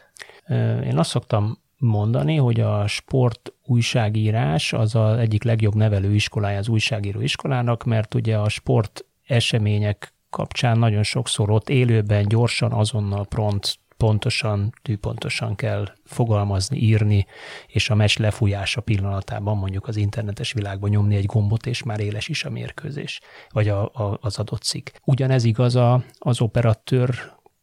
Én 0.83 0.97
azt 0.97 1.09
szoktam 1.09 1.57
mondani, 1.77 2.35
hogy 2.35 2.59
a 2.59 2.87
sport 2.87 3.53
újságírás 3.65 4.73
az 4.73 4.95
az 4.95 5.17
egyik 5.17 5.43
legjobb 5.43 5.75
nevelőiskolája 5.75 6.57
az 6.57 6.67
újságíró 6.67 7.21
iskolának, 7.21 7.83
mert 7.83 8.13
ugye 8.13 8.37
a 8.37 8.49
sport 8.49 9.05
események 9.27 10.13
kapcsán 10.29 10.79
nagyon 10.79 11.03
sokszor 11.03 11.49
ott 11.49 11.69
élőben, 11.69 12.27
gyorsan, 12.27 12.71
azonnal 12.71 13.25
pront 13.25 13.79
pontosan, 14.01 14.73
tűpontosan 14.81 15.55
kell 15.55 15.85
fogalmazni, 16.05 16.77
írni, 16.77 17.25
és 17.67 17.89
a 17.89 17.95
meccs 17.95 18.17
lefújása 18.17 18.81
pillanatában 18.81 19.57
mondjuk 19.57 19.87
az 19.87 19.95
internetes 19.95 20.53
világban 20.53 20.89
nyomni 20.89 21.15
egy 21.15 21.25
gombot, 21.25 21.65
és 21.65 21.83
már 21.83 21.99
éles 21.99 22.27
is 22.27 22.43
a 22.43 22.49
mérkőzés, 22.49 23.19
vagy 23.49 23.67
a, 23.69 23.83
a, 23.83 24.17
az 24.21 24.39
adott 24.39 24.61
cikk. 24.61 24.89
Ugyanez 25.03 25.43
igaz 25.43 25.75
a, 25.75 26.03
az 26.19 26.41
operatőr 26.41 27.09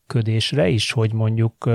ködésre 0.07 0.69
is, 0.69 0.93
hogy 0.93 1.13
mondjuk 1.13 1.71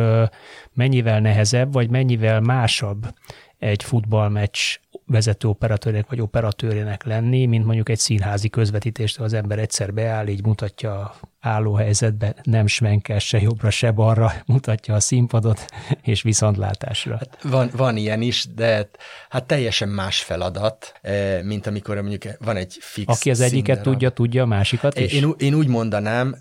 mennyivel 0.73 1.19
nehezebb, 1.19 1.73
vagy 1.73 1.89
mennyivel 1.89 2.39
másabb 2.39 3.13
egy 3.58 3.84
futballmeccs 3.84 4.78
vezető 5.06 5.48
operatőrnek 5.48 6.10
vagy 6.10 6.22
operatőrének 6.22 7.04
lenni, 7.04 7.46
mint 7.46 7.66
mondjuk 7.66 7.89
egy 7.89 8.00
színházi 8.00 8.50
közvetítést, 8.50 9.20
az 9.20 9.34
ember 9.34 9.60
egyszer 9.60 9.94
beáll, 9.94 10.28
így 10.28 10.46
mutatja 10.46 11.00
a 11.00 11.16
álló 11.39 11.74
helyzetbe, 11.74 12.36
nem 12.44 12.68
smenkel 12.68 13.20
se 13.20 13.42
jobbra, 13.42 13.70
se 13.70 13.92
balra, 13.92 14.34
mutatja 14.46 14.96
a 14.96 15.00
színpadot, 15.00 15.66
és 16.02 16.22
viszontlátásra. 16.22 17.18
Hát 17.18 17.38
van, 17.44 17.70
van 17.76 17.98
ilyen 17.98 18.22
is, 18.22 18.46
de 18.56 18.89
hát 19.30 19.44
teljesen 19.44 19.89
más 19.89 20.22
feladat, 20.22 20.94
eh, 21.02 21.42
mint 21.44 21.68
amikor 21.68 21.96
mondjuk 21.96 22.24
van 22.39 22.56
egy 22.56 22.78
fix 22.80 23.08
Aki 23.08 23.30
az 23.30 23.39
egyiket 23.39 23.76
színdarab. 23.76 23.92
tudja, 23.92 24.10
tudja 24.10 24.44
a 24.44 24.46
másikat 24.46 25.00
is? 25.00 25.13
Én, 25.13 25.34
én 25.38 25.54
úgy 25.54 25.68
mondanám, 25.68 26.36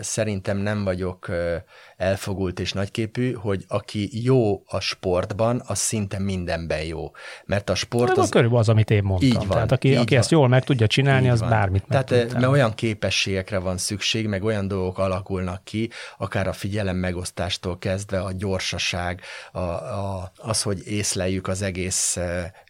szerintem 0.00 0.56
nem 0.56 0.84
vagyok 0.84 1.30
elfogult 1.96 2.60
és 2.60 2.72
nagyképű, 2.72 3.32
hogy 3.32 3.64
aki 3.68 4.24
jó 4.24 4.62
a 4.66 4.80
sportban, 4.80 5.62
az 5.66 5.78
szinte 5.78 6.18
mindenben 6.18 6.82
jó. 6.82 7.10
Mert 7.44 7.70
a 7.70 7.74
sport 7.74 8.16
az... 8.16 8.28
Körülbelül 8.28 8.60
az, 8.60 8.68
amit 8.68 8.90
én 8.90 9.02
mondtam. 9.02 9.28
Így 9.28 9.36
van, 9.36 9.48
Tehát 9.48 9.72
aki, 9.72 9.96
aki 9.96 10.10
van. 10.10 10.18
ezt 10.18 10.30
jól 10.30 10.48
meg 10.48 10.64
tudja 10.64 10.86
csinálni, 10.86 11.24
így 11.26 11.32
az 11.32 11.40
van. 11.40 11.48
bármit 11.48 11.88
meg 11.88 12.04
Tehát 12.04 12.32
mert 12.32 12.46
olyan 12.46 12.74
képességekre 12.74 13.58
van 13.58 13.78
szükség, 13.78 14.26
meg 14.26 14.44
olyan 14.44 14.68
dolgok 14.68 14.98
alakulnak 14.98 15.64
ki, 15.64 15.90
akár 16.18 16.48
a 16.48 16.52
figyelem 16.52 16.96
megosztástól 16.96 17.78
kezdve 17.78 18.20
a 18.20 18.32
gyorsaság, 18.32 19.20
a, 19.52 19.58
a, 19.58 20.32
az, 20.36 20.62
hogy 20.62 20.86
észleljük 20.86 21.48
az 21.48 21.62
egész 21.62 22.18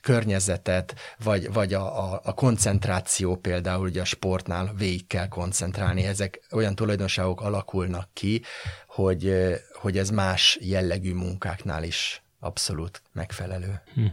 környezetet, 0.01 0.95
vagy, 1.25 1.53
vagy 1.53 1.75
a, 1.75 2.13
a, 2.13 2.21
a 2.25 2.35
koncentráció 2.35 3.37
például, 3.37 3.87
ugye 3.87 4.01
a 4.01 4.05
sportnál 4.05 4.75
végig 4.79 5.07
kell 5.07 5.29
koncentrálni, 5.29 6.05
ezek 6.05 6.41
olyan 6.51 6.75
tulajdonságok 6.75 7.41
alakulnak 7.41 8.09
ki, 8.13 8.43
hogy, 8.87 9.35
hogy 9.73 9.99
ez 9.99 10.11
más 10.11 10.59
jellegű 10.61 11.15
munkáknál 11.15 11.85
is 11.85 12.23
abszolút 12.41 13.03
megfelelő. 13.13 13.81
Hm. 13.95 14.05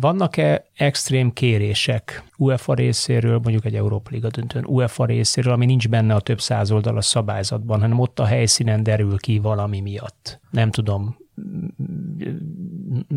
Vannak-e 0.00 0.64
extrém 0.74 1.32
kérések 1.32 2.22
UEFA 2.36 2.74
részéről, 2.74 3.38
mondjuk 3.38 3.64
egy 3.64 3.74
Európa 3.74 4.10
Liga 4.10 4.28
döntőn 4.28 4.64
UEFA 4.64 5.04
részéről, 5.04 5.52
ami 5.52 5.66
nincs 5.66 5.88
benne 5.88 6.14
a 6.14 6.20
több 6.20 6.40
száz 6.40 6.70
a 6.70 7.00
szabályzatban, 7.00 7.80
hanem 7.80 7.98
ott 7.98 8.18
a 8.18 8.24
helyszínen 8.24 8.82
derül 8.82 9.18
ki 9.18 9.38
valami 9.38 9.80
miatt? 9.80 10.40
Nem 10.50 10.70
tudom, 10.70 11.16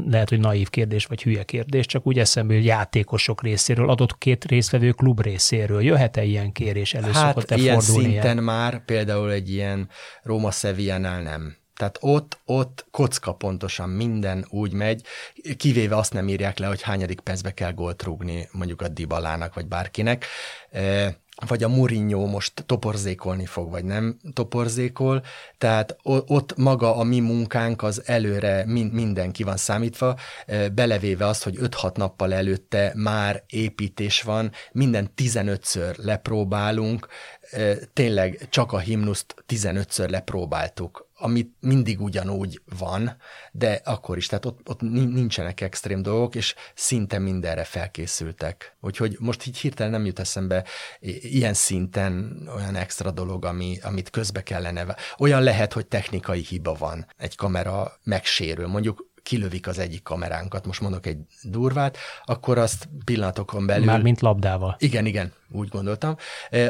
lehet, 0.07 0.29
hogy 0.29 0.39
naív 0.39 0.69
kérdés, 0.69 1.05
vagy 1.05 1.23
hülye 1.23 1.43
kérdés, 1.43 1.85
csak 1.85 2.07
úgy 2.07 2.19
eszembe, 2.19 2.53
hogy 2.53 2.65
játékosok 2.65 3.43
részéről, 3.43 3.89
adott 3.89 4.17
két 4.17 4.45
résztvevő 4.45 4.91
klub 4.91 5.21
részéről. 5.21 5.83
Jöhet-e 5.83 6.23
ilyen 6.23 6.51
kérés 6.51 6.93
elő 6.93 7.11
hát, 7.11 7.51
ilyen 7.51 7.79
szinten 7.79 8.23
ilyen? 8.23 8.43
már 8.43 8.85
például 8.85 9.31
egy 9.31 9.51
ilyen 9.51 9.89
Róma 10.21 10.51
Sevillánál 10.51 11.21
nem. 11.21 11.55
Tehát 11.75 11.97
ott, 12.01 12.37
ott 12.45 12.85
kocka 12.91 13.33
pontosan 13.33 13.89
minden 13.89 14.45
úgy 14.49 14.73
megy, 14.73 15.05
kivéve 15.57 15.95
azt 15.95 16.13
nem 16.13 16.27
írják 16.27 16.57
le, 16.57 16.67
hogy 16.67 16.81
hányadik 16.81 17.19
percbe 17.19 17.51
kell 17.51 17.71
gólt 17.71 18.03
rúgni 18.03 18.47
mondjuk 18.51 18.81
a 18.81 18.87
Dibalának 18.87 19.53
vagy 19.53 19.67
bárkinek. 19.67 20.25
Vagy 21.47 21.63
a 21.63 21.67
Mourinho 21.67 22.25
most 22.25 22.63
toporzékolni 22.65 23.45
fog, 23.45 23.69
vagy 23.69 23.85
nem 23.85 24.17
toporzékol, 24.33 25.23
tehát 25.57 25.95
ott 26.03 26.57
maga 26.57 26.95
a 26.95 27.03
mi 27.03 27.19
munkánk 27.19 27.83
az 27.83 28.01
előre 28.05 28.63
mindenki 28.91 29.43
van 29.43 29.57
számítva, 29.57 30.17
belevéve 30.73 31.27
azt, 31.27 31.43
hogy 31.43 31.57
5-6 31.61 31.97
nappal 31.97 32.33
előtte 32.33 32.91
már 32.95 33.43
építés 33.47 34.21
van, 34.21 34.51
minden 34.71 35.09
15-ször 35.17 35.97
lepróbálunk, 35.97 37.07
tényleg 37.93 38.47
csak 38.49 38.71
a 38.71 38.79
himnuszt 38.79 39.43
15-ször 39.47 40.09
lepróbáltuk 40.09 41.11
amit 41.23 41.53
mindig 41.59 42.01
ugyanúgy 42.01 42.61
van, 42.77 43.17
de 43.51 43.81
akkor 43.83 44.17
is, 44.17 44.27
tehát 44.27 44.45
ott, 44.45 44.69
ott 44.69 44.81
nincsenek 44.81 45.61
extrém 45.61 46.01
dolgok, 46.01 46.35
és 46.35 46.55
szinte 46.75 47.19
mindenre 47.19 47.63
felkészültek. 47.63 48.75
Úgyhogy 48.81 49.15
most 49.19 49.47
így 49.47 49.57
hirtelen 49.57 49.91
nem 49.91 50.05
jut 50.05 50.19
eszembe 50.19 50.65
ilyen 51.21 51.53
szinten 51.53 52.43
olyan 52.55 52.75
extra 52.75 53.11
dolog, 53.11 53.45
ami, 53.45 53.77
amit 53.81 54.09
közbe 54.09 54.43
kellene. 54.43 54.95
Olyan 55.17 55.43
lehet, 55.43 55.73
hogy 55.73 55.85
technikai 55.85 56.41
hiba 56.41 56.73
van, 56.73 57.07
egy 57.17 57.35
kamera 57.35 57.99
megsérül, 58.03 58.67
mondjuk 58.67 59.11
kilövik 59.23 59.67
az 59.67 59.79
egyik 59.79 60.03
kameránkat, 60.03 60.65
most 60.65 60.81
mondok 60.81 61.05
egy 61.05 61.17
durvát, 61.41 61.97
akkor 62.25 62.57
azt 62.57 62.89
pillanatokon 63.05 63.65
belül... 63.65 63.85
Már 63.85 64.01
mint 64.01 64.21
labdával. 64.21 64.75
Igen, 64.79 65.05
igen, 65.05 65.33
úgy 65.51 65.67
gondoltam. 65.67 66.15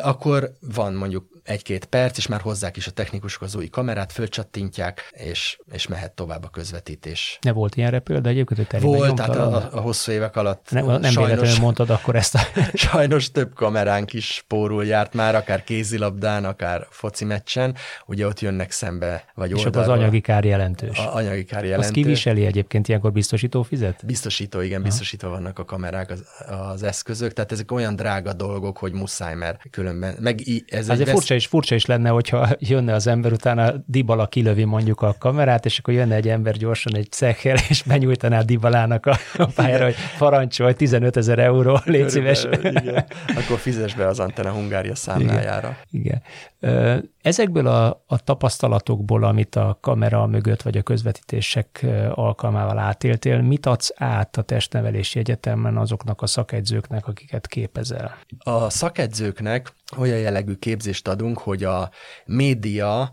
Akkor 0.01 0.51
van 0.59 0.93
mondjuk 0.93 1.33
egy-két 1.43 1.85
perc, 1.85 2.17
és 2.17 2.27
már 2.27 2.41
hozzák 2.41 2.77
is 2.77 2.87
a 2.87 2.91
technikusok 2.91 3.41
az 3.41 3.55
új 3.55 3.67
kamerát, 3.67 4.11
fölcsattintják, 4.11 5.09
és, 5.11 5.59
és 5.71 5.87
mehet 5.87 6.11
tovább 6.11 6.43
a 6.43 6.47
közvetítés. 6.47 7.37
Ne 7.41 7.51
volt 7.51 7.75
ilyen 7.75 8.03
példa 8.03 8.29
egyébként, 8.29 8.71
hogy 8.71 8.81
Volt, 8.81 9.15
tehát 9.15 9.35
a, 9.35 9.69
a, 9.71 9.79
hosszú 9.79 10.11
évek 10.11 10.35
alatt 10.35 10.71
Nem, 10.71 10.85
nem 10.85 11.01
sajnos, 11.01 11.15
véletlenül 11.15 11.59
mondtad 11.59 11.89
akkor 11.89 12.15
ezt 12.15 12.35
a... 12.35 12.39
sajnos 12.73 13.31
több 13.31 13.53
kameránk 13.53 14.13
is 14.13 14.25
spórul 14.25 14.85
járt 14.85 15.13
már, 15.13 15.35
akár 15.35 15.63
kézilabdán, 15.63 16.45
akár 16.45 16.87
foci 16.89 17.25
meccsen, 17.25 17.75
ugye 18.05 18.27
ott 18.27 18.39
jönnek 18.39 18.71
szembe, 18.71 19.25
vagy 19.35 19.51
És 19.51 19.65
oldalba. 19.65 19.91
az 19.91 19.97
anyagi 19.97 20.21
kár 20.21 20.45
jelentős. 20.45 20.97
A 20.97 21.15
anyagi 21.15 21.43
kár 21.43 21.63
jelentős. 21.63 21.85
Azt 21.85 21.95
kiviseli 21.95 22.45
egyébként 22.45 22.87
ilyenkor 22.87 23.11
biztosító 23.11 23.61
fizet? 23.61 24.05
Biztosító, 24.05 24.61
igen, 24.61 24.79
Aha. 24.79 24.87
biztosítva 24.87 25.29
vannak 25.29 25.59
a 25.59 25.65
kamerák, 25.65 26.09
az, 26.09 26.23
az 26.47 26.83
eszközök, 26.83 27.33
tehát 27.33 27.51
ezek 27.51 27.71
olyan 27.71 27.95
drága 27.95 28.33
dolgok, 28.33 28.72
hogy 28.77 28.93
muszáj, 28.93 29.35
mert 29.35 29.61
különben, 29.71 30.15
meg 30.19 30.41
ez 30.67 30.89
Azért 30.89 31.07
egy 31.07 31.13
furcsa, 31.13 31.35
is, 31.35 31.45
furcsa 31.45 31.75
is 31.75 31.85
lenne, 31.85 32.09
hogyha 32.09 32.49
jönne 32.59 32.93
az 32.93 33.07
ember, 33.07 33.31
utána 33.31 33.73
Dibala 33.85 34.27
kilövi 34.27 34.63
mondjuk 34.63 35.01
a 35.01 35.15
kamerát, 35.19 35.65
és 35.65 35.79
akkor 35.79 35.93
jönne 35.93 36.15
egy 36.15 36.29
ember 36.29 36.57
gyorsan 36.57 36.95
egy 36.95 37.11
szekkel, 37.11 37.55
és 37.69 37.83
benyújtaná 37.83 38.41
Dibalának 38.41 39.05
a, 39.05 39.17
a 39.37 39.45
pályára, 39.45 39.83
hogy 39.83 39.95
parancsolj, 40.17 40.73
15 40.73 41.17
ezer 41.17 41.39
euró, 41.39 41.79
légy 41.83 42.09
szíves. 42.09 42.43
Igen. 42.63 43.05
Akkor 43.27 43.57
fizes 43.57 43.95
be 43.95 44.07
az 44.07 44.19
Antena 44.19 44.51
Hungária 44.51 44.95
számlájára. 44.95 45.77
Igen. 45.91 46.21
Igen. 46.61 47.11
Ezekből 47.21 47.67
a, 47.67 48.03
a 48.07 48.23
tapasztalatokból, 48.23 49.23
amit 49.23 49.55
a 49.55 49.77
kamera 49.81 50.25
mögött 50.25 50.61
vagy 50.61 50.77
a 50.77 50.81
közvetítések 50.81 51.85
alkalmával 52.13 52.77
átéltél, 52.77 53.41
mit 53.41 53.65
adsz 53.65 53.91
át 53.95 54.37
a 54.37 54.41
testnevelési 54.41 55.19
egyetemen 55.19 55.77
azoknak 55.77 56.21
a 56.21 56.27
szakegyzőknek, 56.27 57.07
akiket 57.07 57.47
képezel? 57.47 58.17
A 58.37 58.52
szakegyzőknek 58.69 59.73
olyan 59.97 60.17
jellegű 60.17 60.53
képzést 60.53 61.07
adunk, 61.07 61.37
hogy 61.37 61.63
a 61.63 61.91
média 62.25 63.11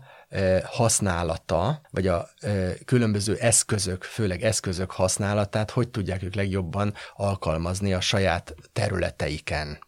használata, 0.63 1.81
vagy 1.89 2.07
a 2.07 2.29
különböző 2.85 3.35
eszközök, 3.35 4.03
főleg 4.03 4.43
eszközök 4.43 4.91
használatát, 4.91 5.71
hogy 5.71 5.89
tudják 5.89 6.23
ők 6.23 6.35
legjobban 6.35 6.93
alkalmazni 7.15 7.93
a 7.93 8.01
saját 8.01 8.55
területeiken. 8.73 9.79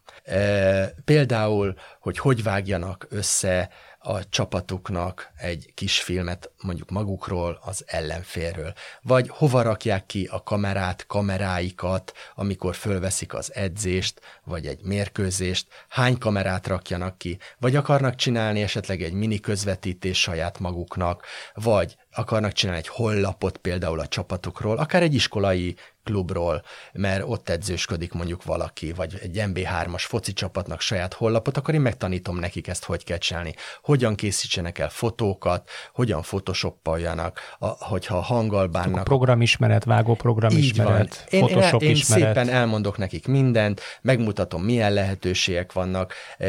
Például, 1.04 1.74
hogy 2.00 2.18
hogy 2.18 2.42
vágjanak 2.42 3.06
össze 3.10 3.70
a 4.06 4.28
csapatuknak 4.28 5.32
egy 5.36 5.70
kis 5.74 6.00
filmet 6.00 6.50
mondjuk 6.62 6.90
magukról, 6.90 7.58
az 7.62 7.84
ellenfélről. 7.86 8.72
Vagy 9.02 9.28
hova 9.28 9.62
rakják 9.62 10.06
ki 10.06 10.28
a 10.30 10.42
kamerát, 10.42 11.06
kameráikat, 11.06 12.12
amikor 12.34 12.74
fölveszik 12.74 13.34
az 13.34 13.54
edzést, 13.54 14.20
vagy 14.44 14.66
egy 14.66 14.80
mérkőzést, 14.82 15.66
hány 15.88 16.18
kamerát 16.18 16.66
rakjanak 16.66 17.18
ki, 17.18 17.38
vagy 17.58 17.76
akarnak 17.76 18.14
csinálni 18.14 18.62
esetleg 18.62 19.02
egy 19.02 19.12
mini 19.12 19.40
közvetítés 19.40 20.20
saját 20.20 20.58
maguknak, 20.58 21.26
vagy 21.54 21.96
akarnak 22.12 22.52
csinálni 22.52 22.80
egy 22.80 22.88
hollapot 22.88 23.56
például 23.56 24.00
a 24.00 24.06
csapatukról, 24.06 24.78
akár 24.78 25.02
egy 25.02 25.14
iskolai 25.14 25.76
klubról, 26.04 26.62
mert 26.92 27.22
ott 27.26 27.48
edzősködik 27.48 28.12
mondjuk 28.12 28.44
valaki, 28.44 28.92
vagy 28.92 29.18
egy 29.22 29.42
MB3-as 29.46 30.04
foci 30.06 30.32
csapatnak 30.32 30.80
saját 30.80 31.14
hollapot, 31.14 31.56
akkor 31.56 31.74
én 31.74 31.80
megtanítom 31.80 32.38
nekik 32.38 32.68
ezt, 32.68 32.84
hogy 32.84 33.04
kell 33.04 33.18
csinálni. 33.18 33.54
Hogyan 33.82 34.14
készítsenek 34.14 34.78
el 34.78 34.88
fotókat, 34.88 35.70
hogyan 35.92 36.22
photoshopoljanak, 36.22 37.40
a, 37.58 37.66
hogyha 37.66 38.20
hanggal 38.20 38.66
bánnak. 38.66 39.00
A 39.00 39.02
programismeret, 39.02 39.84
vágó 39.84 40.14
programismeret, 40.14 41.26
én, 41.30 41.46
Photoshop 41.46 41.82
én, 41.82 41.88
én 41.88 41.94
ismeret. 41.94 42.24
szépen 42.24 42.48
elmondok 42.48 42.98
nekik 42.98 43.26
mindent, 43.26 43.80
megmutatom, 44.00 44.62
milyen 44.62 44.92
lehetőségek 44.92 45.72
vannak, 45.72 46.14
e, 46.38 46.48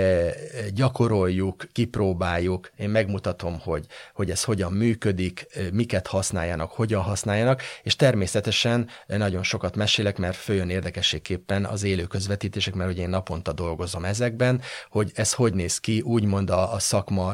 gyakoroljuk, 0.74 1.68
kipróbáljuk, 1.72 2.72
én 2.78 2.90
megmutatom, 2.90 3.60
hogy, 3.60 3.86
hogy 4.14 4.30
ez 4.30 4.44
hogyan 4.44 4.72
működik, 4.72 5.48
e, 5.54 5.60
miket 5.72 6.08
használjanak, 6.08 6.72
hogyan 6.72 7.02
használjanak, 7.02 7.62
és 7.84 7.96
természetesen 7.96 8.90
nagyon 9.08 9.44
sokat 9.46 9.76
mesélek, 9.76 10.18
mert 10.18 10.36
följön 10.36 10.70
érdekességképpen 10.70 11.66
az 11.66 11.84
élő 11.84 12.04
közvetítések, 12.04 12.74
mert 12.74 12.92
ugye 12.92 13.02
én 13.02 13.10
naponta 13.10 13.54
dolgozom 13.54 14.06
ezekben, 14.06 14.62
hogy 14.90 15.12
ez 15.14 15.34
hogy 15.34 15.54
néz 15.54 15.80
ki, 15.80 16.02
úgymond 16.02 16.50
a, 16.50 16.74
a 16.74 16.80
szakma 16.80 17.34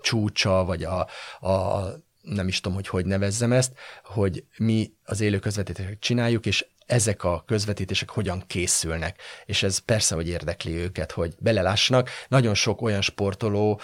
csúcsa, 0.00 0.64
vagy 0.64 0.84
a, 0.84 1.08
a 1.48 1.84
nem 2.24 2.48
is 2.48 2.60
tudom, 2.60 2.76
hogy 2.76 2.88
hogy 2.88 3.06
nevezzem 3.06 3.52
ezt, 3.52 3.72
hogy 4.04 4.44
mi 4.58 4.92
az 5.04 5.20
élő 5.20 5.38
közvetítéseket 5.38 6.00
csináljuk, 6.00 6.46
és 6.46 6.66
ezek 6.86 7.24
a 7.24 7.42
közvetítések 7.46 8.10
hogyan 8.10 8.42
készülnek, 8.46 9.20
és 9.44 9.62
ez 9.62 9.78
persze, 9.78 10.14
hogy 10.14 10.28
érdekli 10.28 10.76
őket, 10.76 11.12
hogy 11.12 11.34
belelássanak. 11.38 12.10
Nagyon 12.28 12.54
sok 12.54 12.82
olyan 12.82 13.00
sportoló 13.00 13.80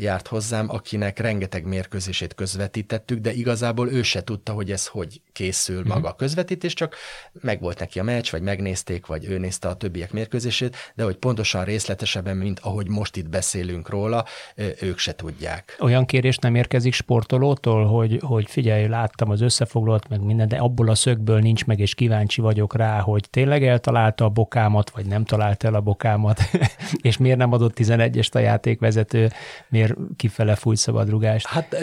járt 0.00 0.26
hozzám, 0.26 0.70
akinek 0.70 1.18
rengeteg 1.18 1.64
mérkőzését 1.64 2.34
közvetítettük, 2.34 3.18
de 3.18 3.32
igazából 3.32 3.92
ő 3.92 4.02
se 4.02 4.24
tudta, 4.24 4.52
hogy 4.52 4.70
ez 4.70 4.86
hogy 4.86 5.20
készül 5.32 5.82
maga 5.86 6.08
a 6.08 6.14
közvetítés, 6.14 6.74
csak 6.74 6.96
meg 7.40 7.60
volt 7.60 7.78
neki 7.78 7.98
a 7.98 8.02
meccs, 8.02 8.30
vagy 8.30 8.42
megnézték, 8.42 9.06
vagy 9.06 9.24
ő 9.24 9.38
nézte 9.38 9.68
a 9.68 9.74
többiek 9.74 10.12
mérkőzését, 10.12 10.76
de 10.94 11.04
hogy 11.04 11.16
pontosan 11.16 11.64
részletesebben, 11.64 12.36
mint 12.36 12.58
ahogy 12.58 12.88
most 12.88 13.16
itt 13.16 13.28
beszélünk 13.28 13.88
róla, 13.88 14.24
ők 14.80 14.98
se 14.98 15.14
tudják. 15.14 15.76
Olyan 15.80 16.06
kérés 16.06 16.36
nem 16.36 16.54
érkezik 16.54 16.92
sportolótól, 16.92 17.86
hogy, 17.86 18.18
hogy 18.22 18.50
figyelj, 18.50 18.86
láttam 18.86 19.30
az 19.30 19.40
összefoglalót, 19.40 20.08
meg 20.08 20.20
minden, 20.20 20.48
de 20.48 20.56
abból 20.56 20.88
a 20.88 20.94
szögből 20.94 21.38
nincs 21.38 21.64
meg, 21.64 21.78
és 21.78 21.94
kíváncsi 21.94 22.29
kíváncsi 22.30 22.40
vagyok 22.40 22.76
rá, 22.76 23.00
hogy 23.00 23.24
tényleg 23.30 23.64
eltalálta 23.64 24.24
a 24.24 24.28
bokámat, 24.28 24.90
vagy 24.90 25.06
nem 25.06 25.24
találta 25.24 25.66
el 25.66 25.74
a 25.74 25.80
bokámat, 25.80 26.40
és 27.08 27.16
miért 27.16 27.38
nem 27.38 27.52
adott 27.52 27.72
11-est 27.76 28.32
a 28.32 28.38
játékvezető, 28.38 29.30
miért 29.68 29.94
kifele 30.16 30.54
fújt 30.54 30.78
szabadrugást. 30.78 31.46
Hát 31.46 31.76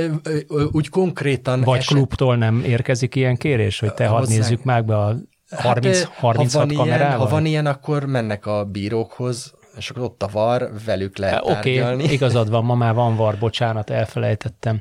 úgy 0.72 0.90
konkrétan... 0.90 1.62
Vagy 1.62 1.78
eset... 1.78 1.96
klubtól 1.96 2.36
nem 2.36 2.64
érkezik 2.66 3.16
ilyen 3.16 3.36
kérés, 3.36 3.80
hogy 3.80 3.94
te 3.94 4.08
hadd 4.08 4.28
nézzük 4.28 4.64
meg 4.64 4.86
be 4.86 4.98
a 4.98 5.16
30, 5.50 6.04
hát, 6.04 6.14
36 6.14 6.72
ha 6.72 6.78
kamerával? 6.78 7.08
Ilyen, 7.08 7.20
ha 7.20 7.28
van 7.28 7.46
ilyen, 7.46 7.66
akkor 7.66 8.06
mennek 8.06 8.46
a 8.46 8.66
bírókhoz, 8.66 9.54
és 9.78 9.90
akkor 9.90 10.04
ott 10.04 10.24
a 10.24 10.30
var, 10.32 10.70
velük 10.86 11.18
lehet 11.18 11.42
Oké, 11.44 11.82
okay, 11.82 12.12
igazad 12.14 12.50
van, 12.50 12.66
ma 12.66 12.76
már 12.76 12.94
van 12.94 13.16
var, 13.16 13.38
bocsánat, 13.40 13.90
elfelejtettem, 13.90 14.80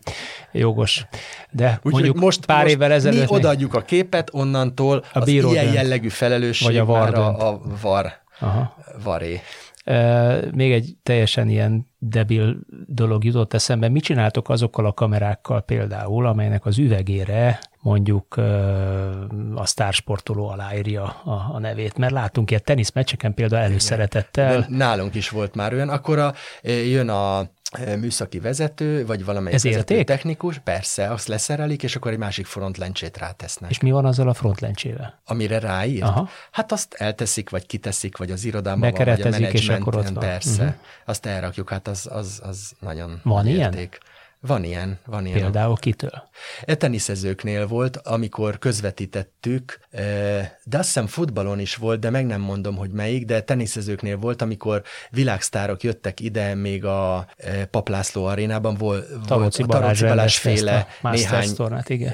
jogos. 0.53 1.07
De 1.51 1.81
Úgy, 1.83 1.93
mondjuk 1.93 2.17
most, 2.17 2.47
pár 2.47 2.63
most 2.63 2.75
évvel 2.75 2.93
ezelőtt... 2.93 3.31
Mi 3.31 3.37
odaadjuk 3.37 3.75
a 3.75 3.81
képet, 3.81 4.29
onnantól 4.33 5.05
a 5.13 5.19
az 5.19 5.29
ilyen 5.29 5.49
dönt. 5.49 5.75
jellegű 5.75 6.09
felelősség 6.09 6.67
vagy 6.67 6.77
a 6.77 6.85
var 6.85 7.11
már 7.11 7.15
a, 7.15 7.49
a 7.49 7.61
var, 7.83 8.13
Aha. 8.41 8.77
varé. 9.05 9.41
Még 10.53 10.73
egy 10.73 10.97
teljesen 11.03 11.49
ilyen 11.49 11.87
debil 12.09 12.57
dolog 12.87 13.25
jutott 13.25 13.55
eszembe. 13.55 13.89
Mit 13.89 14.03
csináltok 14.03 14.49
azokkal 14.49 14.87
a 14.87 14.93
kamerákkal 14.93 15.61
például, 15.61 16.27
amelynek 16.27 16.67
az 16.67 16.79
üvegére 16.79 17.59
mondjuk 17.81 18.37
a 19.55 19.67
sztársportoló 19.67 20.49
aláírja 20.49 21.03
a, 21.05 21.51
a 21.53 21.59
nevét, 21.59 21.99
mert 21.99 22.13
látunk 22.13 22.51
ilyen 22.51 22.63
teniszmeccseken 22.65 23.35
például 23.35 23.63
előszeretettel. 23.63 24.61
De 24.61 24.67
nálunk 24.69 25.15
is 25.15 25.29
volt 25.29 25.55
már 25.55 25.73
olyan, 25.73 25.89
akkor 25.89 26.19
a, 26.19 26.35
jön 26.63 27.09
a 27.09 27.55
műszaki 27.99 28.39
vezető, 28.39 29.07
vagy 29.07 29.25
valamelyik 29.25 29.55
Ez 29.55 29.65
vezető 29.65 29.95
érték? 29.95 30.07
technikus, 30.07 30.59
persze, 30.65 31.11
azt 31.11 31.27
leszerelik, 31.29 31.83
és 31.83 31.97
akkor 31.97 32.13
egy 32.13 32.19
másik 32.19 32.47
frontlencsét 32.47 33.19
rátesznek. 33.19 33.71
És 33.71 33.81
mi 33.81 33.91
van 33.91 34.05
azzal 34.05 34.29
a 34.29 34.35
frontlencsével? 34.35 35.21
Amire 35.25 35.59
ráír? 35.59 36.03
Aha. 36.03 36.29
Hát 36.51 36.73
azt 36.73 36.95
elteszik, 36.95 37.51
vagy 37.51 37.67
kiteszik, 37.67 38.17
vagy 38.17 38.31
az 38.31 38.45
irodában 38.45 38.91
van, 38.91 39.05
vagy 39.05 39.21
a 39.21 39.31
van. 40.15 40.19
Persze, 40.19 40.63
uh-huh. 40.63 40.77
azt 41.05 41.27
elrakjuk, 41.27 41.71
hát 41.71 41.89
az, 41.89 42.09
az, 42.11 42.41
az 42.45 42.73
nagyon 42.81 43.21
Van 43.23 43.47
ilyen? 43.47 43.73
Érték. 43.73 43.99
Van 44.41 44.65
ilyen, 44.65 44.99
van 45.07 45.27
ilyen. 45.27 45.39
Például 45.39 45.77
kitől? 45.77 46.29
E 46.65 46.75
teniszezőknél 46.75 47.67
volt, 47.67 47.97
amikor 47.97 48.59
közvetítettük, 48.59 49.81
e, 49.91 50.03
de 50.65 50.79
azt 50.79 50.87
hiszem 50.87 51.07
futballon 51.07 51.59
is 51.59 51.77
volt, 51.77 52.01
de 52.01 52.11
meg 52.11 52.27
nem 52.27 52.41
mondom, 52.41 52.77
hogy 52.77 52.91
melyik, 52.91 53.25
de 53.25 53.41
teniszezőknél 53.41 54.17
volt, 54.17 54.43
amikor 54.43 54.83
világsztárok 55.11 55.83
jöttek 55.83 56.21
ide 56.21 56.55
még 56.55 56.85
a 56.85 57.27
e, 57.37 57.65
Paplászló 57.65 58.25
arénában, 58.25 58.75
volt, 58.75 59.09
volt 59.09 59.23
a 59.23 59.27
Taróci 59.27 59.63
Balázs 59.63 60.37
féle 60.37 60.87
néhány 61.03 61.55
tornát, 61.55 61.89
igen. 61.89 62.13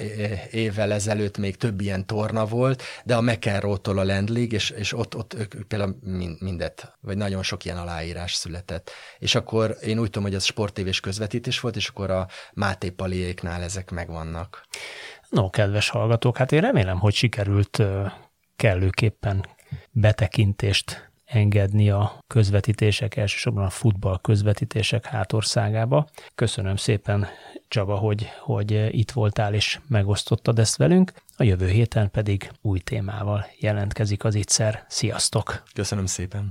évvel 0.50 0.92
ezelőtt 0.92 1.38
még 1.38 1.56
több 1.56 1.80
ilyen 1.80 2.06
torna 2.06 2.46
volt, 2.46 2.82
de 3.04 3.16
a 3.16 3.20
McEnroe-tól 3.20 3.98
a 3.98 4.04
Land 4.04 4.28
League, 4.28 4.56
és, 4.56 4.70
és 4.70 4.92
ott, 4.92 5.16
ott 5.16 5.34
ők 5.34 5.62
például 5.68 5.96
mindet, 6.38 6.96
vagy 7.00 7.16
nagyon 7.16 7.42
sok 7.42 7.64
ilyen 7.64 7.76
aláírás 7.76 8.34
született. 8.34 8.90
És 9.18 9.34
akkor 9.34 9.76
én 9.82 9.98
úgy 9.98 10.04
tudom, 10.04 10.22
hogy 10.22 10.34
ez 10.34 10.44
sportévés 10.44 11.00
közvetítés 11.00 11.60
volt, 11.60 11.76
és 11.76 11.88
akkor 11.88 12.10
a 12.18 12.28
Máté 12.54 12.90
Paliéknál 12.90 13.62
ezek 13.62 13.90
megvannak. 13.90 14.66
No, 15.28 15.50
kedves 15.50 15.88
hallgatók, 15.88 16.36
hát 16.36 16.52
én 16.52 16.60
remélem, 16.60 16.98
hogy 16.98 17.14
sikerült 17.14 17.82
kellőképpen 18.56 19.46
betekintést 19.90 21.10
engedni 21.24 21.90
a 21.90 22.18
közvetítések, 22.26 23.16
elsősorban 23.16 23.64
a 23.64 23.70
futball 23.70 24.18
közvetítések 24.20 25.06
hátországába. 25.06 26.08
Köszönöm 26.34 26.76
szépen, 26.76 27.26
Csaba, 27.68 27.96
hogy, 27.96 28.28
hogy 28.40 28.70
itt 28.90 29.10
voltál 29.10 29.54
és 29.54 29.80
megosztottad 29.88 30.58
ezt 30.58 30.76
velünk. 30.76 31.12
A 31.36 31.42
jövő 31.42 31.68
héten 31.68 32.10
pedig 32.10 32.50
új 32.60 32.78
témával 32.78 33.46
jelentkezik 33.58 34.24
az 34.24 34.34
ittszer. 34.34 34.84
Sziasztok! 34.88 35.62
Köszönöm 35.74 36.06
szépen! 36.06 36.50